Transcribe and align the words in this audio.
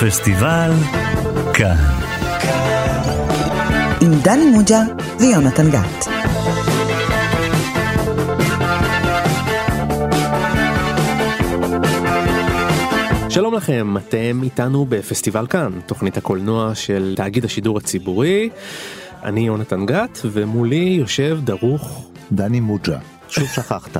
פסטיבל 0.00 0.70
כאן. 1.54 1.76
עם 4.00 4.10
דני 4.22 4.50
מוג'ה 4.50 4.80
ויונתן 5.20 5.70
גת. 5.70 6.06
שלום 13.28 13.54
לכם, 13.54 13.96
אתם 13.96 14.40
איתנו 14.42 14.86
בפסטיבל 14.88 15.46
כאן, 15.46 15.72
תוכנית 15.86 16.16
הקולנוע 16.16 16.74
של 16.74 17.14
תאגיד 17.16 17.44
השידור 17.44 17.78
הציבורי. 17.78 18.50
אני 19.24 19.46
יונתן 19.46 19.86
גת, 19.86 20.18
ומולי 20.24 20.96
יושב 21.00 21.38
דרוך. 21.44 22.10
דני 22.32 22.60
מוג'ה, 22.60 22.98
שוב 23.28 23.48
שכחת. 23.48 23.96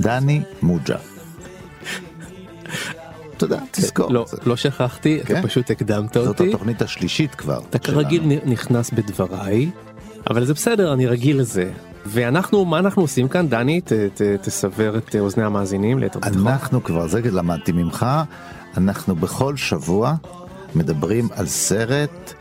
דני 0.00 0.40
מוג'ה. 0.62 1.11
תודה, 3.42 3.58
תזכור. 3.70 4.12
לא, 4.12 4.26
לא 4.46 4.56
שכחתי, 4.56 5.20
כן? 5.24 5.38
אתה 5.38 5.48
פשוט 5.48 5.70
הקדמת 5.70 6.14
זאת 6.14 6.26
אותי. 6.26 6.48
התוכנית 6.48 6.82
השלישית 6.82 7.34
כבר. 7.34 7.60
אתה 7.70 7.78
כרגיל 7.78 8.22
נכנס 8.44 8.90
בדבריי, 8.90 9.70
אבל 10.30 10.44
זה 10.44 10.54
בסדר, 10.54 10.92
אני 10.92 11.06
רגיל 11.06 11.40
לזה. 11.40 11.70
ואנחנו, 12.06 12.64
מה 12.64 12.78
אנחנו 12.78 13.02
עושים 13.02 13.28
כאן? 13.28 13.48
דני, 13.48 13.80
ת, 13.80 13.92
ת, 13.92 14.22
תסבר 14.42 14.98
את 14.98 15.16
אוזני 15.18 15.44
המאזינים 15.44 15.98
ליתר 15.98 16.20
ביטחון. 16.20 16.48
אנחנו 16.48 16.84
כבר, 16.84 17.06
זה 17.06 17.20
למדתי 17.30 17.72
ממך, 17.72 18.06
אנחנו 18.76 19.16
בכל 19.16 19.56
שבוע 19.56 20.14
מדברים 20.74 21.28
על 21.36 21.46
סרט, 21.46 22.32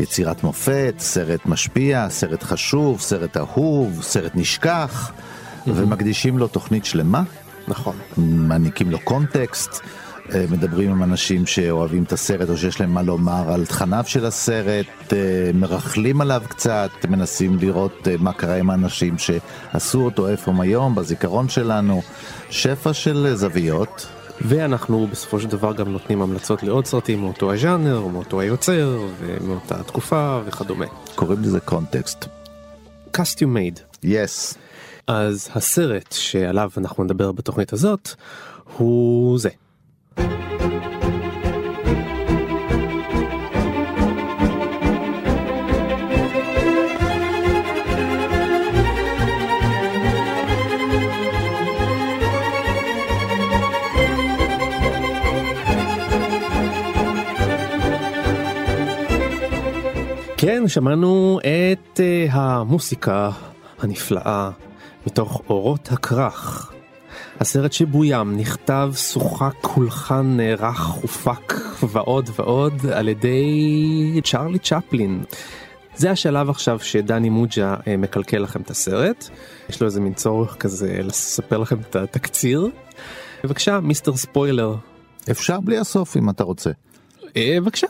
יצירת 0.00 0.44
מופת, 0.44 0.94
סרט 0.98 1.46
משפיע, 1.46 2.06
סרט 2.10 2.42
חשוב, 2.42 3.00
סרט 3.00 3.36
אהוב, 3.36 4.02
סרט 4.02 4.32
נשכח, 4.34 5.12
ומקדישים 5.66 6.38
לו 6.38 6.48
תוכנית 6.48 6.84
שלמה. 6.84 7.22
נכון. 7.68 7.96
מעניקים 8.16 8.90
לו 8.90 8.98
קונטקסט, 8.98 9.80
מדברים 10.50 10.90
עם 10.90 11.02
אנשים 11.02 11.46
שאוהבים 11.46 12.02
את 12.02 12.12
הסרט 12.12 12.48
או 12.48 12.56
שיש 12.56 12.80
להם 12.80 12.90
מה 12.90 13.02
לומר 13.02 13.52
על 13.52 13.66
תכניו 13.66 14.04
של 14.06 14.26
הסרט, 14.26 15.12
אה, 15.12 15.50
מרכלים 15.54 16.20
עליו 16.20 16.42
קצת, 16.48 16.90
מנסים 17.08 17.58
לראות 17.58 18.08
אה, 18.08 18.14
מה 18.18 18.32
קרה 18.32 18.56
עם 18.56 18.70
האנשים 18.70 19.14
שעשו 19.18 20.00
אותו, 20.00 20.28
איפה 20.28 20.50
הם 20.50 20.60
היום, 20.60 20.94
בזיכרון 20.94 21.48
שלנו, 21.48 22.02
שפע 22.50 22.92
של 22.92 23.26
אה, 23.28 23.36
זוויות. 23.36 24.06
ואנחנו 24.40 25.06
בסופו 25.10 25.40
של 25.40 25.48
דבר 25.48 25.72
גם 25.72 25.92
נותנים 25.92 26.22
המלצות 26.22 26.62
לעוד 26.62 26.86
סרטים 26.86 27.20
מאותו 27.20 27.52
הז'אנר, 27.52 28.06
מאותו 28.06 28.40
היוצר, 28.40 29.00
ומאותה 29.18 29.82
תקופה 29.82 30.40
וכדומה. 30.44 30.86
קוראים 31.14 31.42
לזה 31.42 31.60
קונטקסט. 31.60 32.24
קסטיום 33.10 33.54
מייד. 33.54 33.80
יס. 34.02 34.54
אז 35.06 35.48
הסרט 35.54 36.12
שעליו 36.12 36.70
אנחנו 36.76 37.04
נדבר 37.04 37.32
בתוכנית 37.32 37.72
הזאת 37.72 38.08
הוא 38.76 39.38
זה. 39.38 39.50
כן, 60.46 60.68
שמענו 60.68 61.38
את 61.40 62.00
uh, 62.00 62.32
המוסיקה 62.32 63.30
הנפלאה 63.78 64.50
מתוך 65.06 65.42
אורות 65.48 65.88
הכרך. 65.92 66.73
הסרט 67.40 67.72
שבוים 67.72 68.36
נכתב, 68.36 68.92
שוחק, 68.96 69.64
הולחן, 69.64 70.36
נערך, 70.36 70.86
הופק 70.86 71.54
ועוד 71.82 72.30
ועוד 72.36 72.86
על 72.92 73.08
ידי 73.08 74.20
צ'רלי 74.24 74.58
צ'פלין. 74.58 75.24
זה 75.96 76.10
השלב 76.10 76.50
עכשיו 76.50 76.78
שדני 76.78 77.30
מוג'ה 77.30 77.76
אה, 77.86 77.96
מקלקל 77.96 78.38
לכם 78.38 78.60
את 78.60 78.70
הסרט. 78.70 79.28
יש 79.68 79.80
לו 79.80 79.86
איזה 79.86 80.00
מין 80.00 80.14
צורך 80.14 80.56
כזה 80.56 81.00
לספר 81.02 81.58
לכם 81.58 81.80
את 81.80 81.96
התקציר. 81.96 82.68
בבקשה, 83.44 83.80
מיסטר 83.80 84.16
ספוילר. 84.16 84.74
אפשר 85.30 85.60
בלי 85.60 85.78
הסוף 85.78 86.16
אם 86.16 86.30
אתה 86.30 86.44
רוצה. 86.44 86.70
אה, 87.36 87.56
בבקשה. 87.60 87.86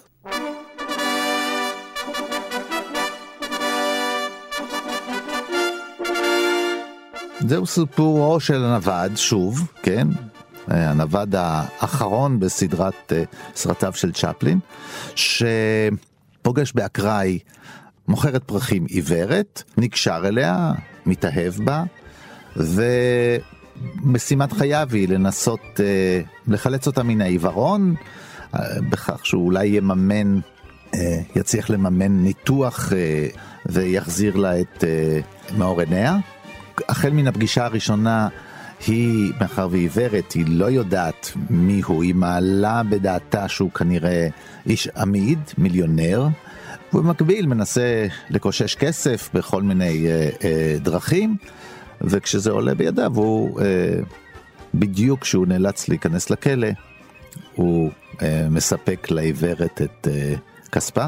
זהו 7.49 7.66
סיפורו 7.66 8.41
של 8.41 8.65
הנווד, 8.65 9.16
שוב, 9.16 9.72
כן? 9.82 10.09
אה, 10.71 10.91
הנווד 10.91 11.34
האחרון 11.38 12.41
בסדרת 12.41 13.12
אה, 13.12 13.22
סרטיו 13.55 13.93
של 13.93 14.12
צ'פלין, 14.12 14.59
שפוגש 15.15 16.72
באקראי 16.72 17.38
מוכרת 18.09 18.44
פרחים 18.44 18.84
עיוורת, 18.84 19.62
נקשר 19.77 20.22
אליה, 20.25 20.72
מתאהב 21.06 21.54
בה, 21.65 21.84
ומשימת 22.56 24.53
חייו 24.53 24.88
היא 24.93 25.09
לנסות 25.09 25.81
אה, 25.81 26.21
לחלץ 26.47 26.87
אותה 26.87 27.03
מן 27.03 27.21
העיוורון, 27.21 27.94
אה, 28.54 28.60
בכך 28.91 29.27
שהוא 29.27 29.44
אולי 29.44 29.66
יממן, 29.66 30.38
אה, 30.94 31.21
יצליח 31.37 31.71
לממן 31.71 32.12
ניתוח 32.22 32.93
אה, 32.93 33.28
ויחזיר 33.66 34.37
לה 34.37 34.60
את 34.60 34.84
אה, 34.84 35.21
מאור 35.59 35.81
עיניה. 35.81 36.19
החל 36.88 37.10
מן 37.10 37.26
הפגישה 37.26 37.64
הראשונה 37.64 38.28
היא, 38.86 39.32
מאחר 39.40 39.68
והיא 39.70 39.82
עיוורת, 39.82 40.32
היא 40.32 40.44
לא 40.48 40.64
יודעת 40.64 41.32
מי 41.50 41.80
הוא, 41.84 42.02
היא 42.02 42.14
מעלה 42.14 42.82
בדעתה 42.82 43.48
שהוא 43.48 43.70
כנראה 43.70 44.28
איש 44.66 44.88
עמיד, 44.88 45.38
מיליונר, 45.58 46.28
ובמקביל 46.92 47.46
מנסה 47.46 48.06
לקושש 48.30 48.74
כסף 48.74 49.30
בכל 49.34 49.62
מיני 49.62 50.06
אה, 50.06 50.30
אה, 50.44 50.76
דרכים, 50.80 51.36
וכשזה 52.00 52.50
עולה 52.50 52.74
בידיו 52.74 53.12
הוא, 53.14 53.60
אה, 53.60 53.66
בדיוק 54.74 55.20
כשהוא 55.20 55.46
נאלץ 55.46 55.88
להיכנס 55.88 56.30
לכלא, 56.30 56.68
הוא 57.54 57.91
אה, 58.22 58.46
מספק 58.50 59.10
לעיוורת 59.10 59.82
את 59.82 60.08
אה, 60.10 60.34
כספה, 60.72 61.06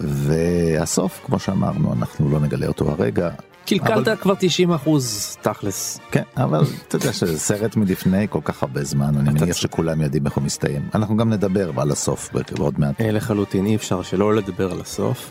והסוף, 0.00 1.20
כמו 1.26 1.38
שאמרנו, 1.38 1.92
אנחנו 1.92 2.30
לא 2.30 2.40
נגלה 2.40 2.66
אותו 2.66 2.90
הרגע, 2.90 3.30
קלקלת 3.68 4.08
אבל- 4.08 4.16
כבר 4.16 4.34
90 4.38 4.70
אחוז 4.72 5.36
תכלס. 5.42 6.00
כן, 6.10 6.22
אבל 6.36 6.62
אתה 6.88 6.96
יודע 6.96 7.12
שזה 7.12 7.38
סרט 7.38 7.76
מלפני 7.76 8.26
כל 8.30 8.40
כך 8.44 8.62
הרבה 8.62 8.84
זמן, 8.84 9.16
אני 9.18 9.30
מניח 9.40 9.56
שכולם 9.56 10.00
יודעים 10.00 10.26
איך 10.26 10.34
הוא 10.34 10.44
מסתיים. 10.44 10.82
אנחנו 10.94 11.16
גם 11.16 11.30
נדבר 11.30 11.70
על 11.80 11.90
הסוף 11.90 12.30
בעוד 12.56 12.80
מעט. 12.80 13.00
אה, 13.00 13.10
לחלוטין 13.10 13.66
אי 13.66 13.74
אפשר 13.74 14.02
שלא 14.02 14.34
לדבר 14.34 14.72
על 14.72 14.80
הסוף. 14.80 15.30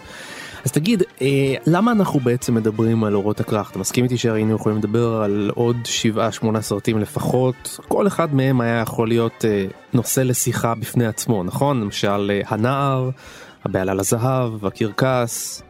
אז 0.65 0.71
תגיד 0.71 1.03
אה, 1.21 1.27
למה 1.67 1.91
אנחנו 1.91 2.19
בעצם 2.19 2.53
מדברים 2.55 3.03
על 3.03 3.15
אורות 3.15 3.39
הכרך 3.39 3.71
אתה 3.71 3.79
מסכים 3.79 4.03
איתי 4.03 4.17
שהיינו 4.17 4.55
יכולים 4.55 4.77
לדבר 4.77 5.21
על 5.23 5.51
עוד 5.55 5.77
7-8 6.43 6.61
סרטים 6.61 6.97
לפחות 6.99 7.79
כל 7.87 8.07
אחד 8.07 8.35
מהם 8.35 8.61
היה 8.61 8.81
יכול 8.81 9.07
להיות 9.07 9.45
אה, 9.45 9.65
נושא 9.93 10.21
לשיחה 10.21 10.75
בפני 10.75 11.05
עצמו 11.05 11.43
נכון 11.43 11.81
למשל 11.81 12.31
אה, 12.33 12.41
הנער 12.47 13.09
הבעלה 13.65 13.93
לזהב 13.93 14.65
הקרקס 14.65 15.61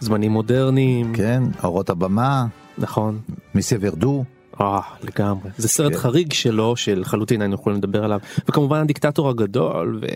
זמנים 0.00 0.32
מודרניים 0.32 1.14
כן, 1.14 1.42
אורות 1.64 1.90
הבמה, 1.90 2.46
נכון 2.78 3.20
מיסיה 3.54 3.78
ורדו, 3.80 4.24
אה, 4.60 4.80
לגמרי 5.02 5.50
זה 5.58 5.68
סרט 5.68 5.92
כן. 5.92 5.98
חריג 5.98 6.32
שלו 6.32 6.76
שלחלוטין 6.76 7.42
היינו 7.42 7.54
יכולים 7.54 7.78
לדבר 7.78 8.04
עליו 8.04 8.20
וכמובן 8.48 8.80
הדיקטטור 8.80 9.28
הגדול 9.28 9.98
ו... 10.02 10.06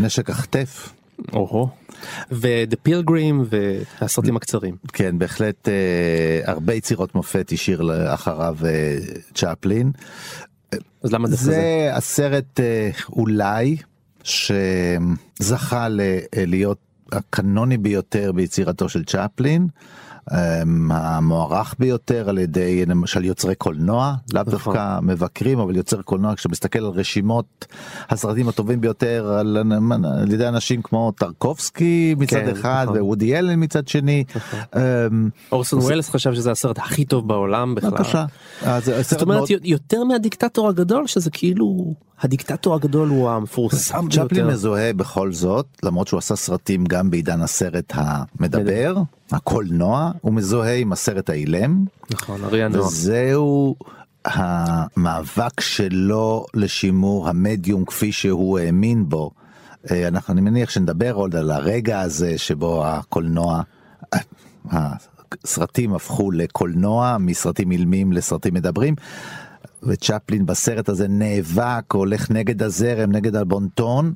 נשק 0.00 0.30
החטף. 0.30 0.92
או 1.32 1.68
ודה 2.30 2.76
פילגרים 2.82 3.44
והסרטים 4.00 4.36
הקצרים. 4.36 4.76
כן, 4.92 5.18
בהחלט 5.18 5.68
אה, 5.68 6.40
הרבה 6.44 6.74
יצירות 6.74 7.14
מופת 7.14 7.50
השאיר 7.52 8.14
אחריו 8.14 8.56
אה, 8.64 8.96
צ'פלין. 9.34 9.92
אז 11.02 11.12
למה 11.12 11.28
זה? 11.28 11.36
זה 11.36 11.90
הסרט 11.92 12.60
אה, 12.60 12.90
אולי 13.08 13.76
שזכה 14.22 15.88
ל- 15.88 16.00
להיות 16.36 16.78
הקנוני 17.12 17.76
ביותר 17.78 18.32
ביצירתו 18.32 18.88
של 18.88 19.04
צ'פלין. 19.04 19.68
אה, 20.32 20.62
המוערך 20.90 21.74
ביותר 21.78 22.28
על 22.28 22.38
ידי 22.38 22.86
למשל 22.86 23.24
יוצרי 23.24 23.54
קולנוע 23.54 24.14
לאו 24.34 24.42
נכון. 24.42 24.52
דווקא 24.52 24.98
מבקרים 25.02 25.58
אבל 25.58 25.76
יוצר 25.76 26.02
קולנוע 26.02 26.34
כשאתה 26.34 26.48
מסתכל 26.48 26.78
על 26.78 26.90
רשימות 26.90 27.66
הסרטים 28.10 28.48
הטובים 28.48 28.80
ביותר 28.80 29.26
על, 29.38 29.56
על 30.20 30.32
ידי 30.32 30.48
אנשים 30.48 30.82
כמו 30.82 31.12
טרקובסקי 31.12 32.14
מצד 32.18 32.36
כן, 32.36 32.50
אחד 32.50 32.84
נכון. 32.88 33.00
ווודי 33.00 33.38
אלן 33.38 33.62
מצד 33.62 33.88
שני. 33.88 34.24
אה, 34.76 34.80
אורסון 35.52 35.78
וולס 35.78 36.10
חשב 36.10 36.34
שזה 36.34 36.50
הסרט 36.50 36.78
הכי 36.78 37.04
טוב 37.04 37.28
בעולם 37.28 37.74
בכלל. 37.74 37.90
בבקשה. 37.90 38.24
אז 38.62 38.84
זה 38.84 39.02
זאת 39.02 39.22
אומרת 39.22 39.38
מאוד- 39.38 39.50
יותר 39.64 40.04
מהדיקטטור 40.04 40.68
הגדול 40.68 41.06
שזה 41.06 41.30
כאילו 41.30 41.94
הדיקטטור 42.20 42.74
הגדול 42.74 43.08
הוא 43.08 43.30
המפורסם 43.30 44.08
צ'פלין 44.10 44.28
ביותר. 44.28 44.46
מזוהה 44.46 44.92
בכל 44.92 45.32
זאת, 45.32 45.66
למרות 45.82 46.08
שהוא 46.08 46.18
עשה 46.18 46.36
סרטים 46.36 46.84
גם 46.84 47.10
בעידן 47.10 47.40
הסרט 47.40 47.92
המדבר, 47.94 48.96
הקולנוע, 49.32 50.12
הוא 50.20 50.32
מזוהה 50.32 50.74
עם 50.74 50.92
הסרט 50.92 51.30
האילם, 51.30 51.84
נכון 52.10 52.44
ארי 52.44 52.64
הנוער. 52.64 52.86
וזהו 52.86 53.76
המאבק 54.24 55.60
שלו 55.60 56.46
לשימור 56.54 57.28
המדיום 57.28 57.84
כפי 57.84 58.12
שהוא 58.12 58.58
האמין 58.58 59.08
בו 59.08 59.30
אה, 59.90 60.08
אנחנו, 60.08 60.32
אני 60.32 60.40
מניח 60.40 60.70
שנדבר 60.70 61.12
עוד 61.12 61.36
על 61.36 61.50
הרגע 61.50 62.00
הזה 62.00 62.38
שבו 62.38 62.86
הקולנוע, 62.86 63.62
אה, 64.14 64.20
הסרטים 64.70 65.94
הפכו 65.94 66.30
לקולנוע 66.30 67.16
מסרטים 67.20 67.70
אילמים 67.70 68.12
לסרטים 68.12 68.54
מדברים. 68.54 68.94
וצ'פלין 69.82 70.46
בסרט 70.46 70.88
הזה 70.88 71.08
נאבק, 71.08 71.92
הולך 71.92 72.30
נגד 72.30 72.62
הזרם, 72.62 73.12
נגד 73.12 73.36
הבונטון, 73.36 74.12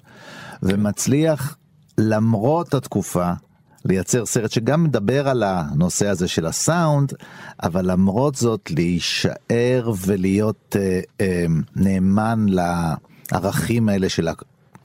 ומצליח 0.62 1.56
למרות 1.98 2.74
התקופה 2.74 3.32
לייצר 3.84 4.26
סרט 4.26 4.50
שגם 4.50 4.84
מדבר 4.84 5.28
על 5.28 5.42
הנושא 5.42 6.08
הזה 6.08 6.28
של 6.28 6.46
הסאונד, 6.46 7.12
אבל 7.62 7.90
למרות 7.90 8.34
זאת 8.34 8.70
להישאר 8.70 9.92
ולהיות 10.06 10.76
אה, 10.78 11.00
אה, 11.20 11.46
נאמן 11.76 12.46
לערכים 12.48 13.88
האלה 13.88 14.08
של 14.08 14.28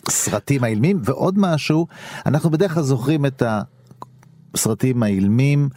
הסרטים 0.08 0.64
האילמים, 0.64 1.00
ועוד 1.04 1.34
משהו, 1.38 1.88
אנחנו 2.26 2.50
בדרך 2.50 2.74
כלל 2.74 2.84
זוכרים 2.84 3.26
את 3.26 3.44
הסרטים 4.54 5.04
האילמים. 5.04 5.70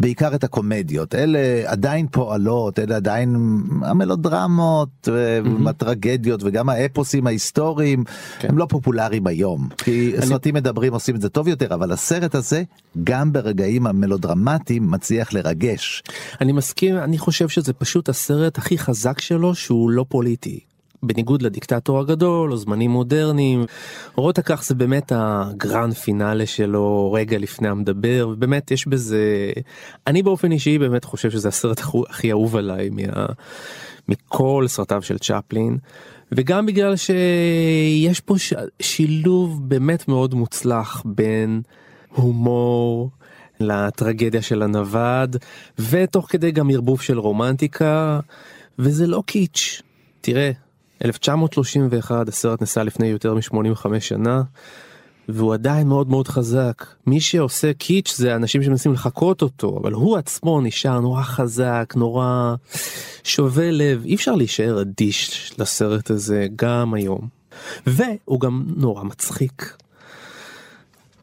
בעיקר 0.00 0.34
את 0.34 0.44
הקומדיות, 0.44 1.14
אלה 1.14 1.38
עדיין 1.66 2.06
פועלות, 2.10 2.78
אלה 2.78 2.96
עדיין 2.96 3.36
המלודרמות 3.82 4.88
mm-hmm. 5.08 5.68
הטרגדיות 5.68 6.40
וגם 6.44 6.68
האפוסים 6.68 7.26
ההיסטוריים, 7.26 8.04
כן. 8.38 8.48
הם 8.48 8.58
לא 8.58 8.66
פופולריים 8.68 9.26
היום, 9.26 9.68
כי 9.76 10.12
אני... 10.18 10.26
סרטים 10.26 10.54
מדברים 10.54 10.92
עושים 10.92 11.16
את 11.16 11.20
זה 11.20 11.28
טוב 11.28 11.48
יותר, 11.48 11.74
אבל 11.74 11.92
הסרט 11.92 12.34
הזה, 12.34 12.62
גם 13.04 13.32
ברגעים 13.32 13.86
המלודרמטיים, 13.86 14.90
מצליח 14.90 15.32
לרגש. 15.32 16.02
אני 16.40 16.52
מסכים, 16.52 16.96
אני 16.96 17.18
חושב 17.18 17.48
שזה 17.48 17.72
פשוט 17.72 18.08
הסרט 18.08 18.58
הכי 18.58 18.78
חזק 18.78 19.20
שלו 19.20 19.54
שהוא 19.54 19.90
לא 19.90 20.04
פוליטי. 20.08 20.69
בניגוד 21.02 21.42
לדיקטטור 21.42 22.00
הגדול 22.00 22.52
או 22.52 22.56
זמנים 22.56 22.90
מודרניים. 22.90 23.64
הכך 24.18 24.64
זה 24.64 24.74
באמת 24.74 25.12
הגרנד 25.14 25.94
פינאלה 25.94 26.46
שלו 26.46 27.12
רגע 27.12 27.38
לפני 27.38 27.68
המדבר 27.68 28.28
ובאמת 28.32 28.70
יש 28.70 28.86
בזה 28.86 29.52
אני 30.06 30.22
באופן 30.22 30.52
אישי 30.52 30.78
באמת 30.78 31.04
חושב 31.04 31.30
שזה 31.30 31.48
הסרט 31.48 31.80
הכי 32.08 32.30
אהוב 32.30 32.56
עליי 32.56 32.90
מה, 32.90 33.26
מכל 34.08 34.64
סרטיו 34.68 35.02
של 35.02 35.18
צ'פלין. 35.18 35.78
וגם 36.32 36.66
בגלל 36.66 36.94
שיש 36.96 38.20
פה 38.20 38.38
ש... 38.38 38.52
שילוב 38.80 39.68
באמת 39.68 40.08
מאוד 40.08 40.34
מוצלח 40.34 41.02
בין 41.04 41.62
הומור 42.14 43.10
לטרגדיה 43.60 44.42
של 44.42 44.62
הנווד 44.62 45.36
ותוך 45.78 46.26
כדי 46.30 46.50
גם 46.50 46.70
ערבוב 46.70 47.00
של 47.00 47.18
רומנטיקה 47.18 48.20
וזה 48.78 49.06
לא 49.06 49.22
קיץ'. 49.26 49.82
תראה 50.20 50.50
1931 51.04 52.28
הסרט 52.28 52.62
נסע 52.62 52.84
לפני 52.84 53.06
יותר 53.06 53.34
מ-85 53.34 54.00
שנה 54.00 54.42
והוא 55.28 55.54
עדיין 55.54 55.88
מאוד 55.88 56.10
מאוד 56.10 56.28
חזק. 56.28 56.86
מי 57.06 57.20
שעושה 57.20 57.72
קיץ' 57.72 58.14
זה 58.16 58.36
אנשים 58.36 58.62
שמנסים 58.62 58.92
לחקות 58.92 59.42
אותו 59.42 59.78
אבל 59.82 59.92
הוא 59.92 60.16
עצמו 60.16 60.60
נשאר 60.60 61.00
נורא 61.00 61.22
חזק 61.22 61.92
נורא 61.96 62.54
שובה 63.24 63.70
לב 63.70 64.04
אי 64.04 64.14
אפשר 64.14 64.34
להישאר 64.34 64.80
אדיש 64.80 65.52
לסרט 65.58 66.10
הזה 66.10 66.46
גם 66.56 66.94
היום. 66.94 67.28
והוא 67.86 68.40
גם 68.40 68.64
נורא 68.76 69.04
מצחיק. 69.04 69.76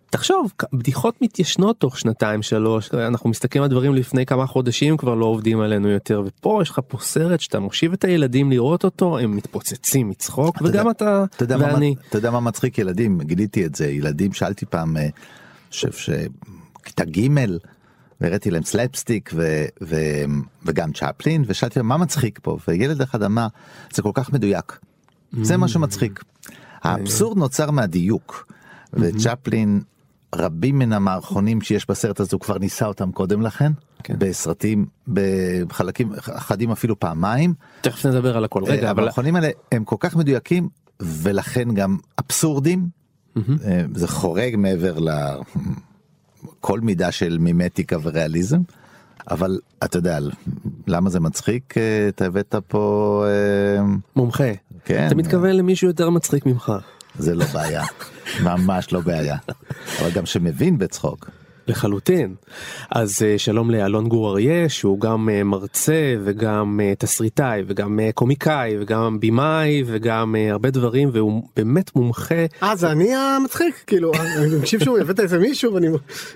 תחשוב 0.09 0.51
בדיחות 0.73 1.21
מתיישנות 1.21 1.79
תוך 1.79 1.99
שנתיים 1.99 2.41
שלוש. 2.41 2.93
אנחנו 2.93 3.29
מסתכלים 3.29 3.63
על 3.63 3.69
דברים 3.69 3.95
לפני 3.95 4.25
כמה 4.25 4.45
חודשים 4.45 4.97
כבר 4.97 5.15
לא 5.15 5.25
עובדים 5.25 5.59
עלינו 5.59 5.89
יותר. 5.89 6.23
ופה 6.25 6.59
יש 6.61 6.69
לך 6.69 6.79
פה 6.87 6.97
סרט 7.01 7.39
שאתה 7.39 7.59
מושיב 7.59 7.93
את 7.93 8.03
הילדים 8.03 8.51
לראות 8.51 8.83
אותו 8.83 9.19
הם 9.19 9.35
מתפוצצים 9.35 10.09
מצחוק 10.09 10.61
וגם 10.61 10.89
אתה, 10.89 11.25
אתה 11.35 11.43
יודע 11.43 11.57
ואני. 11.59 11.95
אתה 12.09 12.17
יודע 12.17 12.31
מה 12.31 12.39
מצחיק? 12.39 12.77
ילדים 12.77 13.21
גיליתי 13.21 13.65
את 13.65 13.75
זה. 13.75 13.87
ילדים 13.87 14.33
שאלתי 14.33 14.65
פעם 14.65 14.97
אה, 14.97 15.07
חושב 15.69 15.91
שכיתה 15.91 17.05
ג' 17.05 17.27
והראיתי 18.21 18.51
להם 18.51 18.63
סלפסטיק 18.63 19.31
ו, 19.33 19.65
ו, 19.81 19.95
וגם 20.65 20.91
צ'פלין 20.93 21.43
ושאלתי 21.47 21.81
מה 21.81 21.97
מצחיק 21.97 22.39
פה? 22.41 22.57
וילד 22.67 23.01
אחד 23.01 23.23
אמר 23.23 23.47
זה 23.93 24.01
כל 24.01 24.11
כך 24.13 24.33
מדויק. 24.33 24.79
זה 25.41 25.57
מה 25.57 25.67
שמצחיק. 25.67 26.23
האבסורד 26.81 27.37
נוצר 27.37 27.71
מהדיוק 27.71 28.47
וצ'פלין 28.93 29.81
רבים 30.35 30.79
מן 30.79 30.93
המערכונים 30.93 31.61
שיש 31.61 31.89
בסרט 31.89 32.19
הזה 32.19 32.29
הוא 32.33 32.41
כבר 32.41 32.57
ניסה 32.57 32.85
אותם 32.85 33.11
קודם 33.11 33.41
לכן 33.41 33.71
כן. 34.03 34.15
בסרטים 34.17 34.85
בחלקים 35.67 36.11
אחדים 36.31 36.71
אפילו 36.71 36.99
פעמיים. 36.99 37.53
תכף 37.81 38.05
נדבר 38.05 38.37
על 38.37 38.43
הכל 38.43 38.63
רגע 38.63 38.91
אבל 38.91 38.99
המערכונים 38.99 39.35
האלה 39.35 39.49
הם 39.71 39.83
כל 39.83 39.95
כך 39.99 40.15
מדויקים 40.15 40.69
ולכן 40.99 41.73
גם 41.73 41.97
אבסורדים 42.19 42.87
mm-hmm. 43.37 43.41
זה 43.93 44.07
חורג 44.07 44.55
מעבר 44.57 44.97
לכל 46.59 46.79
מידה 46.79 47.11
של 47.11 47.37
מימטיקה 47.37 47.97
וריאליזם. 48.03 48.61
אבל 49.31 49.59
אתה 49.83 49.97
יודע 49.97 50.19
למה 50.87 51.09
זה 51.09 51.19
מצחיק 51.19 51.77
אה, 51.77 52.07
אתה 52.07 52.25
הבאת 52.25 52.55
פה 52.67 53.23
אה, 53.27 53.83
מומחה 54.15 54.51
כן 54.85 55.07
אתה 55.07 55.15
מתכוון 55.15 55.55
למישהו 55.55 55.87
יותר 55.87 56.09
מצחיק 56.09 56.45
ממך 56.45 56.71
זה 57.19 57.35
לא 57.35 57.45
בעיה 57.45 57.83
ממש 58.43 58.93
לא 58.93 58.99
בעיה 58.99 59.37
אבל 60.01 60.11
גם 60.11 60.25
שמבין 60.25 60.77
בצחוק. 60.77 61.29
לחלוטין. 61.67 62.35
אז 62.91 63.23
אה, 63.25 63.37
שלום 63.37 63.71
לאלון 63.71 64.07
גור 64.07 64.29
אריה 64.29 64.69
שהוא 64.69 64.99
גם 64.99 65.29
אה, 65.29 65.43
מרצה 65.43 66.15
וגם 66.23 66.79
אה, 66.83 66.93
תסריטאי 66.95 67.63
וגם 67.67 67.99
קומיקאי 68.13 68.77
וגם 68.79 69.19
במאי 69.19 69.83
וגם 69.85 70.35
הרבה 70.51 70.69
דברים 70.69 71.09
והוא 71.13 71.43
באמת 71.55 71.95
מומחה. 71.95 72.45
אה 72.63 72.75
זה 72.75 72.91
אני 72.91 73.15
המצחיק 73.15 73.83
כאילו 73.87 74.11
אני 74.13 74.55
מקשיב 74.55 74.83
שהוא 74.83 74.97
הבאת 74.97 75.19
איזה 75.19 75.39
מישהו 75.39 75.73
ואני 75.73 75.87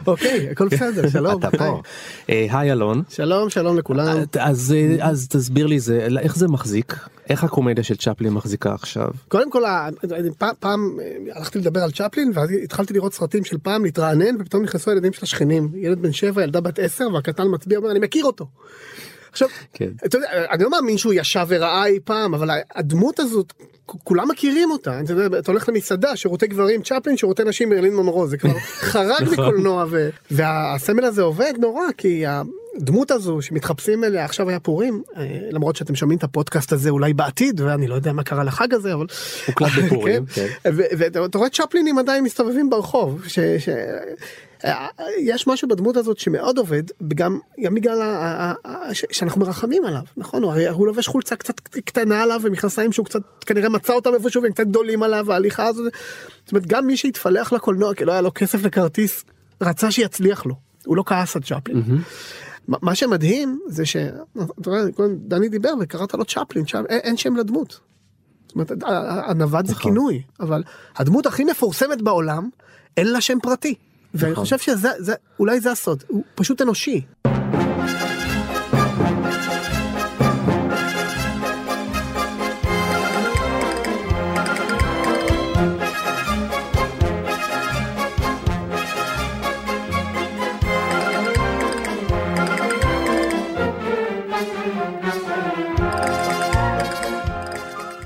אוקיי 0.07 0.49
הכל 0.51 0.67
בסדר 0.67 1.09
שלום. 1.13 1.39
אתה 1.39 1.57
פה. 1.57 1.81
היי 2.27 2.71
אלון. 2.71 3.03
שלום 3.09 3.49
שלום 3.49 3.77
לכולם. 3.77 4.17
אז 4.39 4.75
אז 4.99 5.27
תסביר 5.27 5.67
לי 5.67 5.79
זה 5.79 6.07
איך 6.19 6.35
זה 6.35 6.47
מחזיק 6.47 6.95
איך 7.31 7.43
הקומדיה 7.43 7.83
של 7.83 7.95
צ'פלין 7.95 8.33
מחזיקה 8.33 8.73
עכשיו? 8.73 9.07
קודם 9.27 9.51
כל 9.51 9.63
פעם 10.59 10.97
הלכתי 11.35 11.59
לדבר 11.59 11.83
על 11.83 11.91
צ'פלין 11.91 12.31
ואז 12.33 12.49
התחלתי 12.63 12.93
לראות 12.93 13.13
סרטים 13.13 13.43
של 13.43 13.57
פעם 13.63 13.83
להתרענן 13.83 14.35
ופתאום 14.39 14.63
נכנסו 14.63 14.91
הילדים 14.91 15.13
של 15.21 15.35
השכנים 15.35 15.69
ילד 15.75 16.01
בן 16.01 16.11
7 16.13 16.43
ילדה 16.43 16.61
בת 16.61 16.79
10 16.79 17.07
והקטן 17.13 17.43
מצביע 17.51 17.77
אומר 17.77 17.91
אני 17.91 17.99
מכיר 17.99 18.25
אותו. 18.25 18.47
עכשיו 19.31 19.47
כן. 19.73 19.89
אתה 20.05 20.17
יודע, 20.17 20.27
אני 20.51 20.63
לא 20.63 20.69
מאמין 20.69 20.97
שהוא 20.97 21.13
ישב 21.13 21.45
וראה 21.47 21.85
אי 21.85 21.99
פעם 22.03 22.33
אבל 22.33 22.49
הדמות 22.75 23.19
הזאת 23.19 23.53
כולם 23.85 24.27
מכירים 24.29 24.71
אותה 24.71 24.99
אתה, 24.99 25.13
יודע, 25.13 25.39
אתה 25.39 25.51
הולך 25.51 25.69
למסעדה 25.69 26.15
שירותי 26.15 26.47
גברים 26.47 26.81
צ'פלין 26.81 27.17
שירותי 27.17 27.43
נשים 27.43 27.69
מרלין 27.69 27.95
מונרו 27.95 28.27
זה 28.27 28.37
כבר 28.37 28.57
חרג 28.91 29.21
נכון. 29.21 29.33
מקולנוע 29.33 29.85
והסמל 30.31 31.05
הזה 31.05 31.21
עובד 31.21 31.53
נורא 31.57 31.83
כי 31.97 32.23
הדמות 32.77 33.11
הזו 33.11 33.41
שמתחפשים 33.41 34.03
אליה 34.03 34.25
עכשיו 34.25 34.49
היה 34.49 34.59
פורים 34.59 35.03
אה, 35.17 35.39
למרות 35.51 35.75
שאתם 35.75 35.95
שומעים 35.95 36.17
את 36.17 36.23
הפודקאסט 36.23 36.73
הזה 36.73 36.89
אולי 36.89 37.13
בעתיד 37.13 37.61
ואני 37.61 37.87
לא 37.87 37.95
יודע 37.95 38.13
מה 38.13 38.23
קרה 38.23 38.43
לחג 38.43 38.73
הזה 38.73 38.93
אבל 38.93 39.05
הוא 39.47 39.55
קלט 39.55 39.71
בפורים 39.85 40.25
כן. 40.35 40.47
כן. 40.63 40.71
ואתה 40.97 41.37
רואה 41.37 41.49
צ'פלינים 41.49 41.97
עדיין 41.97 42.23
מסתובבים 42.23 42.69
ברחוב 42.69 43.21
יש 45.19 45.47
משהו 45.47 45.67
בדמות 45.67 45.97
הזאת 45.97 46.17
שמאוד 46.17 46.57
עובד 46.57 46.83
גם 47.07 47.39
גם 47.63 47.75
בגלל 47.75 47.99
שאנחנו 49.11 49.41
מרחמים 49.41 49.85
עליו 49.85 50.01
נכון 50.17 50.43
הוא, 50.43 50.53
הוא 50.69 50.87
לובש 50.87 51.07
חולצה 51.07 51.35
קצת 51.35 51.59
קטנה 51.59 52.23
עליו 52.23 52.39
ומכנסיים 52.43 52.91
שהוא 52.91 53.05
קצת 53.05 53.21
כנראה 53.45 53.69
מצא 53.69 53.93
אותם 53.93 54.13
איפשהו 54.13 54.43
והם 54.43 54.51
קצת 54.51 54.67
גדולים 54.67 55.03
עליו 55.03 55.31
ההליכה 55.31 55.65
הזאת. 55.65 55.93
זאת 56.43 56.51
אומרת 56.51 56.67
גם 56.67 56.87
מי 56.87 56.97
שהתפלח 56.97 57.53
לקולנוע 57.53 57.93
כי 57.93 58.05
לא 58.05 58.11
היה 58.11 58.21
לו 58.21 58.31
כסף 58.35 58.63
לכרטיס 58.63 59.23
רצה 59.61 59.91
שיצליח 59.91 60.45
לו 60.45 60.55
הוא 60.85 60.97
לא 60.97 61.03
כעס 61.05 61.35
על 61.35 61.41
צ'פלין. 61.41 61.83
מה 62.67 62.95
שמדהים 62.95 63.59
זה 63.67 63.83
שדני 63.85 65.49
דיבר 65.49 65.73
וקראת 65.79 66.13
לו 66.13 66.25
צ'פלין 66.25 66.65
אין 66.89 67.17
שם 67.17 67.35
לדמות. 67.35 67.79
זאת 68.47 68.55
אומרת 68.55 68.71
הנווד 69.27 69.65
זה 69.65 69.73
נכון. 69.73 69.91
כינוי 69.91 70.21
אבל 70.39 70.63
הדמות 70.95 71.25
הכי 71.25 71.43
מפורסמת 71.43 72.01
בעולם 72.01 72.49
אין 72.97 73.07
לה 73.07 73.21
שם 73.21 73.37
פרטי. 73.41 73.75
ואני 74.13 74.31
נכון. 74.31 74.43
חושב 74.43 74.57
שזה 74.57 75.13
אולי 75.39 75.59
זה 75.59 75.71
הסוד 75.71 76.03
הוא 76.07 76.23
פשוט 76.35 76.61
אנושי. 76.61 77.01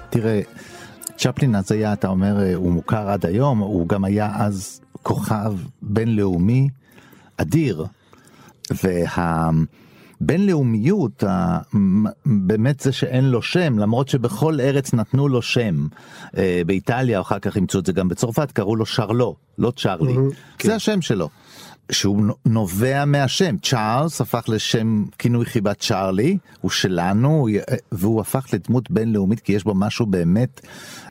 תראה, 0.10 0.42
צ'פלין 1.26 1.56
אז 1.56 1.72
היה, 1.72 1.94
אתה 1.94 2.08
אומר, 2.08 2.40
אה, 2.44 2.56
הוא 2.56 2.72
מוכר 2.72 3.10
עד 3.10 3.26
היום, 3.26 3.60
הוא 3.60 3.88
גם 3.88 4.04
היה 4.06 4.32
אז 4.36 4.82
כוכב 5.04 5.54
בינלאומי 5.82 6.70
אדיר. 7.38 7.86
בינלאומיות, 10.22 11.24
ה- 11.24 11.60
מ- 11.78 12.06
באמת 12.26 12.80
זה 12.80 12.92
שאין 12.92 13.26
לו 13.26 13.42
שם, 13.42 13.80
למרות 13.80 14.10
שבכל 14.10 14.60
ארץ 14.62 14.94
נתנו 14.94 15.28
לו 15.28 15.42
שם. 15.42 15.88
אה, 16.38 16.62
באיטליה, 16.66 17.22
אחר 17.22 17.40
כך 17.40 17.56
אימצו 17.56 17.80
את 17.80 17.86
זה 17.86 17.94
גם 17.94 18.08
בצרפת, 18.08 18.52
קראו 18.52 18.76
לו 18.76 18.86
שרלו, 18.86 19.36
לא 19.58 19.72
צ'רלי. 19.72 20.14
זה 20.64 20.76
השם 20.76 21.02
שלו. 21.02 21.30
שהוא 21.92 22.22
נו- 22.22 22.36
נובע 22.46 23.06
מהשם, 23.06 23.56
צ'ארלס 23.58 24.22
הפך 24.22 24.46
לשם 24.48 25.06
כינוי 25.20 25.46
חיבה 25.46 25.74
צ'ארלי, 25.74 26.38
הוא 26.62 26.72
שלנו, 26.72 27.48
והוא 27.92 28.22
הפך 28.22 28.48
לדמות 28.54 28.92
בינלאומית 28.92 29.40
כי 29.40 29.54
יש 29.54 29.64
בו 29.64 29.74
משהו 29.76 30.06
באמת 30.06 30.62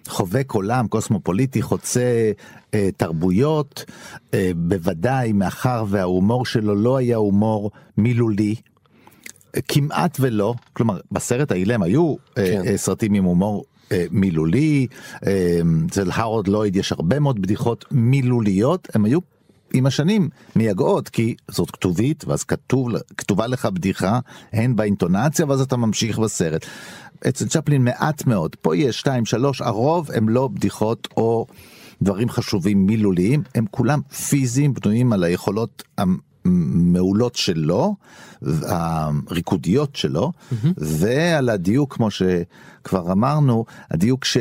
חובק 0.09 0.52
עולם, 0.52 0.88
קוסמופוליטי, 0.88 1.62
חוצה 1.62 2.33
אה, 2.75 2.88
תרבויות, 2.97 3.85
אה, 4.35 4.50
בוודאי 4.57 5.33
מאחר 5.33 5.85
וההומור 5.88 6.47
שלו 6.47 6.75
לא 6.75 6.97
היה 6.97 7.16
הומור 7.16 7.71
מילולי, 7.97 8.54
אה, 9.57 9.61
כמעט 9.69 10.16
ולא, 10.21 10.54
כלומר 10.73 11.00
בסרט 11.12 11.52
האילם 11.52 11.83
היו 11.83 12.14
אה, 12.38 12.47
כן. 12.47 12.62
אה, 12.66 12.76
סרטים 12.76 13.14
עם 13.14 13.25
הומור. 13.25 13.64
אה, 13.93 14.04
מילולי, 14.11 14.87
אה, 15.26 15.61
אצל 15.87 16.11
הארוד 16.12 16.49
לויד 16.49 16.76
יש 16.76 16.93
הרבה 16.93 17.21
מאוד 17.21 17.43
בדיחות 17.43 17.85
מילוליות, 17.90 18.88
הם 18.95 19.04
היו 19.04 19.19
עם 19.75 19.87
השנים 19.87 20.28
מייגעות 20.57 21.09
כי 21.09 21.35
זאת 21.50 21.71
כתובית 21.71 22.25
ואז 22.25 22.45
כתוב, 22.45 22.88
כתובה 23.16 23.47
לך 23.47 23.66
בדיחה 23.66 24.19
הן 24.52 24.76
באינטונציה 24.76 25.47
ואז 25.47 25.61
אתה 25.61 25.76
ממשיך 25.76 26.19
בסרט. 26.19 26.66
אצל 27.28 27.49
צ'פלין 27.49 27.85
מעט 27.85 28.26
מאוד. 28.26 28.57
פה 28.57 28.76
יש 28.76 28.99
שתיים 28.99 29.25
שלוש 29.25 29.61
הרוב 29.61 30.11
הם 30.14 30.28
לא 30.28 30.49
בדיחות 30.49 31.09
או 31.16 31.47
דברים 32.02 32.28
חשובים 32.28 32.87
מילוליים. 32.87 33.43
הם 33.54 33.64
כולם 33.71 34.00
פיזיים 34.28 34.75
בנויים 34.75 35.12
על 35.12 35.25
היכולות 35.25 35.83
המעולות 35.99 37.35
שלו 37.35 37.97
הריקודיות 38.43 39.97
שלו 39.97 40.33
ועל 40.76 41.49
הדיוק 41.49 41.95
כמו 41.95 42.09
שכבר 42.11 43.12
אמרנו 43.12 43.64
הדיוק 43.90 44.25
ש... 44.25 44.37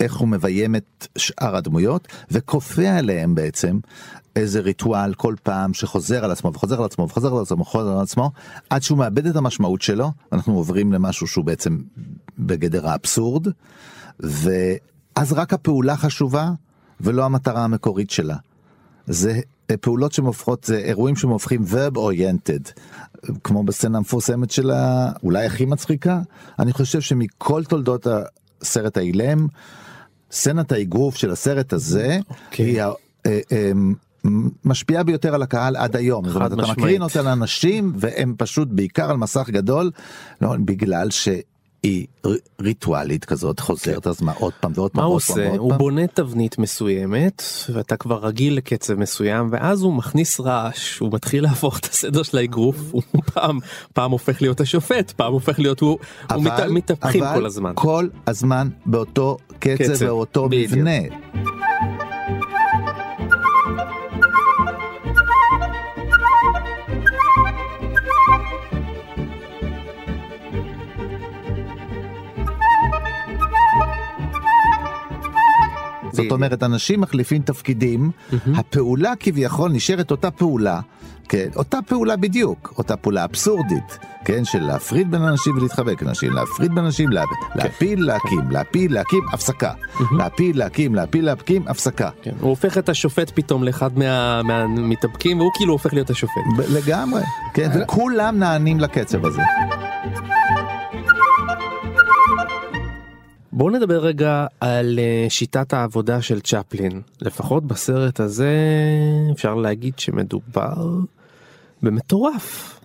איך 0.00 0.16
הוא 0.16 0.28
מביים 0.28 0.76
את 0.76 1.06
שאר 1.18 1.56
הדמויות 1.56 2.08
וכופה 2.30 2.88
עליהם 2.88 3.34
בעצם 3.34 3.78
איזה 4.36 4.60
ריטואל 4.60 5.14
כל 5.14 5.34
פעם 5.42 5.74
שחוזר 5.74 6.24
על 6.24 6.30
עצמו 6.30 6.52
וחוזר 6.54 6.78
על 6.78 6.84
עצמו 6.84 7.04
וחוזר 7.04 7.36
על 7.36 7.42
עצמו 7.42 7.60
וחוזר 7.60 7.90
על 7.90 8.02
עצמו 8.02 8.30
עד 8.70 8.82
שהוא 8.82 8.98
מאבד 8.98 9.26
את 9.26 9.36
המשמעות 9.36 9.82
שלו 9.82 10.12
אנחנו 10.32 10.56
עוברים 10.56 10.92
למשהו 10.92 11.26
שהוא 11.26 11.44
בעצם 11.44 11.78
בגדר 12.38 12.88
האבסורד 12.88 13.46
ואז 14.20 15.32
רק 15.32 15.52
הפעולה 15.52 15.96
חשובה 15.96 16.50
ולא 17.00 17.24
המטרה 17.24 17.64
המקורית 17.64 18.10
שלה. 18.10 18.36
זה 19.06 19.40
פעולות 19.80 20.12
שהופכות 20.12 20.64
זה 20.64 20.76
אירועים 20.76 21.16
שהופכים 21.16 21.64
verb 21.64 21.96
oriented 21.96 22.80
כמו 23.44 23.62
בסצנה 23.62 23.98
המפורסמת 23.98 24.50
שלה 24.50 25.10
אולי 25.22 25.46
הכי 25.46 25.64
מצחיקה 25.64 26.20
אני 26.58 26.72
חושב 26.72 27.00
שמכל 27.00 27.64
תולדות 27.64 28.06
הסרט 28.62 28.96
האילם 28.96 29.46
סצנת 30.32 30.72
האגרוף 30.72 31.16
של 31.16 31.30
הסרט 31.30 31.72
הזה 31.72 32.18
אוקיי. 32.30 32.66
היא 32.66 32.82
אה, 32.82 32.90
אה, 33.26 33.72
משפיעה 34.64 35.02
ביותר 35.02 35.34
על 35.34 35.42
הקהל 35.42 35.76
עד 35.76 35.96
היום. 35.96 36.26
זאת 36.28 36.36
אומרת, 36.36 36.52
אתה. 36.52 36.62
מקרין 36.72 37.02
אותה 37.02 37.22
לאנשים 37.22 37.92
והם 37.96 38.34
פשוט 38.38 38.68
בעיקר 38.70 39.10
על 39.10 39.16
מסך 39.16 39.48
גדול 39.50 39.90
לא, 40.40 40.54
בגלל 40.64 41.10
שהיא 41.10 42.06
ר- 42.26 42.30
ריטואלית 42.60 43.24
כזאת 43.24 43.60
חוזרת 43.60 44.06
אז 44.06 44.22
מה 44.22 44.32
עוד 44.32 44.52
פעם 44.60 44.72
ועוד 44.74 44.90
פעם 44.90 45.00
מה 45.00 45.06
הוא 45.06 45.14
עושה? 45.16 45.48
הוא. 45.58 45.74
בונה 45.74 46.06
תבנית 46.06 46.58
מסוימת 46.58 47.42
ואתה 47.72 47.96
כבר 47.96 48.26
רגיל 48.26 48.56
לקצב 48.56 48.94
מסוים 48.94 49.48
ואז 49.52 49.82
הוא 49.82 49.94
מכניס 49.94 50.40
רעש 50.40 50.98
הוא 50.98 51.12
מתחיל 51.12 51.42
להפוך 51.42 51.78
את 51.78 51.84
הסדר 51.84 52.22
של 52.22 52.38
האגרוף 52.38 52.76
הוא 52.90 53.02
פעם 53.34 53.58
פעם 53.92 54.10
הופך 54.10 54.42
להיות 54.42 54.60
השופט 54.60 55.10
פעם 55.10 55.32
הופך 55.32 55.58
להיות 55.58 55.80
הוא 55.80 55.98
הוא 56.34 56.42
מת- 56.44 56.52
מתהפכים 56.70 57.22
אבל 57.24 57.34
כל 57.40 57.46
הזמן. 57.46 57.72
כל 57.74 58.08
הזמן 58.26 58.68
באותו 58.86 59.36
קצב, 59.58 59.74
קצב, 59.92 60.04
ואותו. 60.06 60.48
מבנה. 60.50 60.90
זאת. 76.22 76.32
אומרת 76.32 76.62
אנשים 76.62 77.00
מחליפים 77.00 77.42
תפקידים 77.42 78.10
הפעולה 78.54 79.12
כביכול 79.20 79.70
נשארת 79.70 80.10
אותה 80.10 80.30
פעולה 80.30 80.80
כן 81.28 81.48
אותה 81.56 81.78
פעולה 81.86 82.16
בדיוק 82.16 82.74
אותה 82.78 82.96
פעולה 82.96 83.24
אבסורדית 83.24 83.98
כן 84.24 84.44
של 84.44 84.62
להפריד 84.62 85.10
בין 85.10 85.22
אנשים 85.22 85.56
ולהתחבק 85.56 86.02
אנשים 86.02 86.32
להפריד 86.32 86.74
בין 86.74 86.84
אנשים 86.84 87.10
לה- 87.10 87.22
להפיל 87.54 88.04
להקים 88.06 88.50
להפיל 88.50 88.94
להקים 88.94 89.20
הפסקה 89.32 89.72
להפיל 90.18 90.58
להקים 90.58 90.94
להפיל 90.94 91.24
להקים 91.24 91.68
הפסקה 91.68 92.10
כן, 92.22 92.30
הוא 92.40 92.50
הופך 92.50 92.78
את 92.78 92.88
השופט 92.88 93.30
פתאום 93.34 93.64
לאחד 93.64 93.98
מה- 93.98 94.42
מהמתאבקים 94.42 95.40
והוא 95.40 95.50
כאילו 95.54 95.72
הופך 95.72 95.92
להיות 95.94 96.10
השופט. 96.10 96.42
לגמרי 96.70 97.22
כן 97.54 97.70
וכולם 97.82 98.38
נענים 98.38 98.80
לקצב 98.80 99.26
הזה. 99.26 99.42
בואו 103.60 103.70
נדבר 103.70 103.98
רגע 103.98 104.46
על 104.60 104.98
אה, 104.98 105.26
שיטת 105.28 105.72
העבודה 105.72 106.22
של 106.22 106.40
צ'פלין 106.40 107.00
לפחות 107.20 107.64
בסרט 107.64 108.20
הזה 108.20 108.54
אפשר 109.32 109.54
להגיד 109.54 109.98
שמדובר 109.98 110.74
במטורף. 111.82 112.80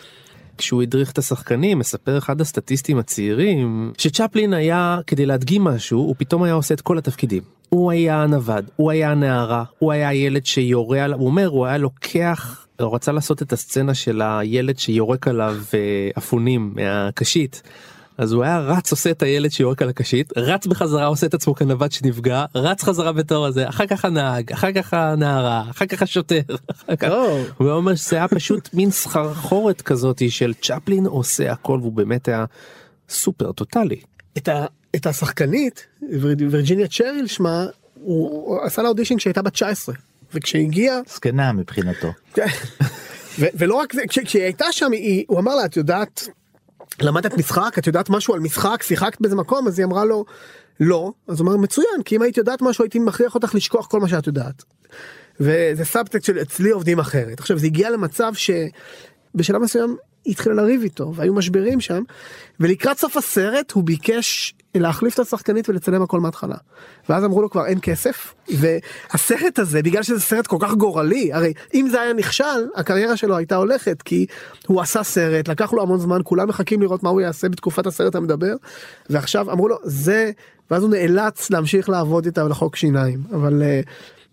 כשהוא 0.57 0.81
הדריך 0.81 1.11
את 1.11 1.17
השחקנים 1.17 1.79
מספר 1.79 2.17
אחד 2.17 2.41
הסטטיסטים 2.41 2.97
הצעירים 2.97 3.91
שצ'פלין 3.97 4.53
היה 4.53 4.99
כדי 5.07 5.25
להדגים 5.25 5.63
משהו 5.63 5.99
הוא 5.99 6.15
פתאום 6.17 6.43
היה 6.43 6.53
עושה 6.53 6.73
את 6.73 6.81
כל 6.81 6.97
התפקידים. 6.97 7.43
הוא 7.69 7.91
היה 7.91 8.23
הנווד, 8.23 8.69
הוא 8.75 8.91
היה 8.91 9.11
הנערה, 9.11 9.63
הוא 9.79 9.91
היה 9.91 10.09
הילד 10.09 10.45
שיורה 10.45 11.03
עליו, 11.03 11.19
הוא 11.19 11.27
אומר 11.27 11.47
הוא 11.47 11.65
היה 11.65 11.77
לוקח, 11.77 12.67
הוא 12.79 12.95
רצה 12.95 13.11
לעשות 13.11 13.41
את 13.41 13.53
הסצנה 13.53 13.93
של 13.93 14.21
הילד 14.21 14.79
שיורק 14.79 15.27
עליו 15.27 15.55
אה, 15.73 16.09
אפונים 16.17 16.73
מהקשית. 16.75 17.61
אז 18.17 18.31
הוא 18.31 18.43
היה 18.43 18.59
רץ 18.59 18.91
עושה 18.91 19.11
את 19.11 19.23
הילד 19.23 19.51
שיורק 19.51 19.81
על 19.81 19.89
הקשית 19.89 20.37
רץ 20.37 20.67
בחזרה 20.67 21.05
עושה 21.05 21.27
את 21.27 21.33
עצמו 21.33 21.55
כנווט 21.55 21.91
שנפגע 21.91 22.45
רץ 22.55 22.83
חזרה 22.83 23.11
בתור 23.11 23.45
הזה 23.45 23.69
אחר 23.69 23.85
כך 23.87 24.05
הנהג 24.05 24.51
אחר 24.53 24.71
כך 24.71 24.93
הנערה 24.93 25.63
אחר 25.69 25.85
כך 25.85 26.01
השוטר. 26.01 26.39
אחר 26.71 26.95
כך... 26.95 27.09
הוא 27.57 27.71
אומר 27.71 27.95
שזה 27.95 28.15
היה 28.15 28.27
פשוט 28.27 28.69
מין 28.73 28.91
סחרחורת 28.91 29.81
כזאת 29.81 30.21
של 30.29 30.53
צ'פלין 30.61 31.05
עושה 31.05 31.51
הכל 31.51 31.79
והוא 31.81 31.93
באמת 31.93 32.27
היה 32.27 32.45
סופר 33.09 33.51
טוטאלי. 33.51 33.99
את, 34.37 34.47
ה, 34.47 34.65
את 34.95 35.05
השחקנית 35.05 35.85
ויר- 36.21 36.37
וירג'יניה 36.51 36.87
צ'ריל 36.87 37.27
שמה 37.27 37.65
הוא, 38.01 38.59
עשה 38.65 38.81
לה 38.81 38.89
אודישן 38.89 39.17
כשהייתה 39.17 39.41
בת 39.41 39.53
19 39.53 39.95
וכשהגיעה 40.33 40.99
זקנה 41.09 41.51
מבחינתו. 41.53 42.07
ו- 43.39 43.45
ולא 43.55 43.75
רק 43.75 43.93
זה 43.93 44.01
כש- 44.09 44.19
כשהיא 44.19 44.43
הייתה 44.43 44.65
שם 44.71 44.91
היא, 44.91 45.23
הוא 45.27 45.39
אמר 45.39 45.55
לה 45.55 45.65
את 45.65 45.77
יודעת 45.77 46.27
למדת 47.01 47.37
משחק 47.37 47.75
את 47.77 47.87
יודעת 47.87 48.09
משהו 48.09 48.33
על 48.33 48.39
משחק 48.39 48.83
שיחקת 48.83 49.21
באיזה 49.21 49.35
מקום 49.35 49.67
אז 49.67 49.79
היא 49.79 49.85
אמרה 49.85 50.05
לו 50.05 50.25
לא 50.79 51.11
אז 51.27 51.39
הוא 51.39 51.47
אמר 51.47 51.57
מצוין 51.57 52.03
כי 52.05 52.15
אם 52.15 52.21
היית 52.21 52.37
יודעת 52.37 52.61
משהו 52.61 52.83
הייתי 52.83 52.99
מכריח 52.99 53.35
אותך 53.35 53.55
לשכוח 53.55 53.87
כל 53.87 53.99
מה 53.99 54.07
שאת 54.07 54.27
יודעת. 54.27 54.63
וזה 55.39 55.85
סאבטקסט 55.85 56.25
של 56.25 56.41
אצלי 56.41 56.69
עובדים 56.69 56.99
אחרת 56.99 57.39
עכשיו 57.39 57.57
זה 57.57 57.65
הגיע 57.65 57.89
למצב 57.89 58.31
שבשלב 58.33 59.61
מסוים 59.61 59.97
התחילה 60.27 60.55
לריב 60.55 60.81
איתו 60.81 61.15
והיו 61.15 61.33
משברים 61.33 61.81
שם 61.81 62.03
ולקראת 62.59 62.97
סוף 62.97 63.17
הסרט 63.17 63.71
הוא 63.71 63.83
ביקש 63.83 64.53
להחליף 64.75 65.13
את 65.13 65.19
השחקנית 65.19 65.69
ולצלם 65.69 66.01
הכל 66.01 66.19
מההתחלה. 66.19 66.55
ואז 67.09 67.23
אמרו 67.23 67.41
לו 67.41 67.49
כבר 67.49 67.65
אין 67.65 67.79
כסף 67.81 68.33
והסרט 68.49 69.59
הזה 69.59 69.81
בגלל 69.81 70.03
שזה 70.03 70.19
סרט 70.19 70.47
כל 70.47 70.57
כך 70.59 70.73
גורלי 70.73 71.33
הרי 71.33 71.53
אם 71.73 71.87
זה 71.91 72.01
היה 72.01 72.13
נכשל 72.13 72.43
הקריירה 72.75 73.17
שלו 73.17 73.37
הייתה 73.37 73.55
הולכת 73.55 74.01
כי 74.01 74.25
הוא 74.67 74.81
עשה 74.81 75.03
סרט 75.03 75.47
לקח 75.47 75.73
לו 75.73 75.81
המון 75.81 75.99
זמן 75.99 76.19
כולם 76.23 76.47
מחכים 76.47 76.81
לראות 76.81 77.03
מה 77.03 77.09
הוא 77.09 77.21
יעשה 77.21 77.49
בתקופת 77.49 77.85
הסרט 77.85 78.15
המדבר 78.15 78.53
ועכשיו 79.09 79.51
אמרו 79.51 79.67
לו 79.67 79.77
זה 79.83 80.31
ואז 80.71 80.83
הוא 80.83 80.91
נאלץ 80.91 81.49
להמשיך 81.49 81.89
לעבוד 81.89 82.25
איתה 82.25 82.45
ולחוק 82.45 82.75
שיניים 82.75 83.23
אבל 83.33 83.63
אה, 83.63 83.81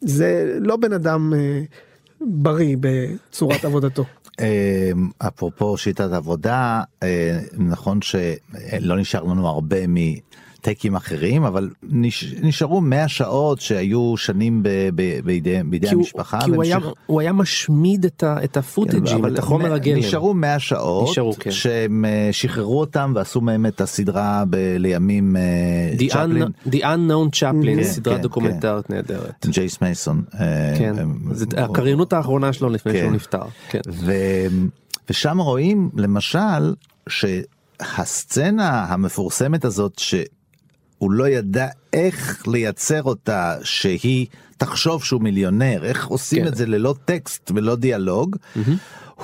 זה 0.01 0.59
לא 0.61 0.77
בן 0.77 0.93
אדם 0.93 1.33
אה, 1.35 1.63
בריא 2.21 2.77
בצורת 2.81 3.65
עבודתו. 3.65 4.05
אה, 4.41 4.91
אפרופו 5.19 5.77
שיטת 5.77 6.13
עבודה 6.13 6.83
אה, 7.03 7.41
נכון 7.53 8.03
שלא 8.03 8.97
נשאר 8.97 9.23
לנו 9.23 9.49
הרבה 9.49 9.87
מטייקים 10.63 10.95
אחרים 10.97 11.45
אבל 11.45 11.71
נש- 11.83 12.35
נשארו 12.43 12.81
100 12.81 13.09
שעות 13.09 13.61
שהיו 13.61 14.17
שנים 14.17 14.63
ב- 14.63 14.69
ב- 14.95 15.21
בידי 15.25 15.61
בידי 15.65 15.89
כי 15.89 15.95
המשפחה. 15.95 16.39
כי 16.45 16.51
הוא 16.51 16.63
היה, 16.63 16.79
הוא 17.07 17.21
היה 17.21 17.33
משמיד 17.33 18.05
את, 18.05 18.23
ה, 18.23 18.45
את 18.45 18.57
הפוטג'ים 18.57 19.17
אבל 19.17 19.35
את 19.35 19.39
החומר 19.39 19.73
הגלם. 19.73 19.99
נשארו 19.99 20.35
100 20.35 20.59
שעות 20.59 21.11
נשארו, 21.11 21.33
כן. 21.41 21.51
שהם 21.51 22.05
אה, 22.05 22.29
שחררו 22.33 22.81
אותם 22.81 23.13
ועשו 23.17 23.41
מהם 23.41 23.67
את 23.67 23.81
הסדרה 23.81 24.45
ב- 24.51 24.57
לימים 24.79 25.37
אה, 25.37 25.43
The, 25.99 26.11
צ'פלין, 26.13 26.43
un, 26.43 26.69
The 26.69 26.81
Unknown 26.83 27.37
Chaplin, 27.37 27.77
כן, 27.77 27.85
סדרה 27.85 28.17
כן, 28.17 28.23
דוקומנטרית 28.23 28.91
נהדרת. 28.91 29.47
ג'ייס 29.47 29.81
מייסון. 29.83 30.23
אה, 30.41 30.75
כן, 30.79 30.95
הוא- 30.99 31.35
הקריינות 31.57 32.13
האחרונה 32.13 32.53
שלו 32.53 32.69
לפני 32.69 32.93
כן. 32.93 32.99
שהוא 32.99 33.13
נפטר. 33.13 33.43
כן. 33.69 33.81
ו... 33.89 34.13
ושם 35.11 35.39
רואים 35.39 35.91
למשל 35.97 36.75
שהסצנה 37.09 38.85
המפורסמת 38.89 39.65
הזאת 39.65 39.99
שהוא 41.03 41.13
לא 41.13 41.29
ידע 41.29 41.69
איך 41.93 42.43
לייצר 42.47 43.03
אותה 43.03 43.55
שהיא 43.63 44.27
תחשוב 44.57 45.05
שהוא 45.05 45.23
מיליונר, 45.23 45.85
איך 45.85 46.07
עושים 46.07 46.43
כן. 46.43 46.49
את 46.49 46.55
זה 46.55 46.67
ללא 46.67 46.95
טקסט 47.05 47.51
ולא 47.55 47.77
דיאלוג, 47.77 48.37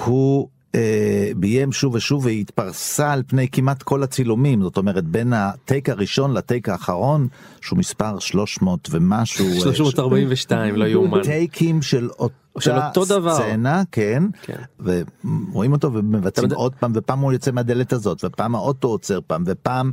הוא 0.05 0.49
אה, 0.75 1.31
ביים 1.37 1.73
שוב 1.73 1.95
ושוב 1.95 2.25
והיא 2.25 2.41
התפרסה 2.41 3.13
על 3.13 3.23
פני 3.27 3.49
כמעט 3.49 3.83
כל 3.83 4.03
הצילומים, 4.03 4.63
זאת 4.63 4.77
אומרת 4.77 5.05
בין 5.05 5.33
הטייק 5.33 5.89
הראשון 5.89 6.35
לטייק 6.35 6.69
האחרון, 6.69 7.29
שהוא 7.61 7.79
מספר 7.79 8.19
300 8.19 8.89
ומשהו. 8.91 9.47
אה, 9.47 9.61
342 9.61 10.77
לא 10.77 10.85
יאומן. 10.85 11.23
טייקים 11.23 11.83
של 11.83 12.09
אותה 12.19 12.48
של 12.61 12.73
אותו 12.77 13.05
דבר. 13.05 13.35
סצנה, 13.35 13.83
כן, 13.93 14.23
כן. 14.43 14.63
ורואים 14.81 15.73
אותו 15.73 15.93
ומבצעים 15.93 16.29
אתה 16.29 16.41
יודע- 16.41 16.57
עוד 16.57 16.75
פעם 16.75 16.93
ופעם 16.95 17.19
הוא 17.19 17.33
יוצא 17.33 17.51
מהדלת 17.51 17.93
הזאת 17.93 18.25
ופעם 18.25 18.55
האוטו 18.55 18.89
עוצר 18.89 19.21
פעם 19.27 19.45
ופעם 19.47 19.91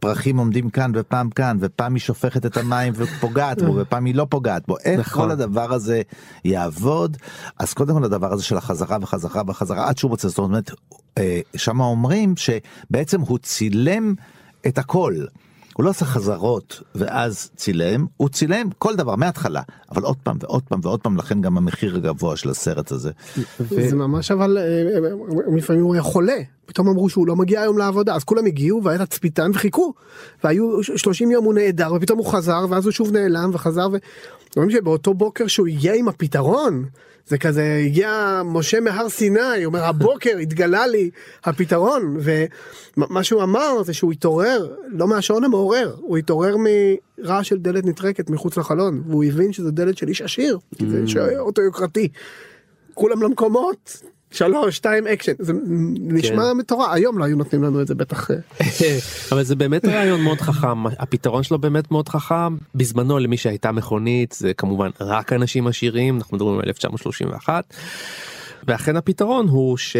פרחים 0.00 0.38
עומדים 0.38 0.70
כאן 0.70 0.92
ופעם 0.94 1.30
כאן 1.30 1.56
ופעם 1.60 1.94
היא 1.94 2.00
שופכת 2.00 2.46
את 2.46 2.56
המים 2.56 2.92
ופוגעת 2.96 3.62
בו 3.62 3.74
ופעם 3.76 4.04
היא 4.04 4.14
לא 4.14 4.26
פוגעת 4.30 4.66
בו 4.66 4.76
איך 4.84 5.00
נכון. 5.00 5.24
כל 5.24 5.30
הדבר 5.30 5.72
הזה 5.72 6.02
יעבוד 6.44 7.16
אז 7.58 7.74
קודם 7.74 7.94
כל 7.94 8.04
הדבר 8.04 8.32
הזה 8.32 8.42
של 8.42 8.56
החזרה 8.56 8.98
וחזרה 9.00 9.42
וחזרה 9.46 9.88
עד 9.88 9.98
שהוא 9.98 10.08
מוצא 10.10 10.28
זאת 10.28 10.38
אומרת 10.38 10.70
אה, 11.18 11.40
שם 11.56 11.80
אומרים 11.80 12.34
שבעצם 12.36 13.20
הוא 13.20 13.38
צילם 13.38 14.14
את 14.66 14.78
הכל. 14.78 15.14
הוא 15.76 15.84
לא 15.84 15.90
עשה 15.90 16.04
חזרות 16.04 16.82
ואז 16.94 17.50
צילם, 17.56 18.06
הוא 18.16 18.28
צילם 18.28 18.68
כל 18.78 18.96
דבר 18.96 19.16
מההתחלה, 19.16 19.62
אבל 19.90 20.02
עוד 20.02 20.16
פעם 20.22 20.36
ועוד 20.40 20.62
פעם 20.62 20.80
ועוד 20.82 21.00
פעם, 21.00 21.16
לכן 21.16 21.40
גם 21.40 21.56
המחיר 21.56 21.96
הגבוה 21.96 22.36
של 22.36 22.50
הסרט 22.50 22.92
הזה. 22.92 23.10
זה 23.58 23.96
ממש 23.96 24.30
אבל 24.30 24.58
אה, 24.58 24.62
אה, 24.62 25.56
לפעמים 25.56 25.82
הוא 25.82 25.94
היה 25.94 26.02
חולה. 26.02 26.36
פתאום 26.66 26.88
אמרו 26.88 27.08
שהוא 27.08 27.26
לא 27.26 27.36
מגיע 27.36 27.60
היום 27.60 27.78
לעבודה. 27.78 28.14
אז 28.14 28.24
כולם 28.24 28.46
הגיעו 28.46 28.84
והיה 28.84 29.06
תצפיתן 29.06 29.50
וחיכו. 29.54 29.94
והיו 30.44 30.82
30 30.82 31.30
יום 31.30 31.44
הוא 31.44 31.54
נעדר 31.54 31.92
ופתאום 31.94 32.18
הוא 32.18 32.26
חזר 32.26 32.66
ואז 32.70 32.84
הוא 32.84 32.92
שוב 32.92 33.12
נעלם 33.12 33.50
וחזר 33.52 33.88
ורואים 34.56 34.70
שבאותו 34.70 35.14
בוקר 35.14 35.46
שהוא 35.46 35.66
הגיע 35.66 35.94
עם 35.94 36.08
הפתרון 36.08 36.84
זה 37.26 37.38
כזה 37.38 37.82
הגיע 37.86 38.42
משה 38.44 38.80
מהר 38.80 39.08
סיני 39.08 39.64
אומר 39.64 39.84
הבוקר 39.84 40.36
התגלה 40.36 40.86
לי 40.86 41.10
הפתרון 41.44 42.16
ומה 42.20 43.24
שהוא 43.24 43.42
אמר 43.42 43.82
זה 43.82 43.94
שהוא 43.94 44.12
התעורר 44.12 44.74
לא 44.88 45.08
מהשעון 45.08 45.44
המעורר 45.44 45.96
הוא 45.98 46.16
התעורר 46.16 46.56
מרעש 46.58 47.48
של 47.48 47.58
דלת 47.58 47.86
נטרקת 47.86 48.30
מחוץ 48.30 48.56
לחלון 48.56 49.02
והוא 49.08 49.24
הבין 49.24 49.52
שזה 49.52 49.70
דלת 49.70 49.98
של 49.98 50.08
איש 50.08 50.22
עשיר 50.22 50.58
כי 50.78 50.84
זה 50.90 51.38
אוטו 51.38 51.62
יוקרתי. 51.62 52.08
כולם 52.94 53.22
למקומות. 53.22 54.02
שלוש, 54.34 54.76
שתיים, 54.76 55.06
אקשן. 55.06 55.32
זה 55.38 55.52
נשמע 55.98 56.52
מטורף, 56.52 56.88
היום 56.92 57.18
לא 57.18 57.24
היו 57.24 57.36
נותנים 57.36 57.62
לנו 57.62 57.80
את 57.80 57.86
זה 57.86 57.94
בטח. 57.94 58.30
אה, 58.30 58.36
אבל 59.32 59.42
זה 59.42 59.56
באמת 59.56 59.84
רעיון 59.84 60.20
מאוד 60.20 60.40
חכם 60.40 60.86
הפתרון 60.86 61.42
שלו 61.42 61.58
באמת 61.58 61.90
מאוד 61.90 62.08
חכם 62.08 62.56
בזמנו 62.74 63.18
למי 63.18 63.36
שהייתה 63.36 63.72
מכונית 63.72 64.32
זה 64.32 64.54
כמובן 64.54 64.90
רק 65.00 65.32
אנשים 65.32 65.66
עשירים 65.66 66.16
אנחנו 66.16 66.36
מדברים 66.36 66.58
על 66.58 66.64
1931 66.66 67.74
ואכן 68.68 68.96
הפתרון 68.96 69.48
הוא 69.48 69.76
ש... 69.76 69.96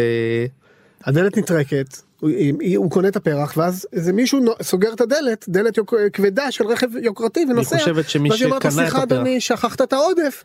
הדלת 1.05 1.37
נטרקת, 1.37 1.97
הוא, 2.19 2.29
הוא 2.75 2.91
קונה 2.91 3.07
את 3.07 3.15
הפרח 3.15 3.57
ואז 3.57 3.87
איזה 3.93 4.13
מישהו 4.13 4.39
סוגר 4.61 4.93
את 4.93 5.01
הדלת, 5.01 5.45
דלת 5.49 5.77
יוק, 5.77 5.93
כבדה 6.13 6.51
של 6.51 6.67
רכב 6.67 6.87
יוקרתי 7.01 7.45
ונוסע. 7.49 7.77
חושבת 7.77 8.09
שמי 8.09 8.29
ואז 8.29 8.41
היא 8.41 8.45
אומרת 8.45 8.65
לו, 8.65 8.71
שקנה 8.71 8.83
את 8.83 8.89
סליחה 8.89 9.03
הפרח." 9.03 9.17
אדוני 9.17 9.41
שכחת 9.41 9.81
את 9.81 9.93
העודף. 9.93 10.43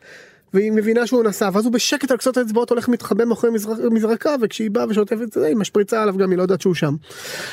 והיא 0.53 0.71
מבינה 0.71 1.07
שהוא 1.07 1.23
נסע 1.23 1.49
ואז 1.53 1.65
הוא 1.65 1.73
בשקט 1.73 2.11
על 2.11 2.17
קצות 2.17 2.37
האצבעות 2.37 2.69
הולך 2.69 2.87
מתחבא 2.89 3.25
מאחורי 3.25 3.53
מזר- 3.53 3.89
מזרקה 3.91 4.35
וכשהיא 4.41 4.71
באה 4.71 4.85
ושוטפת 4.89 5.21
את 5.21 5.33
זה 5.33 5.45
היא 5.47 5.55
משפריצה 5.55 6.01
עליו 6.01 6.17
גם 6.17 6.29
היא 6.29 6.37
לא 6.37 6.41
יודעת 6.43 6.61
שהוא 6.61 6.73
שם. 6.73 6.95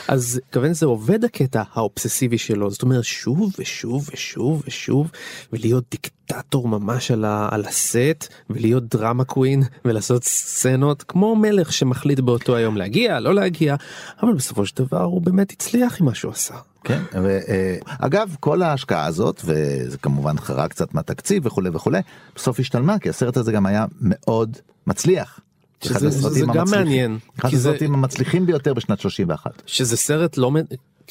אז 0.09 0.41
כיוון 0.53 0.73
זה 0.73 0.87
עובד 0.87 1.25
הקטע 1.25 1.63
האובססיבי 1.73 2.39
שלו 2.39 2.71
זאת 2.71 2.83
אומרת 2.83 3.05
שוב 3.05 3.55
ושוב 3.59 4.09
ושוב 4.13 4.63
ושוב 4.67 5.11
ולהיות 5.53 5.85
דיקטטור 5.91 6.69
ממש 6.69 7.11
על, 7.11 7.25
ה, 7.25 7.49
על 7.51 7.65
הסט 7.65 8.29
ולהיות 8.51 8.89
דרמה 8.89 9.25
קווין 9.25 9.63
ולעשות 9.85 10.25
סצנות 10.25 11.03
כמו 11.03 11.37
מלך 11.37 11.73
שמחליט 11.73 12.21
באותו 12.21 12.57
היום 12.57 12.77
להגיע 12.77 13.21
לא 13.21 13.35
להגיע 13.35 13.77
אבל 14.23 14.35
בסופו 14.35 14.67
של 14.67 14.77
דבר 14.77 15.03
הוא 15.03 15.23
באמת 15.23 15.51
הצליח 15.53 16.01
עם 16.01 16.07
מה 16.07 16.15
שהוא 16.15 16.33
עשה. 16.33 16.55
כן, 16.85 17.03
ואגב 17.13 18.37
כל 18.41 18.63
ההשקעה 18.63 19.07
הזאת 19.07 19.41
וזה 19.45 19.99
כמובן 19.99 20.39
חרג 20.39 20.71
קצת 20.71 20.95
מהתקציב 20.95 21.47
וכולי 21.47 21.71
וכולי 21.73 22.01
בסוף 22.37 22.61
השתלמה 22.61 22.99
כי 22.99 23.09
הסרט 23.09 23.37
הזה 23.37 23.53
גם 23.53 23.67
היה 23.67 23.85
מאוד 24.01 24.57
מצליח. 24.87 25.41
שזה- 25.85 25.95
אחד 25.97 26.07
הסרטים 26.07 26.47
זה 26.47 26.53
גם 26.59 26.67
מעניין, 26.71 27.19
אחד 27.41 27.55
הסרטים 27.55 27.95
המצליחים 27.95 28.47
ביותר 28.47 28.75
בשנת 28.75 29.01
31. 29.01 29.63
שזה 29.67 29.97
סרט 29.97 30.37
לא 30.37 30.51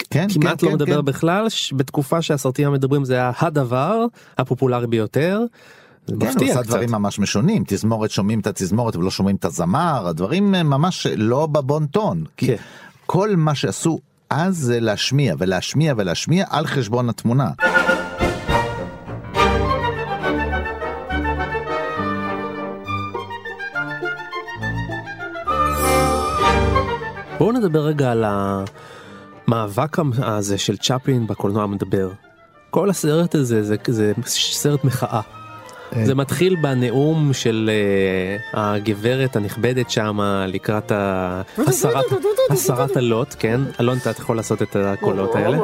כן, 0.10 0.28
כמעט 0.34 0.60
כן, 0.62 0.66
לא 0.66 0.72
כן, 0.72 0.76
מדבר 0.76 1.00
כן. 1.00 1.06
בכלל 1.06 1.48
בתקופה 1.72 2.22
שהסרטים 2.22 2.68
המדברים 2.68 3.06
זה 3.06 3.14
היה 3.14 3.32
הדבר 3.40 4.06
הפופולרי 4.38 4.88
ביותר. 4.88 5.42
כן, 6.08 6.14
הוא 6.14 6.28
עשה. 6.50 6.62
דברים 6.62 6.92
ממש 6.92 7.20
משונים 7.20 7.64
תזמורת 7.68 8.12
שומעים 8.12 8.40
את 8.40 8.48
התזמורת 8.48 8.96
ולא 8.96 9.12
שומעים 9.12 9.36
את 9.36 9.46
הזמר 9.46 10.08
הדברים 10.08 10.56
אה, 10.56 10.64
ממש 10.64 11.08
לא 11.16 11.46
בבון 11.48 11.86
טון. 11.86 12.24
כן. 12.38 12.56
כל 13.06 13.36
מה 13.36 13.56
שעשו 13.56 14.00
אז 14.30 14.58
זה 14.58 14.80
להשמיע 14.80 15.36
ולהשמיע 15.38 15.94
ולהשמיע 15.98 16.46
על 16.50 16.68
חשבון 16.68 17.10
התמונה. 17.10 17.50
בואו 27.38 27.52
נדבר 27.52 27.80
רגע 27.80 28.12
על 28.12 28.26
המאבק 29.48 29.98
הזה 30.18 30.58
של 30.58 30.78
צ'פלין 30.78 31.28
בקולנוע 31.28 31.64
המדבר. 31.64 32.12
כל 32.70 32.90
הסרט 32.90 33.36
הזה 33.36 33.64
זה, 33.64 33.76
זה 33.88 34.14
סרט 34.26 34.84
מחאה. 34.84 35.22
זה 36.04 36.16
מתחיל 36.16 36.56
בנאום 36.56 37.34
של 37.34 37.70
uh, 38.54 38.58
הגברת 38.58 39.36
הנכבדת 39.36 39.90
שמה 39.90 40.46
לקראת 40.48 40.92
הסרת, 42.50 42.98
הלוט, 42.98 43.36
כן? 43.40 43.62
אלון 43.80 43.98
אתה 43.98 44.10
יכול 44.10 44.36
לעשות 44.36 44.62
את 44.62 44.76
הקולות 44.76 45.36
האלה. 45.36 45.58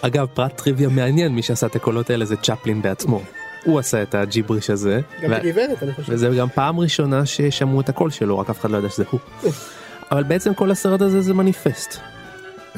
אגב 0.00 0.26
פרט 0.34 0.56
טריוויה 0.56 0.88
מעניין 0.88 1.32
מי 1.32 1.42
שעשה 1.42 1.66
את 1.66 1.76
הקולות 1.76 2.10
האלה 2.10 2.24
זה 2.24 2.36
צ'פלין 2.36 2.82
בעצמו. 2.82 3.22
הוא 3.64 3.78
עשה 3.78 4.02
את 4.02 4.14
הג'יבריש 4.14 4.70
הזה. 4.70 5.00
גם 5.22 5.32
הגברת 5.32 5.82
אני 5.82 5.92
חושב. 5.92 6.12
וזה 6.12 6.28
גם 6.28 6.48
פעם 6.48 6.80
ראשונה 6.80 7.26
ששמעו 7.26 7.80
את 7.80 7.88
הקול 7.88 8.10
שלו 8.10 8.38
רק 8.38 8.50
אף 8.50 8.60
אחד 8.60 8.70
לא 8.70 8.78
ידע 8.78 8.88
שזה 8.88 9.04
הוא. 9.10 9.20
אבל 10.12 10.22
בעצם 10.22 10.54
כל 10.54 10.70
הסרט 10.70 11.00
הזה 11.00 11.20
זה 11.20 11.34
מניפסט. 11.34 11.98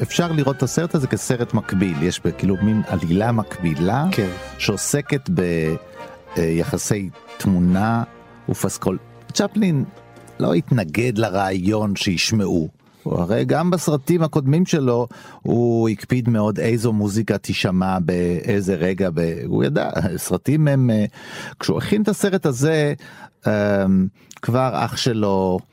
אפשר 0.01 0.31
לראות 0.31 0.57
את 0.57 0.63
הסרט 0.63 0.95
הזה 0.95 1.07
כסרט 1.07 1.53
מקביל 1.53 2.03
יש 2.03 2.21
כאילו 2.37 2.55
מין 2.61 2.81
עלילה 2.87 3.31
מקבילה 3.31 4.05
כן. 4.11 4.29
שעוסקת 4.57 5.29
ביחסי 6.37 7.09
תמונה 7.37 8.03
ופסקול. 8.49 8.97
צ'פלין 9.33 9.83
לא 10.39 10.53
התנגד 10.53 11.17
לרעיון 11.17 11.95
שישמעו. 11.95 12.69
הרי 13.05 13.45
גם 13.45 13.69
בסרטים 13.69 14.23
הקודמים 14.23 14.65
שלו 14.65 15.07
הוא 15.41 15.89
הקפיד 15.89 16.29
מאוד 16.29 16.59
איזו 16.59 16.93
מוזיקה 16.93 17.37
תישמע 17.37 17.99
באיזה 17.99 18.75
רגע 18.75 19.09
ב... 19.13 19.19
הוא 19.45 19.63
ידע 19.63 19.89
סרטים 20.17 20.67
הם 20.67 20.89
אה, 20.89 21.05
כשהוא 21.59 21.77
הכין 21.77 22.01
את 22.01 22.07
הסרט 22.07 22.45
הזה 22.45 22.93
אה, 23.47 23.85
כבר 24.41 24.71
אח 24.85 24.97
שלו 24.97 25.59
אה, 25.61 25.65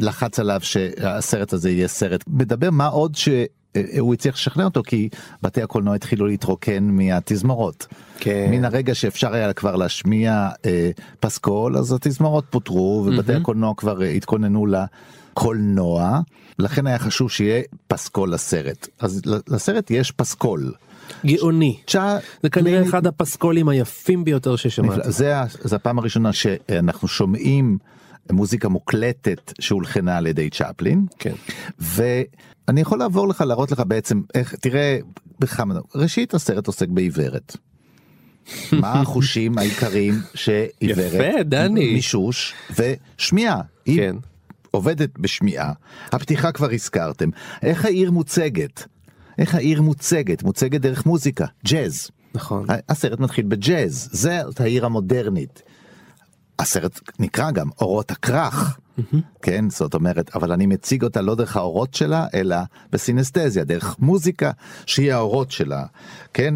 לחץ 0.00 0.38
עליו 0.38 0.60
שהסרט 0.62 1.52
הזה 1.52 1.70
יהיה 1.70 1.88
סרט 1.88 2.24
מדבר 2.28 2.70
מה 2.70 2.86
עוד 2.86 3.14
שהוא 3.14 4.14
הצליח 4.14 4.34
לשכנע 4.34 4.64
אותו 4.64 4.82
כי 4.86 5.08
בתי 5.42 5.62
הקולנוע 5.62 5.94
התחילו 5.94 6.26
להתרוקן 6.26 6.84
מהתזמורות. 6.84 7.86
כן. 8.18 8.46
מן 8.50 8.64
הרגע 8.64 8.94
שאפשר 8.94 9.34
היה 9.34 9.52
כבר 9.52 9.76
להשמיע 9.76 10.48
אה, 10.66 10.90
פסקול 11.20 11.76
אז 11.76 11.92
התזמורות 11.92 12.44
פוטרו 12.50 13.04
ובתי 13.06 13.32
מהמם. 13.32 13.40
הקולנוע 13.42 13.72
כבר 13.76 14.02
אה, 14.02 14.08
התכוננו 14.08 14.66
לקולנוע 14.66 16.20
לכן 16.58 16.86
היה 16.86 16.98
חשוב 16.98 17.30
שיהיה 17.30 17.62
פסקול 17.88 18.32
לסרט 18.34 18.88
אז 19.00 19.22
לסרט 19.48 19.90
יש 19.90 20.10
פסקול. 20.10 20.72
גאוני. 21.26 21.76
צ'ה- 21.86 22.18
זה 22.42 22.50
כנראה 22.50 22.76
פליני- 22.78 22.88
אחד 22.90 23.06
הפסקולים 23.06 23.68
היפים 23.68 24.24
ביותר 24.24 24.56
ששמעתי. 24.56 25.12
זה, 25.12 25.34
זה 25.64 25.76
הפעם 25.76 25.98
הראשונה 25.98 26.32
שאנחנו 26.32 27.08
שומעים 27.08 27.78
מוזיקה 28.32 28.68
מוקלטת 28.68 29.52
שהולחנה 29.60 30.16
על 30.16 30.26
ידי 30.26 30.50
צ'פלין. 30.50 31.06
כן. 31.18 31.34
ואני 31.78 32.80
יכול 32.80 32.98
לעבור 32.98 33.28
לך 33.28 33.40
להראות 33.40 33.72
לך 33.72 33.82
בעצם 33.86 34.22
איך 34.34 34.54
תראה 34.54 34.98
בכמה 35.38 35.74
ראשית 35.94 36.34
הסרט 36.34 36.66
עוסק 36.66 36.88
בעיוורת. 36.88 37.56
מה 38.72 38.92
החושים 39.00 39.58
העיקריים 39.58 40.14
שעיוורת 40.34 41.32
יפה, 41.32 41.42
דני. 41.42 41.92
מישוש 41.94 42.54
ושמיעה 42.70 43.60
כן. 43.84 44.16
עובדת 44.70 45.18
בשמיעה 45.18 45.72
הפתיחה 46.12 46.52
כבר 46.52 46.70
הזכרתם 46.70 47.28
איך 47.62 47.84
העיר 47.84 48.10
מוצגת 48.10 48.86
איך 49.38 49.54
העיר 49.54 49.82
מוצגת 49.82 50.42
מוצגת 50.42 50.80
דרך 50.80 51.06
מוזיקה 51.06 51.46
ג'אז 51.66 52.10
נכון. 52.34 52.66
הסרט 52.88 53.20
מתחיל 53.20 53.44
בג'אז 53.46 54.08
זאת 54.12 54.60
העיר 54.60 54.86
המודרנית. 54.86 55.62
הסרט 56.58 57.00
נקרא 57.18 57.50
גם 57.50 57.68
אורות 57.80 58.10
הכרך 58.10 58.78
כן 59.42 59.70
זאת 59.70 59.94
אומרת 59.94 60.36
אבל 60.36 60.52
אני 60.52 60.66
מציג 60.66 61.02
אותה 61.04 61.20
לא 61.20 61.34
דרך 61.34 61.56
האורות 61.56 61.94
שלה 61.94 62.26
אלא 62.34 62.56
בסינסטזיה 62.92 63.64
דרך 63.64 63.96
מוזיקה 63.98 64.50
שהיא 64.86 65.12
האורות 65.12 65.50
שלה 65.50 65.84
כן 66.34 66.54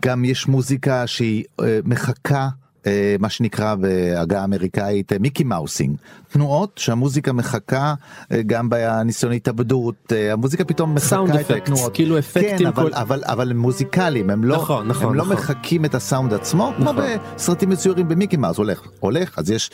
גם 0.00 0.24
יש 0.24 0.48
מוזיקה 0.48 1.06
שהיא 1.06 1.44
אה, 1.60 1.80
מחכה. 1.84 2.48
אה, 2.86 3.16
מה 3.20 3.28
שנקרא 3.28 3.74
בעגה 3.74 4.40
האמריקאית 4.40 5.12
אה, 5.12 5.18
מיקי 5.18 5.44
מאוסינג 5.44 5.96
תנועות 6.32 6.70
שהמוזיקה 6.76 7.32
מחכה 7.32 7.94
אה, 8.32 8.42
גם 8.42 8.70
בניסיון 8.70 9.32
התאבדות 9.32 10.12
המוזיקה 10.32 10.64
פתאום 10.64 10.94
מחכה 10.94 11.24
את 11.24 11.30
אפקטס, 11.30 11.50
התנועות 11.50 11.94
כאילו 11.94 12.18
אפקטים 12.18 12.58
כן, 12.58 12.66
אבל, 12.66 12.82
כל- 12.82 12.94
אבל 12.94 13.22
אבל 13.24 13.50
הם 13.50 13.58
מוזיקליים 13.58 14.30
הם 14.30 14.44
לא 14.44 14.56
נכון, 14.56 14.88
נכון, 14.88 15.06
הם 15.08 15.14
לא 15.14 15.22
נכון. 15.24 15.36
מחקים 15.36 15.84
את 15.84 15.94
הסאונד 15.94 16.34
עצמו 16.34 16.72
כמו 16.76 16.92
נכון. 16.92 17.04
בסרטים 17.36 17.70
מצוירים 17.70 18.08
במיקי 18.08 18.36
מאוס 18.36 18.56
הולך 18.56 18.82
הולך 19.00 19.38
אז 19.38 19.50
יש 19.50 19.70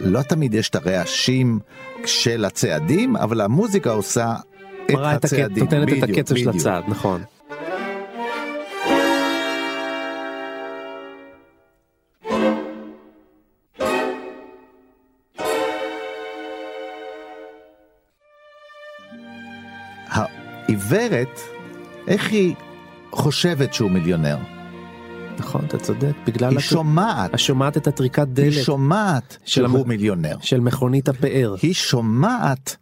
לא 0.00 0.22
תמיד 0.22 0.54
יש 0.54 0.68
את 0.68 0.76
הרעשים 0.76 1.58
של 2.06 2.44
הצעדים 2.44 3.16
אבל 3.16 3.40
המוזיקה 3.40 3.90
עושה 3.90 4.34
את 4.90 4.94
הצעדים 5.24 5.64
נותנת 5.64 5.88
את 6.04 6.08
הקצב 6.08 6.36
של. 6.36 6.48
הצעד, 6.48 6.84
נכון. 6.88 7.22
העיוורת 20.78 21.40
איך 22.08 22.30
היא 22.30 22.54
חושבת 23.12 23.74
שהוא 23.74 23.90
מיליונר 23.90 24.36
נכון, 25.38 25.60
אתה 25.68 25.78
צודק, 25.78 26.12
בגלל... 26.26 26.48
היא 26.50 26.58
הט- 26.58 26.64
שומעת 26.64 27.34
את 27.34 27.38
שומעת 27.38 27.76
את 27.76 27.86
הטריקת 27.86 28.28
דלת 28.28 28.52
היא 28.54 28.62
שומעת 28.64 29.36
של 29.44 29.66
שהוא 29.68 29.78
המ- 29.80 29.88
מיליונר 29.88 30.36
של 30.40 30.60
מכונית 30.60 31.08
הפאר. 31.08 31.54
היא 31.62 31.74
שומעת 31.74 32.76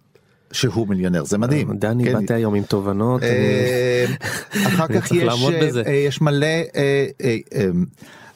שהוא 0.52 0.88
מיליונר 0.88 1.24
זה 1.24 1.38
מדהים 1.38 1.72
דני, 1.78 2.04
כן. 2.04 2.12
באתי 2.12 2.34
היום 2.34 2.54
עם 2.54 2.62
תובנות. 2.62 3.22
אני- 3.22 3.30
אה, 3.30 4.04
אחר 4.66 4.86
כך 4.88 5.12
יש 5.12 5.28
אה. 5.50 5.82
אה, 5.86 5.92
יש 5.92 6.20
מלא 6.20 6.46
אה, 6.46 6.62
אה, 7.24 7.36
אה, 7.54 7.66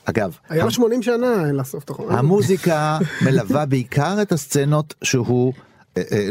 אגב 0.05 0.37
היה 0.49 0.64
לו 0.64 0.70
80 0.70 1.03
שנה 1.03 1.53
לאסוף 1.53 1.85
את 1.85 1.90
החומר. 1.90 2.18
המוזיקה 2.18 2.99
מלווה 3.25 3.66
בעיקר 3.66 4.23
את 4.23 4.33
הסצנות 4.33 4.94
שהוא 5.05 5.53
אה, 5.53 5.59
אה, 5.59 5.69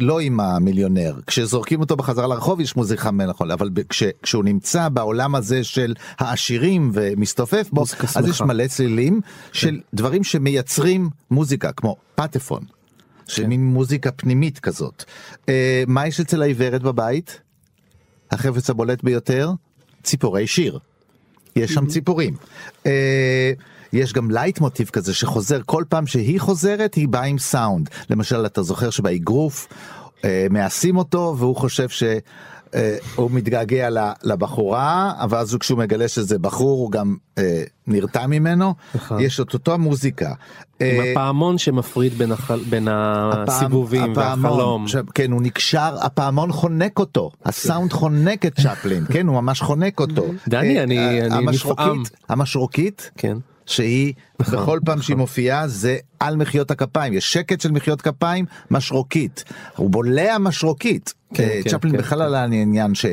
לא 0.02 0.20
עם 0.20 0.40
המיליונר 0.40 1.20
כשזורקים 1.28 1.80
אותו 1.80 1.96
בחזרה 1.96 2.28
לרחוב 2.28 2.60
יש 2.60 2.76
מוזיקה 2.76 3.12
מלאכול 3.12 3.52
אבל 3.52 3.70
כש, 3.90 4.04
כשהוא 4.24 4.44
נמצא 4.44 4.90
בעולם 4.90 5.36
הזה 5.36 5.64
של 5.64 5.94
העשירים 6.18 6.92
ומסתופף 6.94 7.70
בו 7.72 7.82
אז 7.82 7.90
שמחה. 7.90 8.30
יש 8.30 8.42
מלא 8.42 8.68
צלילים 8.68 9.22
של 9.52 9.80
דברים 9.94 10.24
שמייצרים 10.24 11.10
מוזיקה 11.32 11.72
כמו 11.72 11.96
פטפון. 12.16 12.64
של 13.28 13.48
מין 13.48 13.66
מוזיקה 13.66 14.12
פנימית 14.12 14.60
כזאת. 14.60 15.04
אה, 15.50 15.84
מה 15.88 16.08
יש 16.08 16.20
אצל 16.20 16.42
העיוורת 16.42 16.82
בבית? 16.82 17.42
החפץ 18.32 18.70
הבולט 18.70 19.04
ביותר? 19.04 19.52
ציפורי 20.04 20.48
שיר. 20.48 20.80
יש 21.56 21.72
שם 21.72 21.86
ציפורים. 21.88 22.36
אה, 23.94 24.00
יש 24.00 24.14
גם 24.14 24.32
לייט 24.32 24.60
מוטיב 24.60 24.90
כזה 24.90 25.14
שחוזר 25.14 25.60
כל 25.66 25.84
פעם 25.90 26.08
שהיא 26.08 26.40
חוזרת 26.42 26.94
היא 26.94 27.08
באה 27.08 27.24
עם 27.24 27.38
סאונד 27.38 27.90
למשל 28.10 28.46
אתה 28.46 28.64
זוכר 28.64 28.90
שבאגרוף 28.90 29.68
אה, 30.26 30.48
מעסים 30.50 30.98
אותו 30.98 31.36
והוא 31.38 31.56
חושב 31.56 31.90
ש... 31.90 32.04
אה, 32.76 32.98
הוא 33.16 33.32
מתגעגע 33.32 33.90
לבחורה 34.24 35.14
אבל 35.20 35.38
אז 35.38 35.56
כשהוא 35.60 35.80
מגלה 35.80 36.08
שזה 36.08 36.40
בחור 36.40 36.80
הוא 36.80 36.92
גם 36.92 37.16
אה, 37.38 37.64
נרתע 37.88 38.28
ממנו 38.28 38.74
נכון. 38.96 39.20
יש 39.20 39.40
את 39.40 39.54
אותו 39.54 39.78
מוזיקה. 39.78 40.28
עם 40.30 40.34
אה, 40.82 41.12
הפעמון 41.12 41.58
שמפריד 41.58 42.14
בין 42.14 42.32
החל- 42.32 42.64
בין 42.70 42.88
הסיבובים 42.92 44.12
הפעמון, 44.12 44.52
והחלום. 44.52 44.88
ש... 44.88 44.96
כן 45.14 45.32
הוא 45.32 45.42
נקשר 45.42 45.96
הפעמון 46.02 46.52
חונק 46.52 47.00
אותו 47.00 47.32
הסאונד 47.46 47.94
חונק 47.94 48.46
את 48.46 48.60
צ'פלין 48.60 49.06
כן 49.12 49.28
הוא 49.28 49.42
ממש 49.42 49.62
חונק 49.62 50.00
אותו. 50.00 50.26
דני, 50.48 50.78
אה, 50.78 50.84
אני- 50.84 50.98
אה, 50.98 51.26
אני 51.26 51.36
המשרוקית- 51.48 51.80
נפעם. 51.86 52.04
המשרוקית 52.30 53.12
כן. 53.18 53.38
שהיא 53.70 54.14
נכון, 54.40 54.60
בכל 54.60 54.80
פעם 54.86 55.02
שהיא 55.02 55.18
מופיעה 55.18 55.68
זה 55.68 55.98
על 56.20 56.36
מחיאות 56.36 56.72
הכפיים. 56.72 57.14
יש 57.14 57.34
שקט 57.34 57.62
של 57.62 57.72
מחיאות 57.72 58.02
כפיים 58.02 58.46
משרוקית. 58.72 59.44
הוא 59.76 59.90
בולע 59.90 60.38
משרוקית. 60.38 61.14
כן, 61.34 61.44
אה, 61.44 61.60
כן, 61.64 61.70
צ'פלין 61.70 61.94
כן, 61.94 62.00
בכלל 62.00 62.22
על 62.22 62.36
העניין 62.36 62.96
ש. 62.96 63.06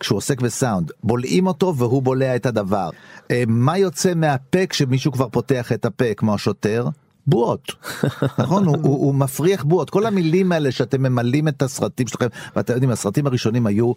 כשהוא 0.00 0.16
עוסק 0.16 0.40
בסאונד 0.40 0.90
בולעים 1.04 1.46
אותו 1.46 1.76
והוא 1.76 2.02
בולע 2.02 2.36
את 2.36 2.46
הדבר. 2.46 2.90
אה, 3.30 3.42
מה 3.46 3.78
יוצא 3.78 4.14
מהפה 4.14 4.66
כשמישהו 4.66 5.12
כבר 5.12 5.28
פותח 5.28 5.72
את 5.72 5.84
הפה 5.84 6.14
כמו 6.16 6.34
השוטר? 6.34 6.88
בועות. 7.26 7.72
נכון? 8.38 8.66
הוא, 8.66 8.76
הוא, 8.82 9.06
הוא 9.06 9.14
מפריח 9.14 9.64
בועות. 9.64 9.90
כל 9.90 10.06
המילים 10.06 10.52
האלה 10.52 10.72
שאתם 10.72 11.02
ממלאים 11.02 11.48
את 11.48 11.62
הסרטים 11.62 12.06
שלכם 12.06 12.26
ואתם 12.56 12.72
יודעים 12.72 12.90
הסרטים 12.90 13.26
הראשונים 13.26 13.66
היו 13.66 13.92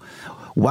100% 0.59 0.63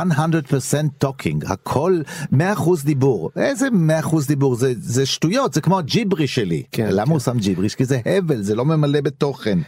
talking 1.05 1.53
הכל 1.53 2.01
100% 2.33 2.37
דיבור 2.85 3.31
איזה 3.37 3.69
100% 4.03 4.17
דיבור 4.29 4.55
זה 4.55 4.73
זה 4.79 5.07
שטויות 5.07 5.55
זה 5.55 5.61
כמו 5.61 5.79
הג'יברי 5.79 6.27
שלי 6.27 6.63
כן, 6.73 6.89
למה 6.91 7.07
כן. 7.07 7.13
הוא 7.13 7.21
שם 7.21 7.39
ג'יבריש 7.39 7.75
כי 7.75 7.85
זה 7.85 8.01
הבל 8.07 8.43
זה 8.43 8.55
לא 8.55 8.65
ממלא 8.65 9.01
בתוכן 9.01 9.59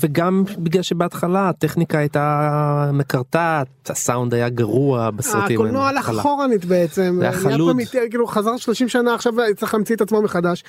וגם 0.00 0.44
בגלל 0.58 0.82
שבהתחלה 0.82 1.48
הטכניקה 1.48 1.98
הייתה 1.98 2.90
מקרטעת, 2.92 3.90
הסאונד 3.90 4.34
היה 4.34 4.48
גרוע 4.48 5.10
בסרטים. 5.10 5.56
הקולנוע 5.60 5.88
הלך. 5.88 6.08
אחורנית 6.08 6.64
בעצם, 6.64 7.16
זה 7.18 7.28
היה 7.28 7.32
חלוד. 7.32 7.76
כאילו 8.10 8.26
חזר 8.26 8.56
30 8.56 8.88
שנה 8.88 9.14
עכשיו 9.14 9.34
צריך 9.56 9.74
להמציא 9.74 9.94
את 9.94 10.00
עצמו 10.00 10.22
מחדש. 10.22 10.64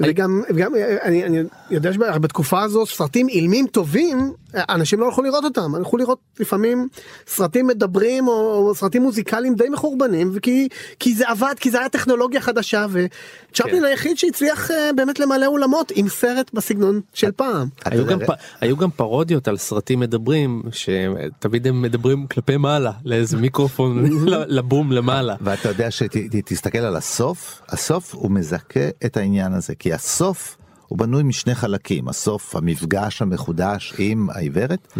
וגם 0.00 0.42
וגם, 0.54 0.72
אני 1.02 1.24
אני 1.24 1.42
יודע 1.70 1.92
שבתקופה 1.92 2.62
הזו 2.62 2.86
סרטים 2.86 3.28
אילמים 3.28 3.66
טובים 3.66 4.32
אנשים 4.54 5.00
לא 5.00 5.06
הלכו 5.06 5.22
לראות 5.22 5.44
אותם 5.44 5.74
הלכו 5.74 5.96
לראות 5.96 6.18
לפעמים 6.40 6.88
סרטים 7.26 7.65
מדברים 7.66 8.28
או, 8.28 8.32
או 8.68 8.74
סרטים 8.74 9.02
מוזיקליים 9.02 9.54
די 9.54 9.68
מחורבנים 9.68 10.30
וכי 10.34 10.68
כי 10.98 11.14
זה 11.14 11.28
עבד 11.28 11.54
כי 11.60 11.70
זה 11.70 11.78
היה 11.78 11.88
טכנולוגיה 11.88 12.40
חדשה 12.40 12.86
וצ'פלין 12.90 13.78
כן. 13.78 13.84
היחיד 13.84 14.18
שהצליח 14.18 14.70
אה, 14.70 14.90
באמת 14.96 15.20
למלא 15.20 15.46
אולמות 15.46 15.92
עם 15.94 16.08
סרט 16.08 16.50
בסגנון 16.54 17.00
של 17.14 17.32
פעם. 17.32 17.68
אתה 17.78 17.90
היו 17.90 18.00
יודע, 18.00 18.12
גם, 18.12 18.26
פ... 18.26 18.30
היו 18.60 18.76
גם 18.76 18.90
פרודיות 18.90 19.48
על 19.48 19.56
סרטים 19.56 20.00
מדברים 20.00 20.62
שתמיד 20.72 21.66
הם 21.66 21.82
מדברים 21.82 22.26
כלפי 22.26 22.56
מעלה 22.56 22.92
לאיזה 23.04 23.36
מיקרופון 23.36 24.04
לבום 24.56 24.92
למעלה. 24.92 25.34
ואתה 25.40 25.68
יודע 25.68 25.90
שתסתכל 25.90 26.78
על 26.78 26.96
הסוף 26.96 27.62
הסוף 27.68 28.14
הוא 28.14 28.30
מזכה 28.30 28.88
את 29.06 29.16
העניין 29.16 29.52
הזה 29.52 29.74
כי 29.74 29.92
הסוף 29.92 30.56
הוא 30.88 30.98
בנוי 30.98 31.22
משני 31.22 31.54
חלקים 31.54 32.08
הסוף 32.08 32.56
המפגש 32.56 33.22
המחודש 33.22 33.94
עם 33.98 34.28
העיוורת 34.30 34.94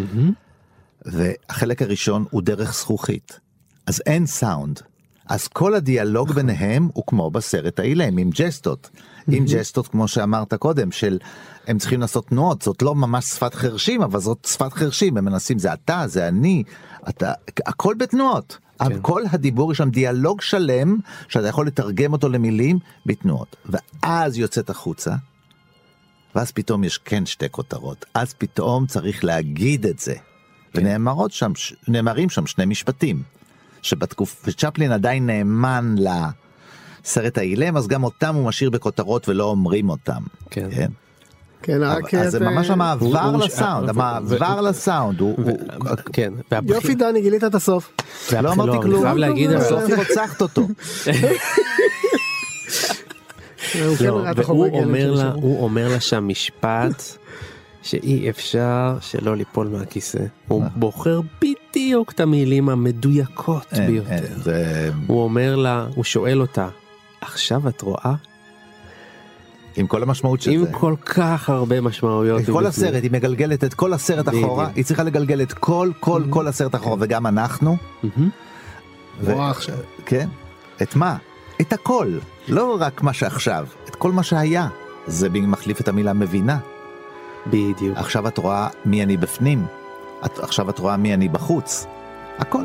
והחלק 1.07 1.83
הראשון 1.83 2.25
הוא 2.31 2.42
דרך 2.42 2.75
זכוכית 2.75 3.40
אז 3.87 4.03
אין 4.07 4.27
סאונד 4.27 4.81
אז 5.29 5.49
כל 5.49 5.75
הדיאלוג 5.75 6.33
ביניהם 6.33 6.88
הוא 6.92 7.05
כמו 7.07 7.31
בסרט 7.31 7.81
האילם 7.81 8.19
עם 8.19 8.31
ג'סטות 8.35 8.90
עם 9.29 9.45
ג'סטות 9.45 9.88
כמו 9.88 10.09
שאמרת 10.09 10.55
קודם 10.55 10.92
של 10.92 11.19
הם 11.66 11.79
צריכים 11.79 12.01
לעשות 12.01 12.27
תנועות 12.27 12.62
זאת 12.62 12.83
לא 12.83 12.95
ממש 12.95 13.25
שפת 13.25 13.55
חרשים 13.55 14.03
אבל 14.03 14.21
זאת 14.21 14.49
שפת 14.53 14.73
חרשים 14.73 15.16
הם 15.16 15.25
מנסים 15.25 15.59
זה 15.59 15.73
אתה 15.73 16.05
זה 16.07 16.29
אני 16.29 16.62
אתה 17.09 17.33
הכל 17.66 17.95
בתנועות. 17.99 18.59
כן. 18.79 18.99
כל 19.03 19.23
הדיבור 19.33 19.73
יש 19.73 19.79
שם 19.79 19.90
דיאלוג 19.90 20.40
שלם 20.40 20.97
שאתה 21.29 21.49
יכול 21.49 21.66
לתרגם 21.66 22.12
אותו 22.12 22.29
למילים 22.29 22.79
בתנועות 23.07 23.57
ואז 23.66 24.38
יוצאת 24.38 24.71
החוצה. 24.71 25.14
ואז 26.35 26.51
פתאום 26.53 26.85
יש 26.85 26.99
כן 26.99 27.27
שתי 27.27 27.47
כותרות 27.51 28.05
אז 28.14 28.35
פתאום 28.38 28.87
צריך 28.87 29.25
להגיד 29.25 29.87
את 29.87 29.99
זה. 29.99 30.14
כן. 30.77 30.87
ונאמרות 30.87 31.33
שם 31.33 31.53
נאמרים 31.89 32.31
שם 32.31 32.47
שני 32.47 32.65
משפטים 32.65 33.23
שבתקוף 33.83 34.43
וצ'פלין 34.47 34.93
עדיין 34.93 35.27
נאמן 35.27 35.95
לסרט 37.05 37.39
האילם 37.39 37.77
אז 37.77 37.89
גם 37.89 38.05
אותם 38.05 38.35
הוא 38.35 38.47
משאיר 38.47 38.71
בכותרות 38.71 39.29
ולא 39.29 39.45
אומרים 39.45 39.91
אותם. 39.91 40.23
כן. 40.51 40.69
כן. 40.75 40.91
כן, 41.62 41.83
אבל- 41.83 41.87
רק 42.05 42.15
אז 42.15 42.33
זה 42.33 42.41
ממש 42.41 42.71
המעבר 42.71 43.37
לסאונד 43.37 43.89
המעבר 43.89 44.61
לסאונד 44.61 45.23
כן. 46.12 46.33
יופי 46.67 46.95
דני 46.95 47.21
גילית 47.23 47.45
את 47.45 47.55
הסוף. 47.55 47.91
לא 48.43 48.53
אמרתי 48.53 48.71
אני 48.71 48.83
כלום. 48.83 49.03
חייב 49.03 49.17
להגיד 49.17 49.51
אבל- 49.51 49.61
בסוף 49.65 49.83
היא 49.87 49.95
רוצחת 49.97 50.43
אותו. 50.43 50.69
כן 53.99 54.09
לא. 54.09 55.23
הוא 55.35 55.65
אומר 55.65 55.89
לה 55.89 56.01
שם 56.01 56.29
משפט 56.29 57.03
שאי 57.87 58.31
אפשר 58.31 58.96
שלא 59.01 59.37
ליפול 59.37 59.68
מהכיסא. 59.68 60.18
הוא 60.49 60.64
בוחר 60.77 61.20
בדיוק 61.42 62.12
את 62.12 62.20
המילים 62.20 62.68
המדויקות 62.68 63.66
אין, 63.72 63.83
אין, 63.83 63.90
ביותר. 63.90 64.27
זה- 64.42 64.90
הוא 65.07 65.22
אומר 65.25 65.57
לה, 65.57 65.87
הוא 65.94 66.05
שואל 66.05 66.40
אותה, 66.40 66.68
עכשיו 67.20 67.68
את 67.68 67.81
רואה? 67.83 68.14
עם 69.77 69.87
כל 69.87 70.03
המשמעות 70.03 70.40
של 70.40 70.51
עם 70.51 70.64
זה. 70.64 70.72
כל 70.72 70.94
כך 71.05 71.51
הרבה 71.51 71.81
משמעויות. 71.81 72.40
את 72.40 72.46
כל 72.46 72.53
מבפנים. 72.53 72.88
הסרט 72.88 73.03
היא 73.03 73.11
מגלגלת 73.11 73.64
את 73.64 73.75
כל 73.75 73.92
הסרט 73.92 74.27
בדיוק. 74.29 74.44
אחורה 74.44 74.68
היא 74.77 74.85
צריכה 74.85 75.03
לגלגל 75.03 75.42
את 75.42 75.53
כל 75.53 75.90
כל 76.01 76.22
כל 76.31 76.49
הסרט 76.49 76.75
אחורה 76.75 76.96
וגם 77.01 77.27
אנחנו 77.27 77.77
מהמם. 78.03 78.29
ו- 79.20 79.33
רואה 79.35 79.51
עכשיו. 79.51 79.77
כן 80.07 80.29
את 80.83 80.96
מה 80.96 81.16
את 81.61 81.72
הכל 81.72 82.18
לא 82.49 82.77
רק 82.81 83.03
מה 83.03 83.12
שעכשיו 83.12 83.66
את 83.88 83.94
כל 83.94 84.12
מה 84.12 84.22
שהיה 84.22 84.68
זה 85.07 85.29
מחליף 85.31 85.81
את 85.81 85.88
המילה 85.88 86.12
מבינה. 86.12 86.59
בדיוק. 87.50 87.98
עכשיו 87.98 88.28
את 88.28 88.38
רואה 88.38 88.68
מי 88.85 89.02
אני 89.02 89.16
בפנים, 89.16 89.66
את, 90.24 90.38
עכשיו 90.38 90.70
את 90.70 90.78
רואה 90.78 90.96
מי 90.96 91.14
אני 91.14 91.28
בחוץ, 91.28 91.87
הכל. 92.38 92.62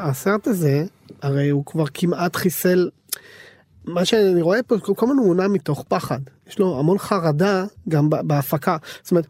הסרט 0.00 0.46
הזה 0.46 0.84
הרי 1.22 1.48
הוא 1.48 1.64
כבר 1.66 1.84
כמעט 1.94 2.36
חיסל 2.36 2.88
מה 3.84 4.04
שאני 4.04 4.42
רואה 4.42 4.62
פה 4.62 4.78
כל 4.78 4.92
הזמן 5.02 5.16
הוא 5.16 5.26
מונע 5.26 5.48
מתוך 5.48 5.84
פחד. 5.88 6.18
יש 6.48 6.58
לו 6.58 6.78
המון 6.78 6.98
חרדה 6.98 7.64
גם 7.88 8.10
בהפקה. 8.10 8.76
זאת 9.02 9.10
אומרת 9.10 9.26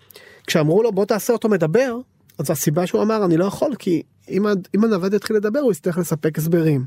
כשאמרו 0.46 0.82
לו 0.82 0.92
בוא 0.92 1.04
תעשה 1.04 1.32
אותו 1.32 1.48
מדבר 1.48 1.96
אז 2.38 2.50
הסיבה 2.50 2.86
שהוא 2.86 3.02
אמר 3.02 3.24
אני 3.24 3.36
לא 3.36 3.44
יכול 3.44 3.74
כי 3.78 4.02
אם 4.28 4.46
אם 4.74 4.84
הנווד 4.84 5.14
יתחיל 5.14 5.36
לדבר 5.36 5.60
הוא 5.60 5.72
יצטרך 5.72 5.98
לספק 5.98 6.38
הסברים. 6.38 6.84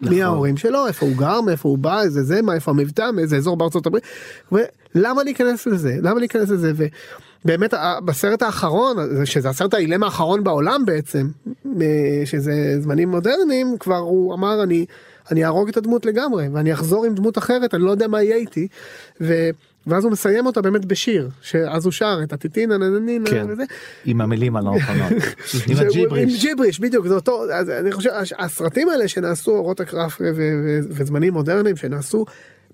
מי 0.00 0.22
ההורים 0.22 0.56
שלו 0.56 0.86
איפה 0.86 1.06
הוא 1.06 1.16
גר 1.16 1.40
מאיפה 1.40 1.68
הוא 1.68 1.78
בא 1.78 2.00
איזה 2.00 2.22
זה 2.22 2.42
מה 2.42 2.54
איפה 2.54 2.70
המבטא 2.70 3.10
מאיזה 3.10 3.36
אזור 3.36 3.56
בארצות 3.56 3.86
הברית. 3.86 4.04
ולמה 4.52 5.22
להיכנס 5.22 5.66
לזה? 5.66 5.96
למה 6.02 6.20
להיכנס 6.20 6.50
לזה? 6.50 6.72
ובאמת 6.76 6.92
ה- 7.74 8.00
בסרט 8.04 8.42
האחרון 8.42 8.96
שזה 9.24 9.48
הסרט 9.48 9.74
האילם 9.74 10.02
האחרון 10.02 10.44
בעולם 10.44 10.82
בעצם 10.86 11.28
אה, 11.80 11.86
שזה 12.24 12.52
זמנים 12.80 13.08
מודרניים 13.08 13.76
כבר 13.80 13.96
הוא 13.96 14.34
אמר 14.34 14.62
אני 14.62 14.86
אני 15.30 15.44
אהרוג 15.44 15.68
את 15.68 15.76
הדמות 15.76 16.06
לגמרי 16.06 16.48
ואני 16.52 16.72
אחזור 16.72 17.04
עם 17.04 17.14
דמות 17.14 17.38
אחרת 17.38 17.74
אני 17.74 17.82
לא 17.82 17.90
יודע 17.90 18.08
מה 18.08 18.22
יהיה 18.22 18.36
איתי. 18.36 18.68
ו... 19.20 19.34
ואז 19.86 20.04
הוא 20.04 20.12
מסיים 20.12 20.46
אותה 20.46 20.62
באמת 20.62 20.84
בשיר 20.84 21.28
שאז 21.40 21.84
הוא 21.84 21.92
שר 21.92 22.20
את 22.22 22.32
הטיטינה 22.32 22.78
נננינה 22.78 23.30
כן. 23.30 23.46
וזה. 23.48 23.62
עם 24.04 24.20
המילים 24.20 24.56
הלא 24.56 24.74
נכונות, 24.76 25.12
עם 25.68 25.76
הג'יבריש. 25.76 26.32
עם 26.34 26.40
ג'יבריש 26.40 26.80
בדיוק 26.80 27.06
זה 27.06 27.14
אותו 27.14 27.52
אז 27.52 27.70
אני 27.70 27.92
חושב 27.92 28.10
הסרטים 28.38 28.88
האלה 28.88 29.08
שנעשו 29.08 29.50
אורות 29.50 29.80
ו- 30.20 30.78
וזמנים 30.90 31.32
מודרניים 31.32 31.76
שנעשו 31.76 32.24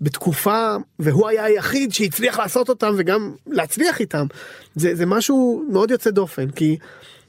בתקופה 0.01 0.77
והוא 0.99 1.29
היה 1.29 1.45
היחיד 1.45 1.93
שהצליח 1.93 2.39
לעשות 2.39 2.69
אותם 2.69 2.95
וגם 2.99 3.35
להצליח 3.47 4.01
איתם 4.01 4.27
זה 4.75 4.95
זה 4.95 5.07
משהו 5.07 5.65
מאוד 5.73 5.91
יוצא 5.91 6.11
דופן 6.11 6.51
כי. 6.51 6.77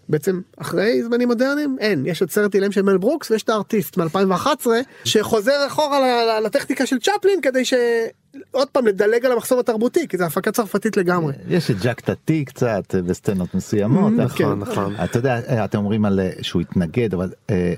בעצם 0.10 0.42
אחרי 0.58 1.04
זמנים 1.04 1.28
מודרניים 1.28 1.78
אין 1.80 2.06
יש 2.06 2.22
את 2.22 2.32
סרט 2.32 2.56
אילם 2.56 2.72
של 2.72 2.82
מל 2.82 2.98
ברוקס 2.98 3.32
ויש 3.32 3.44
את 3.44 3.50
הארטיסט 3.50 3.98
מ2011 3.98 4.68
שחוזר 5.04 5.68
אחורה 5.68 6.40
לטכניקה 6.40 6.86
של 6.86 7.00
צ'פלין 7.00 7.42
כדי 7.42 7.66
שעוד 7.66 8.68
פעם 8.72 8.88
לדלג 8.88 9.26
על 9.26 9.32
המחסום 9.32 9.60
התרבותי 9.60 10.08
כי 10.08 10.18
זה 10.18 10.26
הפקה 10.26 10.52
צרפתית 10.52 10.98
לגמרי. 10.98 11.34
יש 11.48 11.72
את 11.72 11.76
ג'ק 11.82 12.00
טאטי 12.00 12.46
קצת 12.46 12.96
אה, 12.96 13.02
בסצנות 13.02 13.56
מסוימות. 13.56 14.14
נכון, 14.14 14.38
כן. 14.38 14.72
נכון. 14.72 14.96
אתה 15.04 15.20
יודע, 15.20 15.40
אה, 15.50 15.66
אתם 15.66 15.78
אומרים 15.78 16.06
על 16.06 16.20
אה, 16.20 16.30
שהוא 16.42 16.62
התנגד, 16.62 17.14
אבל 17.14 17.30
אה, 17.50 17.74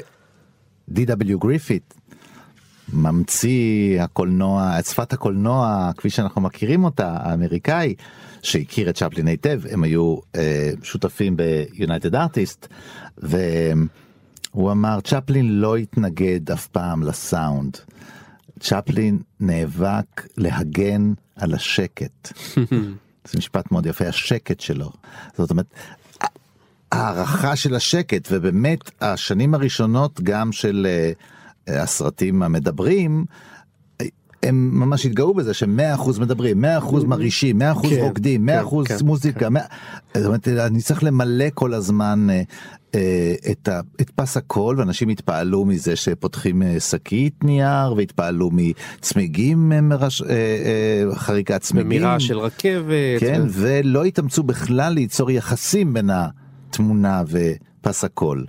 D.W. 0.93 1.38
גריפית, 1.39 1.93
ממציא 2.93 4.01
הקולנוע, 4.01 4.80
את 4.80 4.86
שפת 4.86 5.13
הקולנוע 5.13 5.91
כפי 5.97 6.10
שאנחנו 6.10 6.41
מכירים 6.41 6.84
אותה, 6.84 7.17
האמריקאי, 7.21 7.95
שהכיר 8.41 8.89
את 8.89 8.95
צ'פלין 8.95 9.27
היטב, 9.27 9.62
הם 9.71 9.84
היו 9.84 10.17
אה, 10.36 10.71
שותפים 10.84 11.38
ב-United 11.38 12.13
Artist, 12.13 12.67
והוא 13.17 14.71
אמר, 14.71 14.99
צ'פלין 15.04 15.60
לא 15.60 15.75
התנגד 15.75 16.51
אף 16.51 16.67
פעם 16.67 17.04
לסאונד. 17.04 17.77
צ'פלין 18.60 19.19
נאבק 19.39 20.27
להגן 20.38 21.13
על 21.36 21.54
השקט. 21.54 22.34
זה 23.27 23.38
משפט 23.38 23.71
מאוד 23.71 23.86
יפה, 23.86 24.08
השקט 24.08 24.60
שלו. 24.60 24.91
זאת 25.38 25.51
אומרת, 25.51 25.73
הערכה 26.91 27.56
של 27.56 27.75
השקט, 27.75 28.27
ובאמת 28.32 28.91
השנים 29.01 29.54
הראשונות 29.54 30.21
גם 30.21 30.51
של 30.51 30.88
אה, 30.89 30.91
אה, 30.91 31.12
הסרטים 31.67 32.43
המדברים, 32.43 33.26
הם 34.43 34.69
ממש 34.80 35.06
התגאו 35.06 35.34
בזה 35.34 35.54
שמאה 35.54 35.95
אחוז 35.95 36.19
מדברים, 36.19 36.62
מאה 36.62 36.78
אחוז 36.78 37.04
מרעישים, 37.04 37.58
מאה 37.58 37.71
אחוז 37.71 37.91
כן, 37.91 38.00
רוקדים, 38.02 38.45
מאה 38.45 38.56
כן, 38.60 38.62
אחוז 38.63 38.88
כן, 38.88 38.95
מוזיקה, 39.04 39.50
מאה- 39.50 39.65
זאת 40.17 40.26
אומרת, 40.26 40.47
אני 40.47 40.82
צריך 40.82 41.04
למלא 41.04 41.45
כל 41.54 41.74
הזמן 41.74 42.28
אה, 42.30 42.41
אה, 42.95 43.34
את, 43.52 43.67
ה, 43.67 43.80
את 44.02 44.10
פס 44.10 44.38
הקול, 44.38 44.80
ואנשים 44.80 45.10
התפעלו 45.10 45.65
מזה 45.65 45.95
שפותחים 45.95 46.63
אה, 46.63 46.80
שקית 46.80 47.43
נייר, 47.43 47.93
והתפעלו 47.97 48.50
מצמיגים, 48.54 49.69
מרש, 49.89 50.21
אה, 50.21 50.30
אה, 50.30 51.15
חריקת 51.15 51.62
צמיגים. 51.62 51.89
במירה 51.89 52.19
של 52.19 52.39
רכבת. 52.39 53.19
כן, 53.19 53.41
ו- 53.47 53.62
ולא 53.84 54.04
התאמצו 54.04 54.43
בכלל 54.43 54.93
ליצור 54.93 55.32
יחסים 55.32 55.93
בין 55.93 56.10
התמונה 56.13 57.24
ופס 57.28 58.04
הקול. 58.04 58.45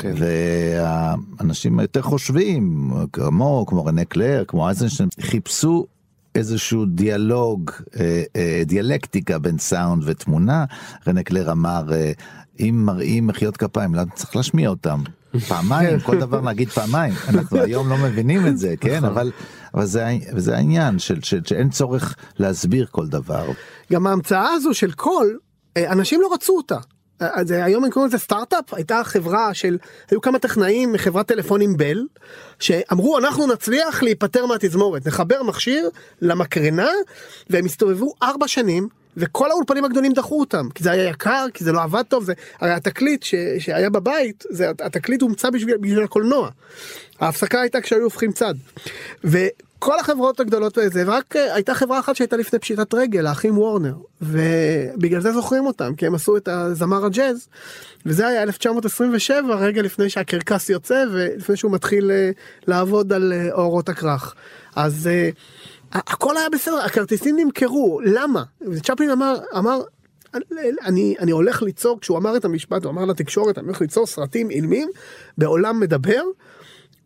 כן. 0.00 0.14
והאנשים 0.16 1.78
היותר 1.78 2.02
חושבים, 2.02 2.92
כמו, 3.12 3.64
כמו 3.68 3.84
רנה 3.84 4.04
קלר, 4.04 4.44
כמו 4.48 4.66
אייזנשטיין, 4.66 5.08
חיפשו 5.20 5.86
איזשהו 6.34 6.86
דיאלוג, 6.86 7.70
אה, 8.00 8.22
אה, 8.36 8.62
דיאלקטיקה 8.66 9.38
בין 9.38 9.58
סאונד 9.58 10.02
ותמונה. 10.06 10.64
רנה 11.08 11.22
קלר 11.22 11.52
אמר, 11.52 11.92
אה, 11.92 12.12
אם 12.60 12.82
מראים 12.86 13.26
מחיאות 13.26 13.56
כפיים, 13.56 13.94
למה 13.94 14.10
צריך 14.14 14.36
להשמיע 14.36 14.68
אותם? 14.68 15.02
פעמיים, 15.48 16.00
כל 16.00 16.18
דבר 16.18 16.40
להגיד 16.40 16.68
פעמיים. 16.68 17.14
אנחנו 17.28 17.60
היום 17.60 17.88
לא 17.88 17.96
מבינים 17.98 18.46
את 18.46 18.58
זה, 18.58 18.74
כן? 18.80 19.04
אבל, 19.04 19.32
אבל 19.74 19.84
זה, 19.84 20.06
וזה 20.34 20.56
העניין 20.56 20.98
של, 20.98 21.22
של, 21.22 21.40
שאין 21.44 21.70
צורך 21.70 22.16
להסביר 22.38 22.86
כל 22.90 23.06
דבר. 23.06 23.48
גם 23.92 24.06
ההמצאה 24.06 24.50
הזו 24.52 24.74
של 24.74 24.92
קול, 24.92 25.38
אה, 25.76 25.92
אנשים 25.92 26.20
לא 26.20 26.34
רצו 26.34 26.56
אותה. 26.56 26.78
אז 27.20 27.52
אה, 27.52 27.64
היום 27.64 27.84
הם 27.84 27.90
קוראים 27.90 28.08
לזה 28.08 28.18
סטארט-אפ, 28.18 28.74
הייתה 28.74 29.04
חברה 29.04 29.54
של, 29.54 29.78
היו 30.10 30.20
כמה 30.20 30.38
טכנאים 30.38 30.92
מחברת 30.92 31.26
טלפונים 31.28 31.76
בל, 31.76 32.06
שאמרו 32.58 33.18
אנחנו 33.18 33.46
נצליח 33.46 34.02
להיפטר 34.02 34.46
מהתזמורת, 34.46 35.06
נחבר 35.06 35.42
מכשיר 35.42 35.88
למקרנה, 36.22 36.90
והם 37.50 37.64
הסתובבו 37.64 38.14
ארבע 38.22 38.48
שנים. 38.48 38.88
וכל 39.16 39.50
האולפנים 39.50 39.84
הגדולים 39.84 40.12
דחו 40.12 40.40
אותם 40.40 40.68
כי 40.74 40.84
זה 40.84 40.90
היה 40.90 41.10
יקר 41.10 41.46
כי 41.54 41.64
זה 41.64 41.72
לא 41.72 41.82
עבד 41.82 42.02
טוב 42.08 42.24
זה 42.24 42.32
הרי 42.60 42.72
התקליט 42.72 43.22
ש, 43.22 43.34
שהיה 43.58 43.90
בבית 43.90 44.44
זה 44.50 44.70
התקליט 44.70 45.22
הומצא 45.22 45.50
בשביל, 45.50 45.76
בשביל 45.76 46.04
הקולנוע. 46.04 46.48
ההפסקה 47.20 47.60
הייתה 47.60 47.80
כשהיו 47.80 48.02
הופכים 48.02 48.32
צד. 48.32 48.54
וכל 49.80 49.98
החברות 49.98 50.40
הגדולות 50.40 50.78
וזה 50.78 51.04
ורק 51.06 51.36
אה, 51.36 51.54
הייתה 51.54 51.74
חברה 51.74 51.98
אחת 51.98 52.16
שהייתה 52.16 52.36
לפני 52.36 52.58
פשיטת 52.58 52.94
רגל 52.94 53.26
האחים 53.26 53.58
וורנר. 53.58 53.94
ובגלל 54.22 55.20
זה 55.20 55.32
זוכרים 55.32 55.66
אותם 55.66 55.94
כי 55.94 56.06
הם 56.06 56.14
עשו 56.14 56.36
את 56.36 56.48
הזמר 56.48 57.04
הג'אז 57.04 57.48
וזה 58.06 58.26
היה 58.26 58.42
1927 58.42 59.54
רגע 59.54 59.82
לפני 59.82 60.10
שהקרקס 60.10 60.70
יוצא 60.70 61.04
ולפני 61.12 61.56
שהוא 61.56 61.72
מתחיל 61.72 62.10
אה, 62.10 62.30
לעבוד 62.66 63.12
על 63.12 63.32
אה, 63.32 63.52
אורות 63.52 63.88
הכרך. 63.88 64.34
אז 64.76 65.08
הכל 65.92 66.36
היה 66.36 66.48
בסדר 66.50 66.78
הכרטיסים 66.84 67.36
נמכרו. 67.36 68.00
למה? 68.04 68.42
צ'פלין 68.82 69.10
אמר 69.10 69.38
אמר 69.58 69.80
אני 70.84 71.14
אני 71.20 71.30
הולך 71.30 71.62
ליצור 71.62 72.00
כשהוא 72.00 72.18
אמר 72.18 72.36
את 72.36 72.44
המשפט 72.44 72.84
הוא 72.84 72.92
אמר 72.92 73.04
לתקשורת 73.04 73.58
אני 73.58 73.66
הולך 73.66 73.80
ליצור 73.80 74.06
סרטים 74.06 74.50
אילמים 74.50 74.88
בעולם 75.38 75.80
מדבר. 75.80 76.22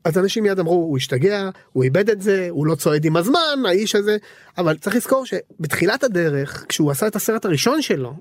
אז 0.04 0.18
אנשים 0.18 0.42
מיד 0.42 0.58
אמרו 0.58 0.74
הוא 0.74 0.96
השתגע 0.96 1.50
הוא 1.72 1.84
איבד 1.84 2.10
את 2.10 2.22
זה 2.22 2.46
הוא 2.50 2.66
לא 2.66 2.74
צועד 2.74 3.04
עם 3.04 3.16
הזמן 3.16 3.62
האיש 3.66 3.94
הזה 3.94 4.16
אבל 4.58 4.76
צריך 4.76 4.96
לזכור 4.96 5.26
שבתחילת 5.26 6.04
הדרך 6.04 6.64
כשהוא 6.68 6.90
עשה 6.90 7.06
את 7.06 7.16
הסרט 7.16 7.44
הראשון 7.44 7.82
שלו 7.82 8.14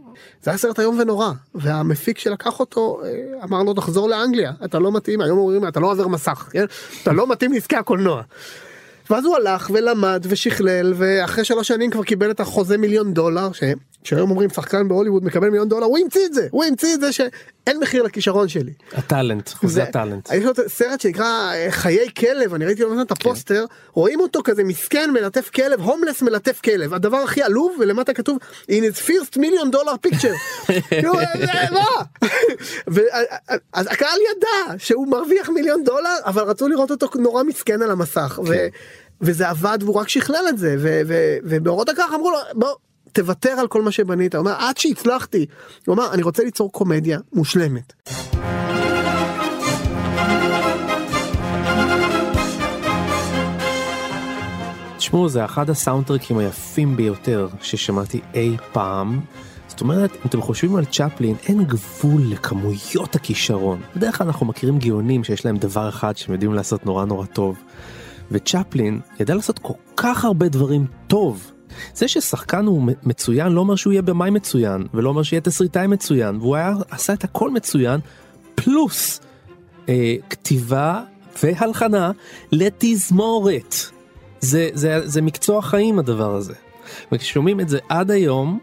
זה 0.43 0.51
היה 0.51 0.57
סרט 0.57 0.79
איום 0.79 0.99
ונורא 0.99 1.31
והמפיק 1.55 2.19
שלקח 2.19 2.59
אותו 2.59 3.01
אה, 3.03 3.43
אמר 3.43 3.63
לו 3.63 3.73
תחזור 3.73 4.09
לאנגליה 4.09 4.51
אתה 4.65 4.79
לא 4.79 4.91
מתאים 4.91 5.21
היום 5.21 5.37
אומרים 5.37 5.67
אתה 5.67 5.79
לא 5.79 5.91
עובר 5.91 6.07
מסך 6.07 6.49
כן? 6.51 6.65
אתה 7.03 7.11
לא 7.11 7.27
מתאים 7.27 7.53
לעסקי 7.53 7.75
הקולנוע. 7.75 8.21
ואז 9.09 9.25
הוא 9.25 9.35
הלך 9.35 9.69
ולמד 9.73 10.25
ושכלל 10.29 10.93
ואחרי 10.95 11.43
שלוש 11.43 11.67
שנים 11.67 11.91
כבר 11.91 12.03
קיבל 12.03 12.31
את 12.31 12.39
החוזה 12.39 12.77
מיליון 12.77 13.13
דולר. 13.13 13.53
שהיום 14.03 14.29
אומרים 14.29 14.49
שחקן 14.49 14.87
בהוליווד 14.87 15.23
מקבל 15.23 15.47
מיליון 15.49 15.69
דולר 15.69 15.85
הוא 15.85 15.97
המציא 15.97 16.25
את 16.25 16.33
זה 16.33 16.47
הוא 16.51 16.63
המציא 16.63 16.93
את 16.93 16.99
זה 16.99 17.11
שאין 17.11 17.79
מחיר 17.81 18.03
לכישרון 18.03 18.47
שלי. 18.47 18.73
ה 18.93 19.00
talent, 19.00 19.49
חוזה 19.49 19.83
ה 19.83 19.89
talent. 19.89 20.29
יש 20.33 20.43
לו 20.43 20.51
סרט 20.67 21.01
שנקרא 21.01 21.53
אה, 21.53 21.67
חיי 21.69 22.09
כלב 22.17 22.53
אני 22.53 22.65
ראיתי 22.65 22.83
את 23.01 23.11
הפוסטר 23.11 23.65
רואים 23.93 24.19
אותו 24.19 24.39
כזה 24.43 24.63
מסכן 24.63 25.09
מלטף 25.13 25.49
כלב 25.49 25.81
הומלס 25.81 26.21
מלטף 26.21 26.61
כלב 26.63 26.93
הדבר 26.93 27.17
הכי 27.17 27.41
עלוב 27.41 27.75
ולמטה 27.79 28.13
כתוב 28.13 28.37
in 28.71 28.83
his 28.93 28.99
first 28.99 29.37
million 29.37 29.75
dollar 29.75 30.07
picture. 30.07 30.67
כאילו, 30.89 31.13
אה, 31.19 31.25
אה, 33.49 33.55
אז 33.73 33.87
הקהל 33.91 34.19
ידע 34.31 34.77
שהוא 34.77 35.07
מרוויח 35.07 35.49
מיליון 35.49 35.83
דולר 35.83 36.17
אבל 36.25 36.43
רצו 36.43 36.67
לראות 36.67 36.91
אותו 36.91 37.07
נורא 37.15 37.43
מסכן 37.43 37.81
על 37.81 37.91
המסך. 37.91 38.39
ו- 38.47 38.67
וזה 39.21 39.49
עבד 39.49 39.77
והוא 39.81 39.95
רק 39.95 40.09
שכלל 40.09 40.45
את 40.49 40.57
זה 40.57 40.75
ו- 40.79 41.01
ו- 41.07 41.37
ובאורות 41.43 41.89
הכך 41.89 42.11
אמרו 42.15 42.31
לו 42.31 42.37
בוא 42.53 42.75
תוותר 43.13 43.49
על 43.49 43.67
כל 43.67 43.81
מה 43.81 43.91
שבנית 43.91 44.35
הוא 44.35 44.39
אומר 44.39 44.55
עד 44.57 44.77
שהצלחתי 44.77 45.45
הוא 45.85 45.95
אמר 45.95 46.13
אני 46.13 46.23
רוצה 46.23 46.43
ליצור 46.43 46.71
קומדיה 46.71 47.19
מושלמת. 47.33 47.93
תשמעו 54.97 55.29
זה 55.29 55.45
אחד 55.45 55.69
הסאונדטרקים 55.69 56.37
היפים 56.37 56.95
ביותר 56.95 57.47
ששמעתי 57.61 58.21
אי 58.33 58.57
פעם. 58.71 59.19
זאת 59.67 59.81
אומרת 59.81 60.11
אם 60.15 60.21
אתם 60.25 60.41
חושבים 60.41 60.75
על 60.75 60.85
צ'פלין 60.85 61.35
אין 61.47 61.63
גבול 61.63 62.21
לכמויות 62.25 63.15
הכישרון. 63.15 63.81
בדרך 63.95 64.17
כלל 64.17 64.27
אנחנו 64.27 64.45
מכירים 64.45 64.79
גאונים 64.79 65.23
שיש 65.23 65.45
להם 65.45 65.57
דבר 65.57 65.89
אחד 65.89 66.17
שהם 66.17 66.33
יודעים 66.33 66.53
לעשות 66.53 66.85
נורא 66.85 67.05
נורא 67.05 67.25
טוב. 67.25 67.57
וצ'פלין 68.31 68.99
ידע 69.19 69.35
לעשות 69.35 69.59
כל 69.59 69.73
כך 69.97 70.25
הרבה 70.25 70.49
דברים 70.49 70.85
טוב. 71.07 71.51
זה 71.95 72.07
ששחקן 72.07 72.65
הוא 72.65 72.91
מצוין 73.03 73.51
לא 73.51 73.59
אומר 73.59 73.75
שהוא 73.75 73.93
יהיה 73.93 74.01
במאי 74.01 74.29
מצוין 74.29 74.87
ולא 74.93 75.09
אומר 75.09 75.23
שיהיה 75.23 75.41
תסריטאי 75.41 75.87
מצוין 75.87 76.35
והוא 76.35 76.55
היה 76.55 76.73
עשה 76.89 77.13
את 77.13 77.23
הכל 77.23 77.51
מצוין 77.51 77.99
פלוס 78.55 79.19
אה, 79.89 80.15
כתיבה 80.29 81.01
והלחנה 81.43 82.11
לתזמורת. 82.51 83.75
זה, 84.39 84.69
זה, 84.73 85.07
זה 85.07 85.21
מקצוע 85.21 85.61
חיים 85.61 85.99
הדבר 85.99 86.35
הזה. 86.35 86.53
וכששומעים 87.11 87.59
את 87.59 87.69
זה 87.69 87.79
עד 87.89 88.11
היום 88.11 88.59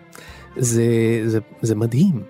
זה, 0.57 0.85
זה, 1.27 1.39
זה 1.63 1.75
מדהים. 1.75 2.23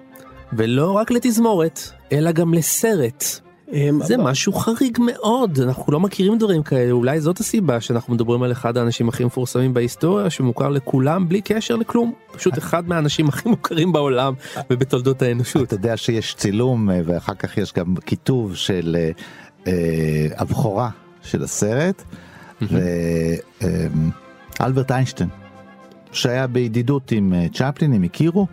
ולא 0.53 0.93
רק 0.93 1.11
לתזמורת 1.11 1.81
אלא 2.13 2.33
גם 2.33 2.55
לסרט. 2.55 3.25
אמ, 3.73 4.01
זה 4.05 4.15
אבל- 4.15 4.25
משהו 4.25 4.53
חריג 4.53 4.99
מאוד 5.01 5.59
אנחנו 5.63 5.93
לא 5.93 6.01
מכירים 6.01 6.39
דברים 6.39 6.63
כאלה 6.63 6.91
אולי 6.93 7.21
זאת 7.21 7.39
הסיבה 7.41 7.81
שאנחנו 7.81 8.15
מדברים 8.15 8.43
על 8.43 8.53
אחד 8.53 8.77
האנשים 8.77 9.09
הכי 9.09 9.25
מפורסמים 9.25 9.75
בהיסטוריה 9.75 10.31
שמוכר 10.31 10.69
לכולם 10.69 11.29
בלי 11.29 11.41
קשר 11.41 11.77
לכלום 11.77 12.13
פשוט 12.33 12.59
אחד 12.59 12.89
מהאנשים 12.89 13.29
הכי 13.29 13.49
מוכרים 13.49 13.93
בעולם 13.93 14.35
ובתולדות 14.71 15.23
האנושות. 15.23 15.63
אתה 15.63 15.75
יודע 15.75 15.97
שיש 15.97 16.35
צילום 16.35 16.91
אה, 16.91 17.01
ואחר 17.05 17.35
כך 17.35 17.59
יש 17.59 17.73
גם 17.73 17.95
כיתוב 18.07 18.55
של 18.57 18.97
אה, 18.99 19.11
אה, 19.67 19.73
הבכורה 20.37 20.91
של 21.23 21.43
הסרט 21.45 22.03
ואלברט 24.61 24.91
איינשטיין 24.93 25.29
שהיה 26.13 26.47
בידידות 26.47 27.13
עם 27.13 27.35
אה, 27.35 27.47
צ'פלין 27.55 27.93
הם 27.93 28.03
הכירו. 28.03 28.47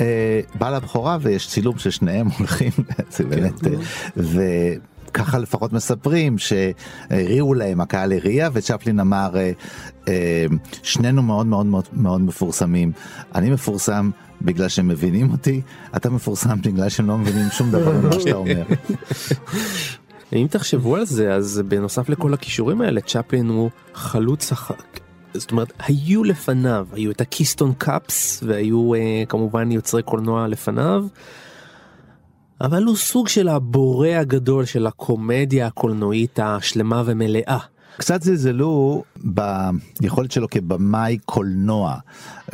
אה, 0.00 0.40
בא 0.54 0.76
לבכורה 0.76 1.18
ויש 1.20 1.48
צילום 1.48 1.78
של 1.78 1.90
שניהם 1.90 2.28
הולכים 2.38 2.72
זה 3.10 3.24
באמת 3.24 3.66
אה, 3.66 3.72
וככה 5.08 5.38
לפחות 5.38 5.72
מספרים 5.72 6.36
שהריעו 6.38 7.54
להם 7.54 7.80
הקהל 7.80 8.12
הריע 8.12 8.48
וצ'פלין 8.52 9.00
אמר 9.00 9.36
אה, 10.08 10.46
שנינו 10.82 11.22
מאוד 11.22 11.46
מאוד 11.46 11.66
מאוד 11.66 11.84
מאוד 11.92 12.20
מפורסמים 12.20 12.92
אני 13.34 13.50
מפורסם 13.50 14.10
בגלל 14.42 14.68
שהם 14.68 14.88
מבינים 14.88 15.30
אותי 15.30 15.60
אתה 15.96 16.10
מפורסם 16.10 16.60
בגלל 16.60 16.88
שהם 16.88 17.08
לא 17.08 17.18
מבינים 17.18 17.46
שום 17.50 17.70
דבר 17.70 17.92
ממה 17.92 18.12
שאתה 18.12 18.36
אומר. 18.36 18.62
אם 20.32 20.46
תחשבו 20.50 20.96
על 20.96 21.06
זה 21.06 21.34
אז 21.34 21.62
בנוסף 21.68 22.08
לכל 22.08 22.34
הכישורים 22.34 22.80
האלה 22.80 23.00
צ'פלין 23.00 23.48
הוא 23.48 23.70
חלוץ. 23.94 24.52
זאת 25.34 25.50
אומרת 25.50 25.72
היו 25.78 26.24
לפניו 26.24 26.86
היו 26.92 27.10
את 27.10 27.20
הקיסטון 27.20 27.72
קאפס 27.78 28.42
והיו 28.46 28.94
אה, 28.94 29.22
כמובן 29.28 29.70
יוצרי 29.70 30.02
קולנוע 30.02 30.48
לפניו. 30.48 31.04
אבל 32.60 32.84
הוא 32.84 32.96
סוג 32.96 33.28
של 33.28 33.48
הבורא 33.48 34.08
הגדול 34.08 34.64
של 34.64 34.86
הקומדיה 34.86 35.66
הקולנועית 35.66 36.38
השלמה 36.42 37.02
ומלאה. 37.06 37.58
קצת 37.96 38.22
זלזלו 38.22 39.04
ביכולת 40.00 40.32
שלו 40.32 40.50
כבמאי 40.50 41.18
קולנוע, 41.24 41.96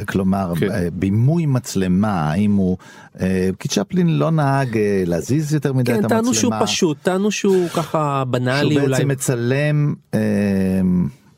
כלומר 0.08 0.52
כן. 0.60 0.70
אה, 0.70 0.88
בימוי 0.92 1.46
מצלמה, 1.46 2.30
האם 2.30 2.54
הוא, 2.54 2.76
אה, 3.20 3.50
כי 3.58 3.68
צ'פלין 3.68 4.18
לא 4.18 4.30
נהג 4.30 4.76
אה, 4.76 5.02
להזיז 5.06 5.54
יותר 5.54 5.72
מדי 5.72 5.92
את 5.92 5.96
כן 5.96 6.04
המצלמה, 6.04 6.22
טענו 6.22 6.34
שהוא 6.34 6.52
פשוט 6.60 6.96
טענו 7.02 7.30
שהוא 7.30 7.68
ככה 7.68 8.24
בנאלי 8.24 8.74
שהוא 8.74 8.82
אולי. 8.84 8.96
בעצם 8.96 9.08
מצלם 9.08 9.94
אה, 10.14 10.20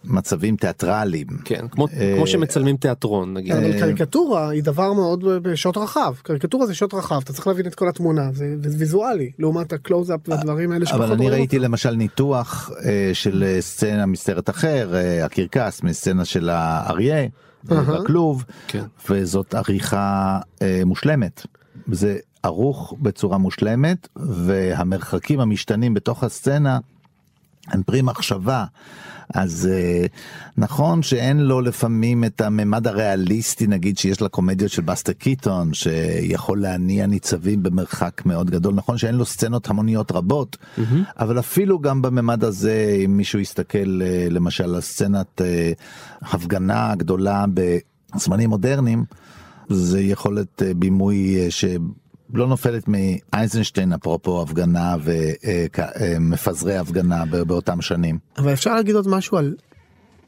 מצבים 0.09 0.57
תיאטרליים. 0.57 1.27
כן 1.45 1.69
כמו, 1.71 1.87
אה, 1.93 2.15
כמו 2.17 2.27
שמצלמים 2.27 2.77
תיאטרון 2.77 3.35
נגיד. 3.35 3.53
אבל 3.53 3.81
קריקטורה 3.81 4.49
היא 4.49 4.63
דבר 4.63 4.93
מאוד 4.93 5.25
בשעות 5.43 5.77
רחב 5.77 6.15
קריקטורה 6.23 6.67
זה 6.67 6.75
שעות 6.75 6.95
רחב 6.95 7.21
אתה 7.25 7.33
צריך 7.33 7.47
להבין 7.47 7.67
את 7.67 7.75
כל 7.75 7.89
התמונה 7.89 8.31
זה 8.33 8.55
זה 8.63 8.79
ויזואלי 8.79 9.31
לעומת 9.39 9.73
הקלוזאפ 9.73 10.21
והדברים 10.29 10.73
האלה 10.73 10.85
אבל 10.91 10.99
שפחות 10.99 11.11
אני 11.11 11.17
רואים 11.17 11.33
ראיתי 11.33 11.57
אותם. 11.57 11.65
למשל 11.65 11.91
ניתוח 11.91 12.71
אה, 12.85 13.11
של 13.13 13.45
אה, 13.47 13.61
סצנה 13.61 14.07
מסרט 14.07 14.51
אחר, 14.51 14.95
אה, 14.95 15.25
הקרקס 15.25 15.83
מסצנה 15.83 16.25
של 16.25 16.49
האריה 16.49 17.17
אהה. 17.17 17.29
בכלוב, 17.69 18.45
כן. 18.69 18.85
וזאת 19.11 19.55
עריכה 19.55 20.39
אה, 20.63 20.83
מושלמת. 20.87 21.47
זה 21.93 22.17
ערוך 22.43 22.95
בצורה 23.03 23.39
מושלמת 23.39 24.09
והמרחקים 24.17 25.41
המשתנים 25.41 25.95
בתוך 25.95 26.25
הסצנה 26.25 26.79
הם 27.69 27.83
פרי 27.83 28.03
מחשבה. 28.03 28.65
אז 29.35 29.69
אה, 29.73 30.07
נכון 30.57 31.03
שאין 31.03 31.41
לו 31.41 31.61
לפעמים 31.61 32.25
את 32.25 32.41
הממד 32.41 32.87
הריאליסטי 32.87 33.67
נגיד 33.67 33.99
שיש 33.99 34.23
לקומדיות 34.23 34.71
של 34.71 34.83
בסטר 34.83 35.13
קיטון 35.13 35.75
שיכול 35.75 36.61
להניע 36.61 37.07
ניצבים 37.07 37.63
במרחק 37.63 38.23
מאוד 38.27 38.51
גדול. 38.51 38.75
נכון 38.75 38.99
שאין 38.99 39.15
לו 39.15 39.25
סצנות 39.25 39.71
המוניות 39.71 40.13
רבות 40.13 40.57
אבל 41.19 41.39
אפילו 41.39 41.79
גם 41.79 42.03
בממד 42.03 42.45
הזה 42.45 43.01
אם 43.05 43.17
מישהו 43.17 43.39
יסתכל 43.39 44.01
אה, 44.03 44.27
למשל 44.31 44.75
על 44.75 44.81
סצנת 44.81 45.41
אה, 45.41 45.73
הפגנה 46.23 46.95
גדולה 46.97 47.45
בזמנים 47.55 48.51
מודרניים 48.51 49.05
זה 49.69 50.01
יכולת 50.01 50.63
בימוי 50.77 51.37
אה, 51.41 51.51
שלא 52.33 52.47
נופלת 52.47 52.85
מאייזנשטיין 52.89 53.93
אפרופו 53.93 54.43
הפגנה 54.43 54.97
ומפזרי 55.05 56.77
הפגנה 56.77 57.25
ב- 57.31 57.43
באותם 57.43 57.81
שנים. 57.81 58.19
אבל 58.39 58.53
אפשר 58.53 58.75
להגיד 58.75 58.95
עוד 58.95 59.09
משהו 59.09 59.39
על 59.39 59.55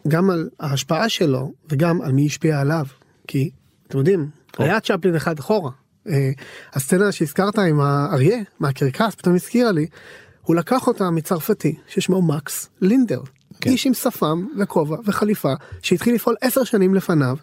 גם 0.08 0.30
על 0.30 0.48
ההשפעה 0.60 1.08
שלו 1.08 1.52
וגם 1.68 2.02
על 2.02 2.12
מי 2.12 2.26
השפיע 2.26 2.60
עליו 2.60 2.86
כי 3.26 3.50
אתם 3.86 3.98
יודעים 3.98 4.28
היה 4.58 4.80
צ'פלין 4.80 5.16
אחד 5.16 5.38
אחורה. 5.38 5.70
אה, 6.08 6.30
הסצנה 6.72 7.12
שהזכרת 7.12 7.58
עם 7.58 7.80
האריה 7.80 8.38
מהקרקס 8.60 9.14
פתאום 9.14 9.34
הזכירה 9.34 9.72
לי 9.72 9.86
הוא 10.42 10.56
לקח 10.56 10.86
אותה 10.86 11.10
מצרפתי 11.10 11.74
ששמו 11.88 12.22
מקס 12.22 12.68
לינדר. 12.80 13.20
כן. 13.60 13.70
איש 13.70 13.86
עם 13.86 13.94
שפם 13.94 14.46
וכובע 14.58 14.96
וחליפה 15.04 15.52
שהתחיל 15.82 16.14
לפעול 16.14 16.36
עשר 16.40 16.64
שנים 16.64 16.94
לפניו 16.94 17.36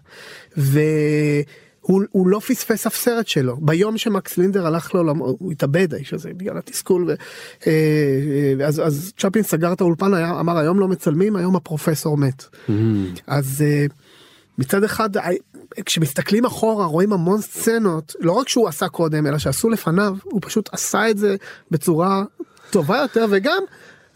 והוא 0.58 1.44
הוא 1.88 2.28
לא 2.28 2.40
פספס 2.40 2.88
אף 2.88 2.96
סרט 2.96 3.28
שלו 3.28 3.58
ביום 3.62 3.98
שמקס 3.98 4.38
לינדר 4.38 4.68
הלך 4.68 4.96
לעולמו 4.96 5.26
הוא 5.26 5.52
התאבד 5.52 5.94
האיש 5.94 6.14
הזה 6.14 6.30
בגלל 6.38 6.58
התסכול 6.58 7.06
ו, 7.08 7.14
אה, 7.68 7.72
אה, 8.60 8.68
אז, 8.68 8.82
אז 8.86 9.14
צ'פלין 9.18 9.44
סגר 9.44 9.74
את 9.74 9.82
האולפן 9.82 10.14
היה, 10.14 10.40
אמר 10.40 10.58
היום 10.58 10.80
לא 10.80 10.88
מצלמים 10.88 11.36
היום 11.36 11.56
הפרופסור 11.56 12.18
מת 12.18 12.46
אז 13.28 13.64
אה, 13.66 13.86
מצד 14.58 14.84
אחד 14.84 15.10
כשמסתכלים 15.86 16.46
אחורה 16.46 16.86
רואים 16.86 17.14
המון 17.14 17.42
סצנות 17.42 18.16
לא 18.20 18.32
רק 18.32 18.50
שהוא 18.50 18.68
עשה 18.68 18.88
קודם 18.88 19.28
אלא 19.28 19.38
שעשו 19.38 19.70
לפניו 19.70 20.16
הוא 20.24 20.42
פשוט 20.44 20.70
עשה 20.72 21.10
את 21.10 21.18
זה 21.18 21.36
בצורה 21.72 22.24
טובה 22.70 22.98
יותר 22.98 23.26
וגם 23.30 23.64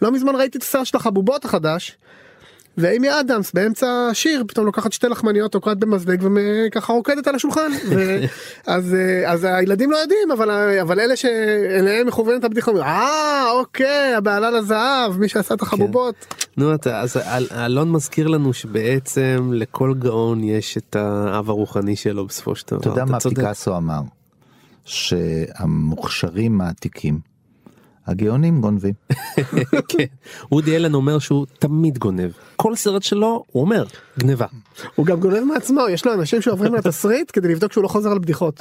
לא 0.02 0.12
מזמן 0.12 0.36
ראיתי 0.36 0.58
את 0.58 0.64
הסרט 0.64 0.86
של 0.86 0.98
החבובות 0.98 1.46
החדש. 1.46 1.98
ואימי 2.78 3.20
אדמס 3.20 3.52
באמצע 3.54 4.08
השיר 4.12 4.44
פתאום 4.48 4.66
לוקחת 4.66 4.94
שתי 4.94 5.08
לחמניות 5.08 5.52
תוקעת 5.52 5.78
במזלג 5.80 6.24
וככה 6.68 6.94
רוקדת 6.94 7.28
על 7.28 7.36
השולחן 7.36 7.72
ו- 7.90 8.20
אז 8.68 8.94
אה, 8.94 9.32
אז 9.32 9.44
הילדים 9.44 9.92
לא 9.92 9.98
יודעים 9.98 10.32
אבל 10.32 10.50
אבל 10.82 11.00
אלה 11.00 11.16
שאליהם 11.16 12.08
מכוונת 12.08 12.44
הבדיחה 12.44 12.72
אומרים 12.72 12.86
אה 12.88 13.52
אוקיי 13.52 14.16
הבעלה 14.18 14.52
לזהב 14.52 15.18
מי 15.20 15.28
שעשה 15.30 15.54
את 15.54 15.62
החבובות 15.62 16.16
נו 16.58 16.74
אתה 16.76 17.00
אז 17.02 17.18
אל- 17.18 17.48
אלון 17.52 17.92
מזכיר 17.92 18.28
לנו 18.28 18.54
שבעצם 18.54 19.50
לכל 19.54 19.94
גאון 20.00 20.44
יש 20.44 20.78
את 20.78 20.96
האב 20.96 21.50
הרוחני 21.50 21.96
שלו 21.96 22.26
בסופו 22.28 22.56
של 22.56 22.66
דבר. 22.72 22.80
אתה 22.80 22.90
יודע 22.90 23.06
מה. 23.06 23.20
פיקאסו 23.20 23.78
אמר? 23.78 24.02
שהמוכשרים 24.86 26.58
מעתיקים, 26.58 27.20
הגאונים 28.08 28.62
גונבים. 28.62 28.94
כן. 29.88 30.06
וודי 30.52 30.76
אלן 30.76 30.94
אומר 30.94 31.20
שהוא 31.20 31.46
תמיד 31.60 31.98
גונב 31.98 32.32
כל 32.56 32.76
סרט 32.76 33.04
שלו 33.04 33.44
הוא 33.52 33.62
אומר 33.62 33.86
גניבה. 34.20 34.46
הוא 34.96 35.06
גם 35.06 35.20
גונב 35.20 35.44
מעצמו 35.44 35.82
יש 35.90 36.06
לו 36.06 36.14
אנשים 36.14 36.42
שעוברים 36.42 36.76
לתסריט 36.76 37.32
כדי 37.34 37.48
לבדוק 37.48 37.74
שהוא 37.74 37.84
לא 37.84 37.88
חוזר 37.88 38.12
על 38.12 38.20
בדיחות. 38.20 38.60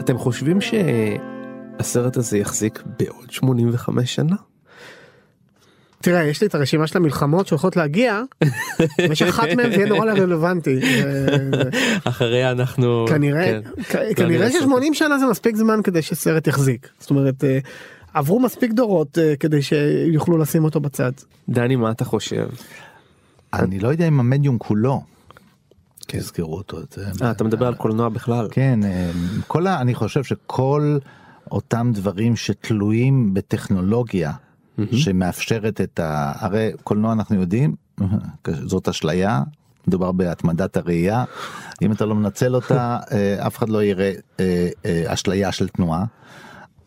אתם 0.00 0.18
חושבים 0.18 0.58
שהסרט 0.60 2.16
הזה 2.16 2.38
יחזיק 2.38 2.82
בעוד 2.98 3.30
85 3.30 4.14
שנה? 4.14 4.36
תראה 6.02 6.24
יש 6.24 6.40
לי 6.40 6.46
את 6.46 6.54
הרשימה 6.54 6.86
של 6.86 6.98
המלחמות 6.98 7.46
שהולכות 7.46 7.76
להגיע 7.76 8.22
ושאחת 9.10 9.48
מהן 9.56 9.70
תהיה 9.74 9.86
נורא 9.86 10.12
רלוונטי. 10.12 10.80
אה, 10.82 11.62
אחריה 12.04 12.50
אנחנו 12.50 13.04
כנראה 13.08 13.60
כן. 13.88 14.00
כנראה 14.16 14.44
לעשות 14.46 14.62
ש-80 14.62 14.94
שנה 14.94 15.18
זה 15.18 15.26
מספיק 15.26 15.56
זמן 15.56 15.80
כדי 15.84 16.02
שסרט 16.02 16.46
יחזיק 16.46 16.88
זאת 17.00 17.10
אומרת 17.10 17.44
אה, 17.44 17.58
עברו 18.14 18.40
מספיק 18.40 18.72
דורות 18.72 19.18
אה, 19.18 19.34
כדי 19.40 19.62
שיוכלו 19.62 20.38
לשים 20.38 20.64
אותו 20.64 20.80
בצד. 20.80 21.12
דני 21.48 21.76
מה 21.76 21.90
אתה 21.90 22.04
חושב? 22.04 22.48
אני 23.52 23.78
לא 23.78 23.88
יודע 23.88 24.08
אם 24.08 24.20
המדיום 24.20 24.58
כולו. 24.58 25.00
יזכרו 26.14 26.56
אותו. 26.56 26.78
זה- 26.94 27.24
אה, 27.24 27.30
אתה 27.30 27.44
מדבר 27.44 27.66
על 27.66 27.74
קולנוע 27.74 28.08
בכלל. 28.08 28.48
כן, 28.50 28.80
אה. 28.84 29.80
אני 29.80 29.94
חושב 29.94 30.24
שכל 30.24 30.98
אותם 31.50 31.90
דברים 31.94 32.36
שתלויים 32.36 33.34
בטכנולוגיה 33.34 34.32
שמאפשרת 34.92 35.80
את 35.80 36.00
ה... 36.00 36.32
הרי 36.36 36.70
קולנוע 36.84 37.12
אנחנו 37.12 37.40
יודעים, 37.40 37.74
זאת 38.70 38.88
אשליה, 38.88 39.42
מדובר 39.88 40.12
בהתמדת 40.12 40.76
הראייה, 40.76 41.24
אם 41.82 41.92
אתה 41.92 42.06
לא 42.06 42.14
מנצל 42.14 42.54
אותה, 42.54 42.98
אה, 43.12 43.46
אף 43.46 43.58
אחד 43.58 43.68
לא 43.68 43.82
יראה 43.82 44.12
אה, 44.40 44.68
אה, 44.86 45.04
אשליה 45.06 45.52
של 45.52 45.68
תנועה. 45.68 46.04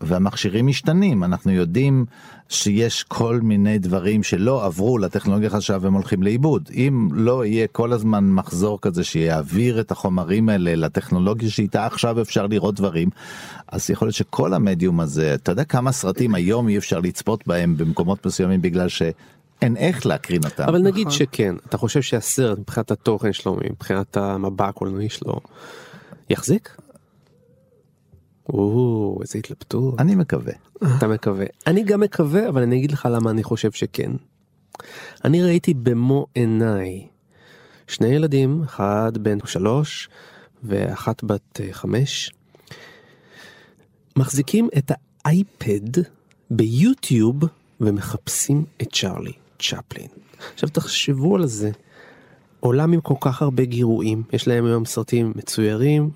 והמכשירים 0.02 0.68
משתנים, 0.68 1.24
אנחנו 1.24 1.52
יודעים 1.52 2.06
שיש 2.50 3.04
כל 3.04 3.40
מיני 3.42 3.80
דברים 3.80 4.24
שלא 4.24 4.66
עברו 4.66 4.98
לטכנולוגיה 4.98 5.50
חדשה 5.50 5.78
והם 5.82 5.94
הולכים 5.94 6.24
לאיבוד. 6.24 6.70
אם 6.74 7.10
לא 7.14 7.46
יהיה 7.46 7.68
כל 7.68 7.94
הזמן 7.94 8.24
מחזור 8.24 8.82
כזה 8.82 9.04
שיעביר 9.04 9.80
את 9.80 9.92
החומרים 9.92 10.50
האלה 10.50 10.76
לטכנולוגיה 10.76 11.50
שאיתה 11.50 11.86
עכשיו 11.86 12.22
אפשר 12.22 12.48
לראות 12.48 12.76
דברים, 12.76 13.10
אז 13.68 13.90
יכול 13.90 14.06
להיות 14.06 14.16
שכל 14.16 14.54
המדיום 14.54 15.00
הזה, 15.00 15.34
אתה 15.34 15.52
יודע 15.52 15.64
כמה 15.64 15.92
סרטים 15.92 16.36
היום 16.36 16.68
אי 16.68 16.78
אפשר 16.78 17.00
לצפות 17.00 17.48
בהם 17.48 17.78
במקומות 17.78 18.26
מסוימים 18.26 18.62
בגלל 18.62 18.90
ש... 18.90 19.02
אין 19.62 19.78
איך 19.78 20.06
להקרין 20.06 20.42
אותם. 20.46 20.64
אבל 20.64 20.82
נגיד 20.82 21.12
שכן, 21.12 21.56
אתה 21.70 21.78
חושב 21.78 22.02
שהסרט 22.02 22.60
מבחינת 22.60 22.92
התוכן 22.92 23.34
שלו, 23.34 23.58
מבחינת 23.72 24.18
המבע 24.18 24.68
הקולנועי 24.68 25.10
שלו, 25.10 25.40
יחזיק? 26.30 26.78
או, 28.54 29.20
איזה 29.22 29.40
התלבטות. 29.40 30.00
אני 30.00 30.16
מקווה. 30.16 30.54
אתה 30.98 31.08
מקווה. 31.08 31.46
אני 31.68 31.84
גם 31.84 32.00
מקווה, 32.00 32.50
אבל 32.50 32.62
אני 32.62 32.78
אגיד 32.78 32.92
לך 32.92 33.08
למה 33.12 33.30
אני 33.30 33.44
חושב 33.44 33.72
שכן. 33.72 34.12
אני 35.26 35.44
ראיתי 35.44 35.74
במו 35.74 36.26
עיניי 36.34 37.08
שני 37.88 38.08
ילדים, 38.08 38.64
אחד 38.64 39.12
בן 39.18 39.38
שלוש 39.46 40.10
ואחת 40.64 41.24
בת 41.24 41.62
אה, 41.62 41.68
חמש, 41.72 42.32
מחזיקים 44.16 44.70
את 44.78 44.92
האייפד 45.26 46.02
ביוטיוב 46.52 47.40
ומחפשים 47.82 48.66
את 48.82 48.88
צ'ארלי 48.94 49.34
צ'פלין. 49.60 50.08
עכשיו 50.54 50.70
תחשבו 50.70 51.36
על 51.36 51.46
זה. 51.46 51.72
עולם 52.60 52.94
עם 52.94 53.02
כל 53.02 53.14
כך 53.22 53.42
הרבה 53.42 53.66
גירויים, 53.66 54.24
יש 54.34 54.48
להם 54.48 54.66
היום 54.66 54.86
סרטים 54.86 55.34
מצוירים, 55.36 56.10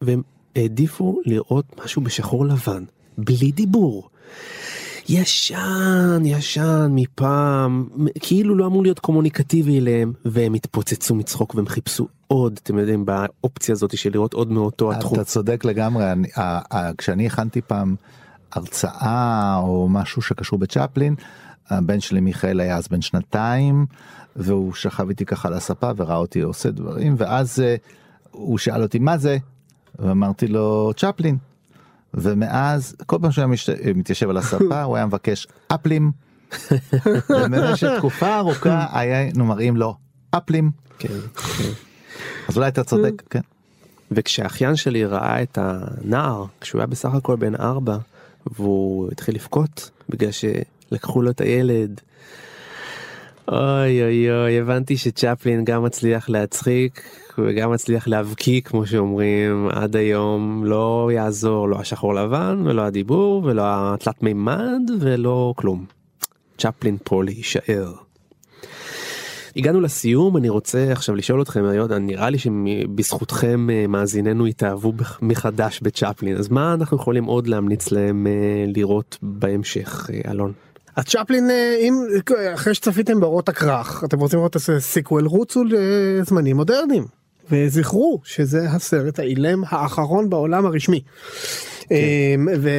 והם 0.00 0.22
העדיפו 0.56 1.20
לראות 1.26 1.80
משהו 1.84 2.02
בשחור 2.02 2.46
לבן, 2.46 2.84
בלי 3.18 3.52
דיבור. 3.52 4.08
ישן, 5.08 6.22
ישן, 6.24 6.88
מפעם, 6.90 7.88
כאילו 8.20 8.54
לא 8.54 8.66
אמור 8.66 8.82
להיות 8.82 8.98
קומוניקטיבי 8.98 9.78
אליהם, 9.78 10.12
והם 10.24 10.54
התפוצצו 10.54 11.14
מצחוק 11.14 11.54
והם 11.54 11.66
חיפשו 11.66 12.08
עוד, 12.26 12.60
אתם 12.62 12.78
יודעים, 12.78 13.04
באופציה 13.06 13.72
הזאת 13.72 13.98
של 13.98 14.10
לראות 14.12 14.34
עוד 14.34 14.52
מאותו 14.52 14.92
התחום. 14.92 15.14
אתה 15.14 15.24
צודק 15.24 15.64
לגמרי, 15.64 16.12
אני, 16.12 16.28
ה, 16.36 16.76
ה, 16.76 16.94
כשאני 16.94 17.26
הכנתי 17.26 17.60
פעם 17.60 17.94
הרצאה 18.52 19.56
או 19.62 19.88
משהו 19.88 20.22
שקשור 20.22 20.58
בצ'פלין, 20.58 21.14
הבן 21.70 22.00
שלי 22.00 22.20
מיכאל 22.20 22.60
היה 22.60 22.76
אז 22.76 22.88
בן 22.88 23.00
שנתיים, 23.00 23.86
והוא 24.36 24.74
שכב 24.74 25.08
איתי 25.08 25.24
ככה 25.24 25.48
על 25.48 25.54
הספה 25.54 25.90
וראה 25.96 26.16
אותי 26.16 26.40
עושה 26.40 26.70
דברים, 26.70 27.14
ואז 27.18 27.58
uh, 27.58 27.80
הוא 28.30 28.58
שאל 28.58 28.82
אותי 28.82 28.98
מה 28.98 29.18
זה, 29.18 29.38
ואמרתי 29.98 30.46
לו 30.46 30.92
צ'פלין. 30.96 31.36
ומאז 32.14 32.96
כל 33.06 33.18
פעם 33.22 33.32
שהוא 33.32 33.44
היה. 33.44 33.94
מתיישב 33.94 34.30
על 34.30 34.36
הספה 34.36 34.82
הוא 34.82 34.96
היה 34.96 35.06
מבקש 35.06 35.46
אפלים. 35.68 36.12
ובמשך 37.30 37.88
תקופה 37.98 38.36
ארוכה 38.36 38.86
היינו 38.92 39.44
מראים 39.44 39.76
לו 39.76 39.94
אפלים. 40.30 40.70
כן, 40.98 41.08
כן. 41.08 41.70
אז 42.48 42.56
אולי 42.56 42.68
אתה 42.68 42.84
צודק, 42.84 43.22
כן. 43.30 43.40
וכשהאחיין 44.10 44.76
שלי 44.76 45.04
ראה 45.04 45.42
את 45.42 45.58
הנער, 45.60 46.44
כשהוא 46.60 46.78
היה 46.78 46.86
בסך 46.86 47.14
הכל 47.14 47.36
בן 47.36 47.54
ארבע, 47.54 47.96
והוא 48.46 49.08
התחיל 49.12 49.34
לבכות 49.34 49.90
בגלל 50.08 50.30
שלקחו 50.30 51.22
לו 51.22 51.30
את 51.30 51.40
הילד. 51.40 52.00
אוי 53.48 54.02
אוי 54.02 54.30
אוי, 54.30 54.58
הבנתי 54.58 54.96
שצ'פלין 54.96 55.64
גם 55.64 55.84
מצליח 55.84 56.28
להצחיק 56.28 57.02
וגם 57.38 57.72
מצליח 57.72 58.08
להבקיע 58.08 58.60
כמו 58.60 58.86
שאומרים 58.86 59.68
עד 59.72 59.96
היום 59.96 60.64
לא 60.64 61.10
יעזור 61.14 61.68
לא 61.68 61.80
השחור 61.80 62.14
לבן 62.14 62.62
ולא 62.64 62.82
הדיבור 62.82 63.44
ולא 63.44 63.62
התלת 63.66 64.22
מימד 64.22 64.80
ולא 65.00 65.52
כלום. 65.56 65.84
צ'פלין 66.58 66.96
פה 67.04 67.24
להישאר. 67.24 67.92
הגענו 69.56 69.80
לסיום 69.80 70.36
אני 70.36 70.48
רוצה 70.48 70.92
עכשיו 70.92 71.14
לשאול 71.14 71.42
אתכם 71.42 71.64
נראה 72.00 72.30
לי 72.30 72.38
שבזכותכם 72.38 73.70
אה, 73.70 73.86
מאזיננו 73.86 74.46
התאהבו 74.46 74.92
מחדש 75.22 75.80
בצ'פלין 75.82 76.36
אז 76.36 76.48
מה 76.48 76.74
אנחנו 76.74 76.96
יכולים 76.96 77.24
עוד 77.24 77.46
להמליץ 77.46 77.92
להם 77.92 78.26
אה, 78.26 78.64
לראות 78.66 79.18
בהמשך 79.22 80.10
אה, 80.12 80.30
אלון. 80.30 80.52
אז 80.96 81.04
צ'פלין 81.04 81.50
אה, 81.50 81.76
אם 81.80 81.94
אחרי 82.54 82.74
שצפיתם 82.74 83.20
באורות 83.20 83.48
הכרך 83.48 84.04
אתם 84.04 84.18
רוצים 84.18 84.38
לראות 84.38 84.54
איזה 84.54 84.80
sequel 84.80 85.26
רוצו 85.26 85.64
לזמנים 85.64 86.56
מודרניים 86.56 87.04
וזכרו 87.50 88.20
שזה 88.24 88.70
הסרט 88.70 89.18
האילם 89.18 89.62
האחרון 89.66 90.30
בעולם 90.30 90.66
הרשמי. 90.66 91.00
אה, 91.92 92.34
ו- 92.60 92.70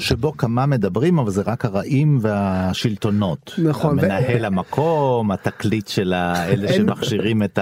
שבו 0.00 0.36
כמה 0.36 0.66
מדברים 0.66 1.18
אבל 1.18 1.30
זה 1.30 1.42
רק 1.46 1.64
הרעים 1.64 2.18
והשלטונות. 2.22 3.54
נכון, 3.58 3.98
ו- 3.98 4.02
מנהל 4.02 4.44
המקום, 4.44 5.30
התקליט 5.30 5.88
של 5.88 6.12
האלה 6.12 6.68
אין- 6.70 6.76
שמכשירים 6.86 7.42
את 7.42 7.58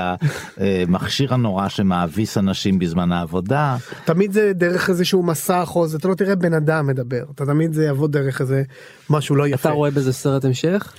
המכשיר 0.56 1.34
הנורא 1.34 1.68
שמאביס 1.68 2.38
אנשים 2.38 2.78
בזמן 2.78 3.12
העבודה. 3.12 3.76
תמיד 4.04 4.32
זה 4.32 4.52
דרך 4.54 4.88
איזשהו 4.90 5.22
מסך 5.22 5.72
או 5.74 5.86
זה 5.86 5.96
אתה 5.96 6.09
לא 6.09 6.14
תראה 6.14 6.34
בן 6.36 6.54
אדם 6.54 6.86
מדבר 6.86 7.22
אתה 7.34 7.46
תמיד 7.46 7.72
זה 7.72 7.84
יבוא 7.86 8.09
דרך 8.09 8.40
איזה 8.40 8.62
משהו 9.11 9.36
לא 9.36 9.46
יפה. 9.48 9.68
אתה 9.68 9.76
רואה 9.76 9.90
בזה 9.90 10.12
סרט 10.12 10.44
המשך? 10.44 10.92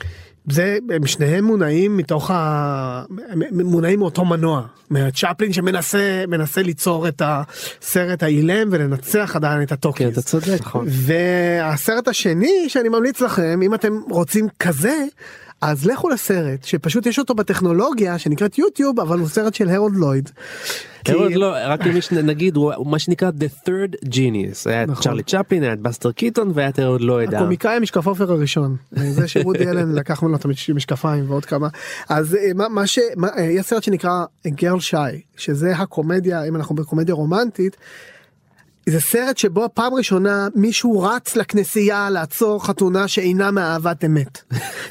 זה 0.52 0.78
הם 0.90 1.06
שניהם 1.08 1.46
מונעים 1.46 1.98
מתוך 1.98 2.32
ה... 2.32 3.04
מונעים 3.52 4.00
מאותו 4.00 4.26
מנוע 4.26 4.62
מהצ'פלין 4.90 5.54
שמנסה 5.54 6.24
מנסה 6.28 6.62
ליצור 6.62 7.08
את 7.08 7.22
הסרט 7.26 8.24
האילם 8.24 8.68
ולנצח 8.72 9.36
עדיין 9.36 9.62
את 9.62 9.70
כן 9.70 9.74
ה 9.74 9.77
talkies. 9.77 10.08
אתה 10.08 10.22
צודק. 10.22 10.60
נכון. 10.60 10.86
והסרט 10.90 12.08
השני 12.08 12.66
שאני 12.68 12.90
ממליץ 12.90 13.22
לכם 13.22 13.62
אם 13.62 13.74
אתם 13.74 14.00
רוצים 14.10 14.48
כזה 14.60 15.04
אז 15.62 15.86
לכו 15.86 16.10
לסרט 16.10 16.64
שפשוט 16.64 17.06
יש 17.06 17.20
אותו 17.20 17.34
בטכנולוגיה 17.34 18.20
שנקראת 18.20 18.58
יוטיוב 18.58 19.00
אבל 19.00 19.20
הוא 19.20 19.28
סרט 19.28 19.54
של 19.54 19.70
הרולד 19.70 19.96
לויד. 19.96 20.30
כי- 21.04 21.12
הרולד 21.12 21.36
לא 21.36 21.56
רק 21.66 21.86
למי 21.86 22.02
שנגיד 22.02 22.56
הוא 22.56 22.74
הוא 22.74 22.88
מה 22.88 23.00
שנקרא 23.00 23.30
the 23.40 23.68
third 23.68 24.06
genius 24.06 24.62
היה 24.70 24.84
את 24.84 24.88
נכון. 24.90 25.04
צ'רלי 25.04 25.24
צ'פלין 25.24 25.64
היה 25.64 25.74
את 25.74 25.80
בסטר 25.80 26.12
קיטון 26.12 26.52
והיה 26.54 26.70
את 26.70 26.80
הרולד 26.80 27.02
לויד. 27.02 27.34
הקומיקאי 27.34 27.76
המשקפופר 27.76 28.32
הראשון 28.32 28.76
זה 28.92 29.28
שוודי 29.28 29.68
אלן 29.70 29.92
לקח 29.96 30.24
ממנו 30.24 30.36
את 30.38 30.46
המשקפיים 30.70 31.32
ועוד 31.32 31.46
כמה 31.46 31.68
אז 32.10 32.36
אה, 32.36 32.52
מה, 32.56 32.70
מה 32.70 32.88
ש... 32.88 33.00
מה, 33.16 33.28
אה, 33.38 33.42
יש 33.44 33.66
סרט 33.66 33.84
שנקרא 33.84 34.12
Girl 34.48 34.80
Shy 34.80 34.96
שזה 35.38 35.76
הקומדיה 35.76 36.44
אם 36.44 36.56
אנחנו 36.56 36.76
בקומדיה 36.76 37.16
רומנטית. 37.16 37.78
זה 38.90 39.00
סרט 39.00 39.38
שבו 39.38 39.70
פעם 39.74 39.94
ראשונה 39.94 40.48
מישהו 40.56 41.02
רץ 41.02 41.36
לכנסייה 41.36 42.10
לעצור 42.10 42.66
חתונה 42.66 43.08
שאינה 43.08 43.52
מאהבת 43.52 44.06
אמת. 44.06 44.42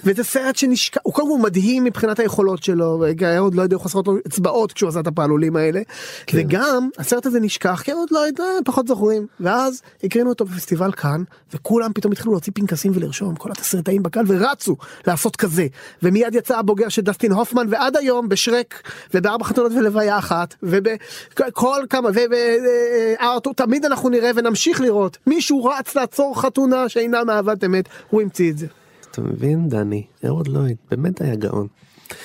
וזה 0.05 0.25
סרט 0.25 0.57
שנשקע, 0.57 1.01
הוא 1.03 1.15
קודם 1.15 1.29
כל 1.29 1.43
מדהים 1.43 1.85
מבחינת 1.85 2.19
היכולות 2.19 2.63
שלו, 2.63 3.05
עוד 3.39 3.55
לא 3.55 3.63
יודע, 3.63 3.77
הוא 3.77 3.85
חסר 3.85 3.99
אותו 3.99 4.17
אצבעות 4.27 4.73
כשהוא 4.73 4.89
עשה 4.89 5.01
את 5.01 5.07
הפעלולים 5.07 5.57
האלה. 5.57 5.81
כן. 6.27 6.39
וגם 6.39 6.89
הסרט 6.99 7.27
הזה 7.27 7.41
נשכח, 7.41 7.83
כי 7.85 7.93
עוד 7.93 8.09
לא 8.11 8.19
יודע, 8.19 8.45
פחות 8.65 8.89
זוכרים. 8.89 9.27
ואז 9.41 9.83
הקרינו 10.05 10.29
אותו 10.29 10.45
בפסטיבל 10.45 10.93
כאן, 10.93 11.23
וכולם 11.55 11.93
פתאום 11.95 12.13
התחילו 12.13 12.33
להוציא 12.33 12.53
פנקסים 12.55 12.93
ולרשום, 12.95 13.37
כל 13.37 13.51
התסריטאים 13.51 14.03
בקהל, 14.03 14.25
ורצו 14.29 14.77
לעשות 15.07 15.37
כזה. 15.37 15.67
ומיד 16.03 16.35
יצא 16.35 16.59
הבוגר 16.59 16.89
של 16.89 17.03
דסטין 17.03 17.33
הופמן, 17.33 17.67
ועד 17.71 17.97
היום 17.97 18.29
בשרק, 18.29 18.83
ובארבע 19.15 19.45
חתונות 19.45 19.73
ולוויה 19.73 20.19
אחת, 20.19 20.55
ובכל 20.63 21.85
כמה, 21.91 22.09
ובארתור, 22.15 23.55
תמיד 23.55 23.85
אנחנו 23.89 24.09
נראה 24.09 24.31
ונמשיך 24.37 24.81
לראות. 24.81 25.19
מישהו 25.27 25.65
רץ 25.65 25.95
לעצור 25.95 26.41
חתונה 26.41 26.89
שאינה 26.89 27.25
מאהבת 27.25 27.65
אמת, 27.65 27.89
הוא 28.11 28.23
המציא 28.23 28.51
את 28.51 28.59
זה. 28.59 28.67
אתה 29.11 29.21
מבין 29.21 29.69
דני 29.69 30.03
הרולד 30.23 30.49
לויד 30.49 30.77
באמת 30.91 31.21
היה 31.21 31.35
גאון. 31.35 31.67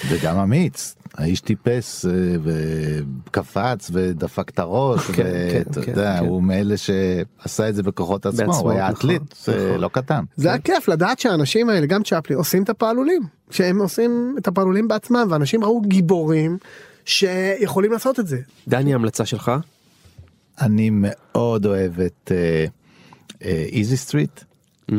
וגם 0.09 0.37
אמיץ, 0.37 0.95
האיש 1.17 1.41
טיפס 1.41 2.05
אה, 2.05 2.11
וקפץ 2.43 3.89
ודפק 3.93 4.49
את 4.49 4.59
הראש, 4.59 5.11
כן, 5.11 5.23
ואתה 5.23 5.81
כן, 5.81 5.91
יודע, 5.91 6.19
כן. 6.19 6.25
הוא 6.25 6.43
מאלה 6.43 6.75
שעשה 6.77 7.69
את 7.69 7.75
זה 7.75 7.83
בכוחות 7.83 8.25
עצמו, 8.25 8.47
בעצמו, 8.47 8.61
הוא 8.61 8.71
היה 8.71 8.89
נכון, 8.89 8.95
אתלית 8.95 9.21
אה, 9.49 9.55
נכון. 9.55 9.81
לא 9.81 9.87
קטן. 9.87 10.23
זה 10.35 10.49
היה 10.49 10.59
כיף 10.59 10.87
לדעת 10.87 11.19
שהאנשים 11.19 11.69
האלה, 11.69 11.85
גם 11.85 12.03
צ'פלי, 12.03 12.35
עושים 12.35 12.63
את 12.63 12.69
הפעלולים. 12.69 13.21
שהם 13.49 13.81
עושים 13.81 14.35
את 14.37 14.47
הפעלולים 14.47 14.87
בעצמם, 14.87 15.27
ואנשים 15.29 15.63
ראו 15.63 15.81
גיבורים 15.81 16.57
שיכולים 17.05 17.91
לעשות 17.91 18.19
את 18.19 18.27
זה. 18.27 18.37
דני 18.67 18.93
המלצה 18.93 19.25
שלך? 19.25 19.51
אני 20.61 20.89
מאוד 20.93 21.65
אוהב 21.65 21.99
את 21.99 22.31
איזי 23.41 23.97
סטריט. 23.97 24.39
Mm, 24.91 24.93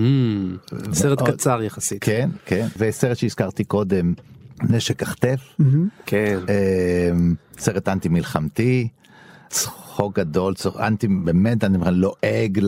סרט. 0.93 1.23
קצר 1.23 1.63
יחסית. 1.63 2.05
כן, 2.05 2.31
כן, 2.47 2.67
וסרט 2.79 3.17
שהזכרתי 3.17 3.65
קודם, 3.65 4.15
נשק 4.63 5.03
החטף, 5.03 5.41
כן. 6.07 6.39
אה, 6.49 7.11
סרט 7.59 7.89
אנטי 7.89 8.09
מלחמתי, 8.09 8.89
צחוק 9.95 10.19
גדול, 10.19 10.55
אנטי, 10.79 11.09
באמת, 11.09 11.65
אני 11.65 11.77
אומר, 11.77 11.91
לועג 11.91 12.59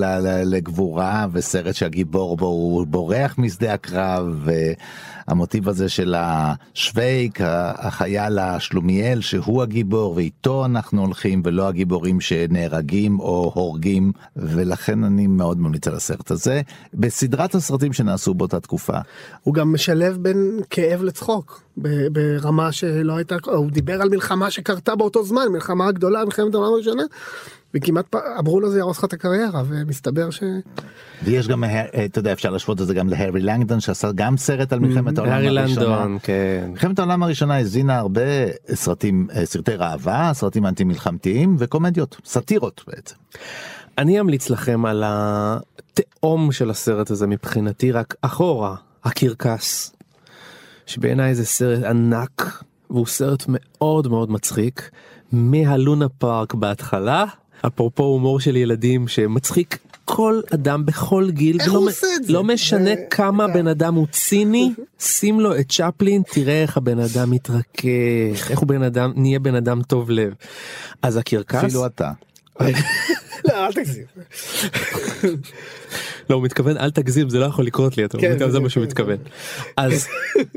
לגבורה, 0.44 1.26
וסרט 1.32 1.74
שהגיבור 1.74 2.36
בו 2.36 2.46
הוא 2.46 2.86
בורח 2.86 3.34
משדה 3.38 3.74
הקרב, 3.74 4.48
והמוטיב 5.28 5.68
הזה 5.68 5.88
של 5.88 6.14
השווייק, 6.18 7.38
החייל 7.78 8.38
השלומיאל, 8.38 9.20
שהוא 9.20 9.62
הגיבור, 9.62 10.16
ואיתו 10.16 10.64
אנחנו 10.64 11.02
הולכים, 11.02 11.42
ולא 11.44 11.68
הגיבורים 11.68 12.20
שנהרגים 12.20 13.20
או 13.20 13.52
הורגים, 13.54 14.12
ולכן 14.36 15.04
אני 15.04 15.26
מאוד 15.26 15.60
ממליץ 15.60 15.88
על 15.88 15.94
הסרט 15.94 16.30
הזה, 16.30 16.60
בסדרת 16.94 17.54
הסרטים 17.54 17.92
שנעשו 17.92 18.34
באותה 18.34 18.60
תקופה. 18.60 18.98
הוא 19.42 19.54
גם 19.54 19.72
משלב 19.72 20.16
בין 20.20 20.60
כאב 20.70 21.02
לצחוק 21.02 21.66
ברמה 22.12 22.72
שלא 22.72 23.16
הייתה 23.16 23.36
הוא 23.46 23.70
דיבר 23.70 24.02
על 24.02 24.08
מלחמה 24.08 24.50
שקרתה 24.50 24.96
באותו 24.96 25.24
זמן 25.24 25.42
מלחמה 25.52 25.92
גדולה 25.92 26.24
מלחמת 26.24 26.54
העולם 26.54 26.72
הראשונה. 26.72 27.02
וכמעט 27.74 28.14
אמרו 28.38 28.60
לו 28.60 28.70
זה 28.70 28.78
יהרוס 28.78 28.98
לך 28.98 29.04
את 29.04 29.12
הקריירה 29.12 29.62
ומסתבר 29.68 30.30
ש... 30.30 30.42
ויש 31.22 31.48
גם, 31.48 31.64
אה, 31.64 32.04
אתה 32.04 32.18
יודע, 32.18 32.32
אפשר 32.32 32.50
להשוות 32.50 32.80
את 32.80 32.86
זה 32.86 32.94
גם 32.94 33.08
להרי 33.08 33.40
לנגדון 33.40 33.80
שעשה 33.80 34.12
גם 34.14 34.36
סרט 34.36 34.72
על 34.72 34.78
מלחמת 34.78 35.18
העולם 35.18 35.32
הארי 35.32 35.58
הראשונה. 35.58 35.86
לנדון, 35.86 36.18
כן. 36.22 36.68
מלחמת 36.70 36.98
העולם 36.98 37.22
הראשונה 37.22 37.58
הזינה 37.58 37.98
הרבה 37.98 38.20
סרטים, 38.74 39.26
אה, 39.34 39.46
סרטי 39.46 39.74
ראווה, 39.74 40.30
סרטים 40.34 40.66
אנטי 40.66 40.84
מלחמתיים 40.84 41.56
וקומדיות, 41.58 42.16
סאטירות 42.24 42.84
בעצם. 42.86 43.14
אני 43.98 44.20
אמליץ 44.20 44.50
לכם 44.50 44.86
על 44.86 45.04
התהום 45.06 46.52
של 46.52 46.70
הסרט 46.70 47.10
הזה 47.10 47.26
מבחינתי 47.26 47.92
רק 47.92 48.14
אחורה, 48.22 48.74
הקרקס. 49.04 49.96
שבעיניי 50.86 51.34
זה 51.34 51.44
סרט 51.44 51.82
ענק 51.84 52.62
והוא 52.90 53.06
סרט 53.06 53.44
מאוד 53.48 54.08
מאוד 54.08 54.30
מצחיק 54.30 54.90
מהלונה 55.32 56.08
פארק 56.08 56.54
בהתחלה 56.54 57.24
אפרופו 57.66 58.02
הומור 58.02 58.40
של 58.40 58.56
ילדים 58.56 59.08
שמצחיק 59.08 59.78
כל 60.04 60.40
אדם 60.54 60.86
בכל 60.86 61.30
גיל 61.30 61.60
איך 61.60 61.68
ולא 61.68 61.76
הוא 61.78 61.84
מ- 61.84 61.88
עושה 61.88 62.06
את 62.16 62.24
זה? 62.24 62.32
לא 62.32 62.44
משנה 62.44 62.84
זה- 62.84 62.94
כמה 63.10 63.48
בן 63.48 63.66
אדם 63.68 63.94
הוא 63.94 64.06
ציני 64.10 64.72
שים 65.00 65.40
לו 65.40 65.56
את 65.58 65.72
צ'פלין 65.72 66.22
תראה 66.32 66.62
איך 66.62 66.76
הבן 66.76 66.98
אדם 66.98 67.30
מתרכך 67.30 68.50
איך 68.50 68.58
הוא 68.58 68.68
בן 68.68 68.82
אדם 68.82 69.12
נהיה 69.16 69.38
בן 69.38 69.54
אדם 69.54 69.82
טוב 69.82 70.10
לב. 70.10 70.32
אז 71.02 71.16
הקרקס 71.16 71.54
אפילו 71.64 71.86
אתה. 71.86 72.10
לא 72.60 72.66
אל 73.66 73.72
תגזים. 73.72 74.04
לא 76.30 76.34
הוא 76.36 76.42
מתכוון 76.44 76.76
אל 76.76 76.90
תגזים 76.90 77.28
זה 77.30 77.38
לא 77.38 77.44
יכול 77.44 77.64
לקרות 77.66 77.96
לי 77.96 78.04
אתה 78.04 78.18
כן, 78.18 78.32
מבין? 78.34 78.50
זה- 78.50 78.60
מה 78.60 78.68
שהוא 78.68 78.84
כן, 78.84 78.88
מתכוון. 78.90 79.16
אז 79.76 80.06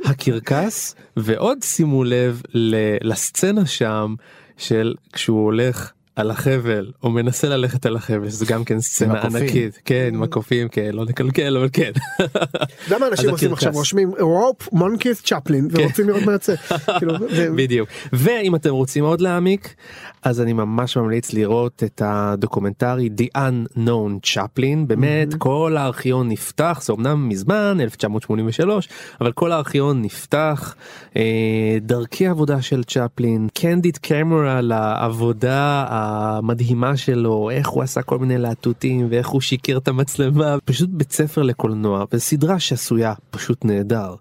הקרקס 0.06 0.96
ועוד 1.18 1.58
שימו 1.64 2.04
לב 2.04 2.42
ל- 2.54 2.76
לסצנה 3.12 3.66
שם 3.66 4.16
של 4.60 4.96
כשהוא 5.14 5.44
הולך. 5.44 5.92
על 6.20 6.32
החבל 6.32 6.92
או 7.04 7.10
מנסה 7.10 7.50
ללכת 7.50 7.86
על 7.86 7.96
החבל 7.96 8.30
זה 8.30 8.46
גם 8.46 8.64
כן 8.64 8.80
סצנה. 8.80 9.22
ענקית 9.22 9.80
כן 9.86 10.12
עם 10.14 10.24
הקופים 10.24 10.68
כן 10.68 10.90
לא 10.94 11.06
נקלקל 11.06 11.58
אבל 11.58 11.70
כן. 11.74 11.92
אתה 12.16 12.66
יודע 12.86 12.98
מה 12.98 13.08
אנשים 13.08 13.30
עושים. 13.30 13.54
עכשיו 13.54 13.72
רושמים 13.74 14.12
רופ 14.20 14.70
מונקיס 14.72 15.24
צ'פלין 15.24 15.68
ורוצים 15.72 16.10
לראות 16.10 16.24
מה 16.24 16.32
יוצא. 16.32 16.56
כאילו, 17.00 17.14
בדיוק 17.56 17.90
ואם 18.14 18.56
אתם 18.56 18.70
רוצים 18.70 19.04
עוד 19.04 19.22
להעמיק 19.22 19.76
אז 20.24 20.42
אני 20.42 20.54
ממש 20.54 20.98
ממליץ 20.98 21.34
לראות 21.34 21.84
את 21.84 22.02
הדוקומנטרי 22.06 23.10
The 23.18 23.38
Unknown 23.38 24.30
Chaplin 24.34 24.86
באמת 24.88 25.34
כל 25.34 25.76
הארכיון 25.78 26.30
נפתח 26.30 26.80
זה 26.84 26.94
אמנם 26.94 27.30
מזמן 27.30 27.78
1983 27.80 28.90
אבל 29.22 29.32
כל 29.32 29.52
הארכיון 29.52 30.02
נפתח 30.02 30.76
אה, 31.18 31.78
דרכי 31.82 32.28
עבודה 32.28 32.62
של 32.62 32.84
צ'פלין 32.84 33.48
קנדיד 33.54 33.98
קמרה 33.98 34.62
לעבודה 34.62 35.86
המדהימה 36.10 36.98
שלו 36.98 37.50
איך 37.50 37.68
הוא 37.68 37.84
עשה 37.84 38.02
כל 38.02 38.20
מיני 38.20 38.38
להטוטים 38.38 39.08
ואיך 39.10 39.28
הוא 39.28 39.42
שיקר 39.42 39.78
את 39.78 39.88
המצלמה 39.88 40.56
פשוט 40.66 40.90
בית 40.92 41.12
ספר 41.12 41.42
לקולנוע 41.42 42.06
וסדרה 42.14 42.60
שעשויה 42.60 43.14
פשוט 43.32 43.66
נהדר. 43.66 44.16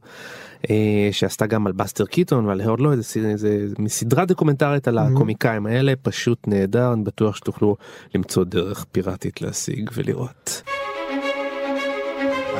אה, 0.70 1.08
שעשתה 1.12 1.46
גם 1.46 1.66
על 1.66 1.72
בסטר 1.72 2.06
קיטון 2.06 2.46
ועל 2.46 2.60
הרולד 2.60 2.80
לויד 2.80 3.00
זה, 3.00 3.36
זה 3.36 3.66
מסדרה 3.78 4.24
דוקומנטרית 4.24 4.88
על 4.88 4.98
הקומיקאים 4.98 5.66
האלה 5.66 5.92
פשוט 6.02 6.48
נהדר 6.48 6.92
אני 6.92 7.02
בטוח 7.02 7.36
שתוכלו 7.36 7.76
למצוא 8.14 8.44
דרך 8.44 8.84
פיראטית 8.92 9.42
להשיג 9.42 9.90
ולראות. 9.94 10.62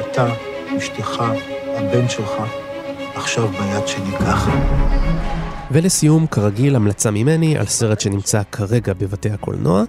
אתה, 0.01 0.35
אשתך, 0.79 1.23
הבן 1.67 2.09
שלך, 2.09 2.33
עכשיו 3.15 3.49
ביד 3.49 3.87
שלי 3.87 4.19
ככה. 4.19 5.48
ולסיום 5.71 6.27
כרגיל 6.27 6.77
המלצה 6.77 7.11
ממני 7.11 7.59
על 7.59 7.67
סרט 7.67 8.01
שנמצא 8.01 8.43
כרגע 8.53 8.93
בבתי 8.93 9.31
הקולנוע 9.31 9.85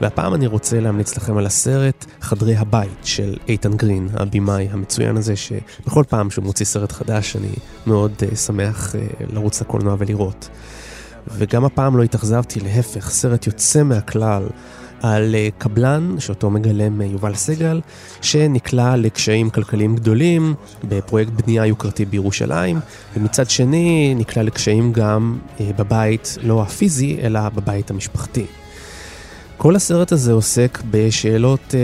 והפעם 0.00 0.34
אני 0.34 0.46
רוצה 0.46 0.80
להמליץ 0.80 1.16
לכם 1.16 1.36
על 1.36 1.46
הסרט 1.46 2.04
חדרי 2.20 2.56
הבית 2.56 2.98
של 3.04 3.36
איתן 3.48 3.76
גרין 3.76 4.08
הבמאי 4.12 4.68
המצוין 4.70 5.16
הזה 5.16 5.36
שבכל 5.36 6.04
פעם 6.08 6.30
שהוא 6.30 6.44
מוציא 6.44 6.66
סרט 6.66 6.92
חדש 6.92 7.36
אני 7.36 7.52
מאוד 7.86 8.12
uh, 8.32 8.36
שמח 8.36 8.94
uh, 8.94 8.98
לרוץ 9.32 9.60
לקולנוע 9.60 9.96
ולראות. 9.98 10.48
וגם 11.28 11.64
הפעם 11.64 11.96
לא 11.96 12.02
התאכזבתי 12.02 12.60
להפך 12.60 13.10
סרט 13.10 13.46
יוצא 13.46 13.82
מהכלל 13.82 14.46
על 15.02 15.34
uh, 15.34 15.58
קבלן 15.58 16.16
שאותו 16.18 16.50
מגלם 16.50 17.00
uh, 17.00 17.04
יובל 17.04 17.34
סגל 17.34 17.80
שנקלע 18.22 18.96
לקשיים 18.96 19.50
כלכליים 19.50 19.96
גדולים 19.96 20.54
בפרויקט 20.84 21.32
בנייה 21.32 21.66
יוקרתי 21.66 22.04
בירושלים 22.04 22.80
ומצד 23.16 23.50
שני 23.50 24.14
נקלע 24.16 24.42
לקשיים 24.42 24.92
גם 24.92 25.38
uh, 25.58 25.60
בבית 25.76 26.36
לא 26.42 26.62
הפיזי 26.62 27.18
אלא 27.22 27.48
בבית 27.48 27.90
המשפחתי. 27.90 28.46
כל 29.56 29.76
הסרט 29.76 30.12
הזה 30.12 30.32
עוסק 30.32 30.78
בשאלות 30.90 31.74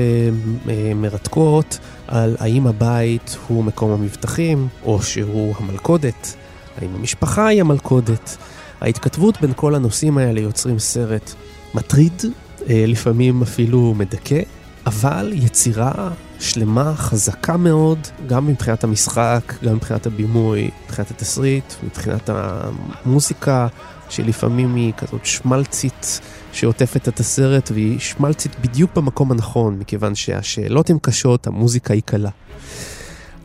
uh, 0.66 0.70
מרתקות 0.94 1.78
על 2.08 2.36
האם 2.38 2.66
הבית 2.66 3.36
הוא 3.48 3.64
מקום 3.64 3.90
המבטחים 3.90 4.68
או 4.84 5.02
שהוא 5.02 5.54
המלכודת, 5.58 6.36
האם 6.78 6.94
המשפחה 6.94 7.46
היא 7.46 7.60
המלכודת. 7.60 8.36
ההתכתבות 8.80 9.40
בין 9.40 9.52
כל 9.56 9.74
הנושאים 9.74 10.18
האלה 10.18 10.40
יוצרים 10.40 10.78
סרט 10.78 11.34
מטריד, 11.74 12.22
אה, 12.24 12.45
לפעמים 12.68 13.42
אפילו 13.42 13.94
מדכא, 13.96 14.40
אבל 14.86 15.32
יצירה 15.34 16.10
שלמה, 16.40 16.94
חזקה 16.96 17.56
מאוד, 17.56 17.98
גם 18.26 18.46
מבחינת 18.46 18.84
המשחק, 18.84 19.54
גם 19.64 19.74
מבחינת 19.74 20.06
הבימוי, 20.06 20.70
מבחינת 20.84 21.10
התסריט, 21.10 21.74
מבחינת 21.82 22.30
המוזיקה, 22.32 23.66
שלפעמים 24.08 24.74
היא 24.74 24.92
כזאת 24.96 25.26
שמלצית 25.26 26.20
שעוטפת 26.52 27.08
את 27.08 27.20
הסרט, 27.20 27.70
והיא 27.74 27.98
שמלצית 27.98 28.60
בדיוק 28.60 28.90
במקום 28.96 29.32
הנכון, 29.32 29.78
מכיוון 29.78 30.14
שהשאלות 30.14 30.90
הן 30.90 30.98
קשות, 31.02 31.46
המוזיקה 31.46 31.94
היא 31.94 32.02
קלה. 32.04 32.30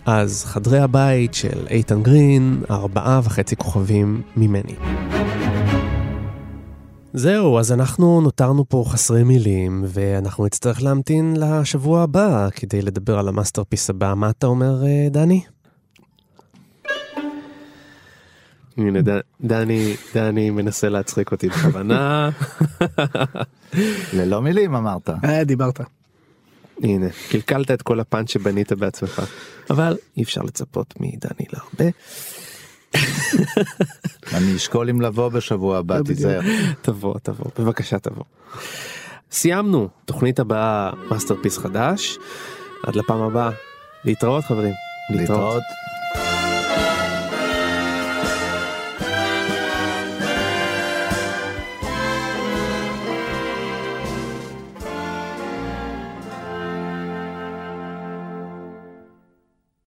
אז 0.06 0.46
חדרי 0.46 0.80
הבית 0.80 1.34
של 1.34 1.68
איתן 1.70 2.04
גרין, 2.04 2.64
ארבעה 2.70 3.22
וחצי 3.24 3.56
כוכבים 3.56 4.22
ממני. 4.38 4.76
זהו, 7.14 7.60
אז 7.60 7.72
אנחנו 7.72 8.22
נותרנו 8.22 8.66
פה 8.70 8.84
חסרי 8.88 9.24
מילים, 9.24 9.84
ואנחנו 9.88 10.46
נצטרך 10.46 10.84
להמתין 10.84 11.34
לשבוע 11.40 12.04
הבא 12.04 12.50
כדי 12.56 12.82
לדבר 12.82 13.20
על 13.20 13.28
ה 13.28 13.33
masterpiece 13.33 13.90
הבא. 13.90 14.14
מה 14.14 14.30
אתה 14.30 14.48
אומר, 14.48 14.86
אה, 14.86 15.08
דני? 15.12 15.42
הנה, 18.78 19.02
ד- 19.02 19.20
דני, 19.42 19.96
דני 20.14 20.50
מנסה 20.50 20.90
להצחיק 20.90 21.32
אותי 21.32 21.50
בכוונה. 21.50 22.30
ללא 24.18 24.42
מילים 24.42 24.76
אמרת. 24.76 25.10
אה, 25.26 25.44
דיברת. 25.44 25.80
הנה, 26.84 27.08
קלקלת 27.30 27.72
את 27.72 27.82
כל 27.82 28.00
הפאנץ' 28.00 28.30
שבנית 28.32 28.72
בעצמך. 28.74 29.22
אבל 29.70 29.98
אי 30.18 30.24
אפשר 30.24 30.42
לצפות 30.42 30.94
מדני 31.00 31.46
להרבה. 31.54 31.92
אני 34.36 34.56
אשקול 34.56 34.90
אם 34.90 35.02
לבוא 35.02 35.30
בשבוע 35.30 35.78
הבא, 35.78 35.98
לא. 35.98 36.04
תיזהר. 36.04 36.40
תבוא, 36.82 37.16
תבוא, 37.24 37.52
בבקשה 37.60 38.00
תבוא. 38.00 38.24
סיימנו, 39.32 39.90
תוכנית 40.06 40.40
הבאה 40.40 40.92
masterpiece 41.12 41.58
חדש. 41.58 42.18
עד 42.84 42.96
לפעם 42.96 43.22
הבאה. 43.22 43.50
להתראות 44.06 44.46
חברים. 44.46 44.74
להתראות. 45.10 45.64